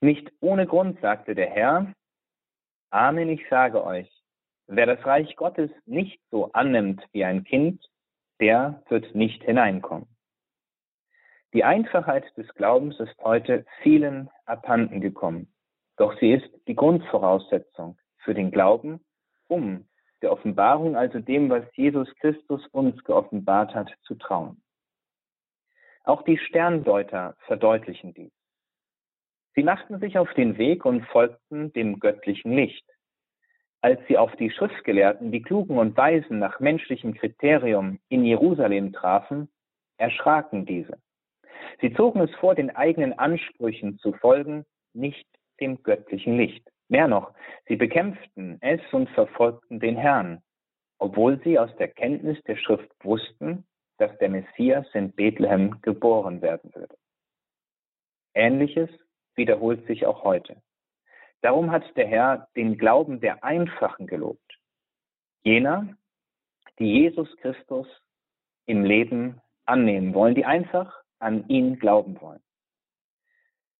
Nicht 0.00 0.32
ohne 0.40 0.66
Grund 0.66 1.00
sagte 1.00 1.36
der 1.36 1.48
Herr, 1.48 1.94
Amen, 2.90 3.28
ich 3.28 3.48
sage 3.48 3.84
euch, 3.84 4.10
wer 4.66 4.86
das 4.86 5.06
Reich 5.06 5.36
Gottes 5.36 5.70
nicht 5.86 6.20
so 6.32 6.50
annimmt 6.50 7.06
wie 7.12 7.24
ein 7.24 7.44
Kind, 7.44 7.88
der 8.40 8.82
wird 8.88 9.14
nicht 9.14 9.44
hineinkommen. 9.44 10.08
Die 11.54 11.62
Einfachheit 11.62 12.24
des 12.36 12.52
Glaubens 12.54 12.98
ist 12.98 13.16
heute 13.22 13.64
vielen 13.84 14.28
abhanden 14.44 15.00
gekommen, 15.00 15.54
doch 15.96 16.18
sie 16.18 16.32
ist 16.32 16.50
die 16.66 16.74
Grundvoraussetzung 16.74 17.96
für 18.22 18.34
den 18.34 18.50
Glauben, 18.50 19.00
um 19.48 19.86
der 20.22 20.32
Offenbarung, 20.32 20.96
also 20.96 21.18
dem, 21.18 21.48
was 21.50 21.64
Jesus 21.74 22.08
Christus 22.16 22.66
uns 22.68 23.02
geoffenbart 23.04 23.74
hat, 23.74 23.92
zu 24.02 24.14
trauen. 24.14 24.62
Auch 26.04 26.22
die 26.22 26.38
Sterndeuter 26.38 27.36
verdeutlichen 27.46 28.14
dies. 28.14 28.32
Sie 29.54 29.62
machten 29.62 29.98
sich 29.98 30.16
auf 30.18 30.32
den 30.34 30.58
Weg 30.58 30.84
und 30.84 31.04
folgten 31.06 31.72
dem 31.72 31.98
göttlichen 31.98 32.52
Licht. 32.52 32.84
Als 33.82 34.00
sie 34.08 34.18
auf 34.18 34.34
die 34.36 34.50
Schriftgelehrten, 34.50 35.32
die 35.32 35.42
Klugen 35.42 35.78
und 35.78 35.96
Weisen 35.96 36.38
nach 36.38 36.60
menschlichem 36.60 37.14
Kriterium 37.14 37.98
in 38.08 38.24
Jerusalem 38.24 38.92
trafen, 38.92 39.48
erschraken 39.96 40.66
diese. 40.66 40.98
Sie 41.80 41.92
zogen 41.94 42.20
es 42.20 42.34
vor, 42.36 42.54
den 42.54 42.70
eigenen 42.70 43.18
Ansprüchen 43.18 43.98
zu 43.98 44.12
folgen, 44.12 44.64
nicht 44.92 45.26
dem 45.60 45.82
göttlichen 45.82 46.36
Licht. 46.36 46.70
Mehr 46.90 47.06
noch, 47.06 47.32
sie 47.68 47.76
bekämpften 47.76 48.58
es 48.60 48.80
und 48.92 49.08
verfolgten 49.10 49.78
den 49.78 49.96
Herrn, 49.96 50.42
obwohl 50.98 51.40
sie 51.44 51.56
aus 51.56 51.70
der 51.76 51.86
Kenntnis 51.86 52.42
der 52.42 52.56
Schrift 52.56 52.90
wussten, 53.04 53.64
dass 53.98 54.16
der 54.18 54.28
Messias 54.28 54.86
in 54.94 55.12
Bethlehem 55.12 55.80
geboren 55.82 56.42
werden 56.42 56.74
würde. 56.74 56.96
Ähnliches 58.34 58.90
wiederholt 59.36 59.86
sich 59.86 60.04
auch 60.04 60.24
heute. 60.24 60.60
Darum 61.42 61.70
hat 61.70 61.84
der 61.96 62.08
Herr 62.08 62.48
den 62.56 62.76
Glauben 62.76 63.20
der 63.20 63.44
Einfachen 63.44 64.08
gelobt. 64.08 64.58
Jener, 65.44 65.96
die 66.80 67.02
Jesus 67.02 67.28
Christus 67.36 67.86
im 68.66 68.84
Leben 68.84 69.40
annehmen 69.64 70.12
wollen, 70.12 70.34
die 70.34 70.44
einfach 70.44 70.92
an 71.20 71.46
ihn 71.48 71.78
glauben 71.78 72.20
wollen. 72.20 72.42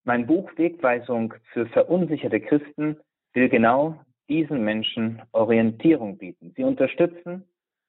Mein 0.04 0.26
Buch 0.26 0.50
Wegweisung 0.56 1.34
für 1.52 1.66
verunsicherte 1.66 2.40
Christen 2.40 2.96
will 3.34 3.48
genau 3.48 4.00
diesen 4.28 4.64
Menschen 4.64 5.20
Orientierung 5.32 6.16
bieten, 6.16 6.52
sie 6.56 6.64
unterstützen 6.64 7.44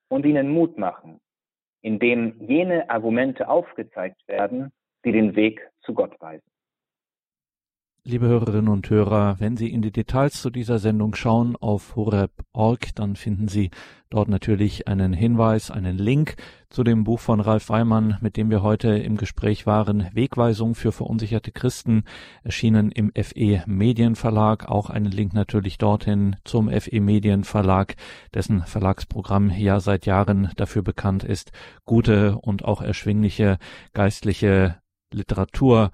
und 0.09 0.25
ihnen 0.25 0.49
Mut 0.49 0.77
machen, 0.77 1.21
indem 1.81 2.35
jene 2.41 2.89
Argumente 2.89 3.47
aufgezeigt 3.47 4.27
werden, 4.27 4.71
die 5.05 5.13
den 5.13 5.35
Weg 5.35 5.61
zu 5.81 5.93
Gott 5.93 6.19
weisen. 6.19 6.50
Liebe 8.03 8.25
Hörerinnen 8.25 8.69
und 8.69 8.89
Hörer, 8.89 9.35
wenn 9.37 9.57
Sie 9.57 9.71
in 9.71 9.83
die 9.83 9.91
Details 9.91 10.41
zu 10.41 10.49
dieser 10.49 10.79
Sendung 10.79 11.13
schauen 11.13 11.55
auf 11.55 11.95
horeb.org, 11.95 12.95
dann 12.95 13.15
finden 13.15 13.47
Sie 13.47 13.69
dort 14.09 14.27
natürlich 14.27 14.87
einen 14.87 15.13
Hinweis, 15.13 15.69
einen 15.69 15.99
Link 15.99 16.35
zu 16.71 16.83
dem 16.83 17.03
Buch 17.03 17.19
von 17.19 17.39
Ralf 17.39 17.69
Weimann, 17.69 18.17
mit 18.19 18.37
dem 18.37 18.49
wir 18.49 18.63
heute 18.63 18.89
im 18.97 19.17
Gespräch 19.17 19.67
waren, 19.67 20.09
Wegweisung 20.13 20.73
für 20.73 20.91
verunsicherte 20.91 21.51
Christen, 21.51 22.05
erschienen 22.41 22.91
im 22.91 23.11
FE 23.15 23.61
Medienverlag. 23.67 24.67
Auch 24.67 24.89
einen 24.89 25.11
Link 25.11 25.35
natürlich 25.35 25.77
dorthin 25.77 26.37
zum 26.43 26.71
FE 26.71 27.01
Medienverlag, 27.01 27.93
dessen 28.33 28.63
Verlagsprogramm 28.63 29.51
ja 29.51 29.79
seit 29.79 30.07
Jahren 30.07 30.49
dafür 30.55 30.81
bekannt 30.81 31.23
ist, 31.23 31.51
gute 31.85 32.35
und 32.39 32.65
auch 32.65 32.81
erschwingliche 32.81 33.59
geistliche 33.93 34.81
Literatur 35.13 35.91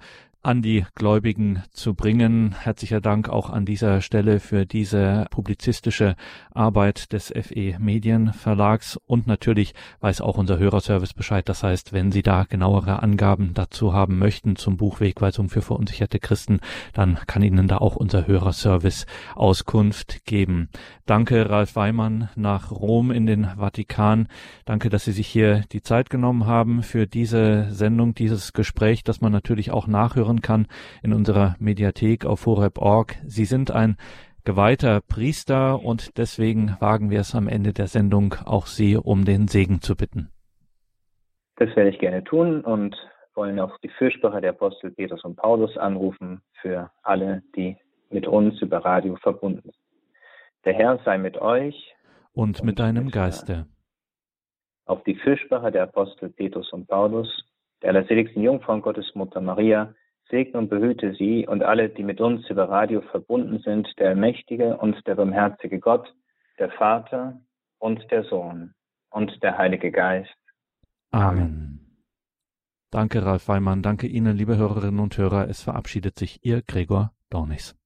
an 0.48 0.62
die 0.62 0.86
Gläubigen 0.94 1.62
zu 1.72 1.92
bringen. 1.92 2.54
Herzlicher 2.58 3.02
Dank 3.02 3.28
auch 3.28 3.50
an 3.50 3.66
dieser 3.66 4.00
Stelle 4.00 4.40
für 4.40 4.64
diese 4.64 5.26
publizistische 5.30 6.16
Arbeit 6.54 7.12
des 7.12 7.34
FE 7.38 7.76
Medienverlags 7.78 8.98
und 9.06 9.26
natürlich 9.26 9.74
weiß 10.00 10.22
auch 10.22 10.38
unser 10.38 10.58
Hörerservice 10.58 11.12
Bescheid. 11.12 11.46
Das 11.50 11.62
heißt, 11.62 11.92
wenn 11.92 12.12
Sie 12.12 12.22
da 12.22 12.44
genauere 12.44 13.02
Angaben 13.02 13.52
dazu 13.52 13.92
haben 13.92 14.18
möchten 14.18 14.56
zum 14.56 14.78
Buch 14.78 15.00
Wegweisung 15.00 15.50
für 15.50 15.60
verunsicherte 15.60 16.18
Christen, 16.18 16.60
dann 16.94 17.18
kann 17.26 17.42
Ihnen 17.42 17.68
da 17.68 17.76
auch 17.76 17.96
unser 17.96 18.26
Hörerservice 18.26 19.04
Auskunft 19.34 20.24
geben. 20.24 20.70
Danke 21.04 21.50
Ralf 21.50 21.76
Weimann 21.76 22.30
nach 22.36 22.70
Rom 22.70 23.10
in 23.10 23.26
den 23.26 23.44
Vatikan. 23.56 24.28
Danke, 24.64 24.88
dass 24.88 25.04
Sie 25.04 25.12
sich 25.12 25.26
hier 25.26 25.64
die 25.72 25.82
Zeit 25.82 26.08
genommen 26.08 26.46
haben 26.46 26.82
für 26.82 27.06
diese 27.06 27.68
Sendung, 27.70 28.14
dieses 28.14 28.54
Gespräch, 28.54 29.04
das 29.04 29.20
man 29.20 29.32
natürlich 29.32 29.70
auch 29.72 29.86
nachhören 29.86 30.37
hören 30.38 30.42
kann 30.42 30.66
in 31.02 31.12
unserer 31.12 31.56
Mediathek 31.58 32.24
auf 32.24 32.46
horeb.org. 32.46 33.16
Sie 33.26 33.44
sind 33.44 33.70
ein 33.70 33.96
geweihter 34.44 35.00
Priester 35.00 35.82
und 35.82 36.16
deswegen 36.18 36.76
wagen 36.80 37.10
wir 37.10 37.20
es 37.20 37.34
am 37.34 37.48
Ende 37.48 37.72
der 37.72 37.86
Sendung 37.86 38.34
auch 38.44 38.66
Sie 38.66 38.96
um 38.96 39.24
den 39.24 39.48
Segen 39.48 39.80
zu 39.80 39.94
bitten. 39.94 40.30
Das 41.56 41.74
werde 41.76 41.90
ich 41.90 41.98
gerne 41.98 42.22
tun 42.24 42.62
und 42.62 42.96
wollen 43.34 43.58
auch 43.60 43.76
die 43.78 43.88
Fürsprache 43.88 44.40
der 44.40 44.50
Apostel 44.50 44.90
Petrus 44.90 45.24
und 45.24 45.36
Paulus 45.36 45.76
anrufen 45.76 46.40
für 46.60 46.90
alle, 47.02 47.42
die 47.56 47.76
mit 48.10 48.26
uns 48.26 48.60
über 48.62 48.78
Radio 48.84 49.16
verbunden 49.16 49.62
sind. 49.62 49.74
Der 50.64 50.74
Herr 50.74 50.98
sei 51.04 51.18
mit 51.18 51.36
euch 51.38 51.94
und, 52.32 52.60
und 52.60 52.66
mit 52.66 52.78
deinem 52.78 53.10
Geiste. 53.10 53.66
Auf 54.86 55.02
die 55.04 55.16
Fürsprache 55.16 55.70
der 55.70 55.82
Apostel 55.82 56.30
Petrus 56.30 56.72
und 56.72 56.86
Paulus, 56.88 57.28
der 57.82 57.90
allerseligsten 57.90 58.42
Jungfrau 58.42 58.72
und 58.74 58.82
Gottesmutter 58.82 59.40
Maria, 59.40 59.94
Segne 60.30 60.58
und 60.58 60.68
behüte 60.68 61.14
sie 61.14 61.46
und 61.46 61.62
alle, 61.62 61.88
die 61.88 62.02
mit 62.02 62.20
uns 62.20 62.48
über 62.50 62.68
Radio 62.68 63.00
verbunden 63.00 63.60
sind, 63.60 63.88
der 63.98 64.14
mächtige 64.14 64.76
und 64.76 65.06
der 65.06 65.14
barmherzige 65.14 65.80
Gott, 65.80 66.14
der 66.58 66.70
Vater 66.70 67.40
und 67.78 68.10
der 68.10 68.24
Sohn 68.24 68.74
und 69.10 69.42
der 69.42 69.56
Heilige 69.56 69.90
Geist. 69.90 70.34
Amen. 71.10 71.78
Danke, 72.90 73.24
Ralf 73.24 73.48
Weimann. 73.48 73.82
Danke 73.82 74.06
Ihnen, 74.06 74.36
liebe 74.36 74.56
Hörerinnen 74.56 75.00
und 75.00 75.16
Hörer. 75.16 75.48
Es 75.48 75.62
verabschiedet 75.62 76.18
sich 76.18 76.44
Ihr 76.44 76.62
Gregor 76.62 77.12
Dornis. 77.30 77.77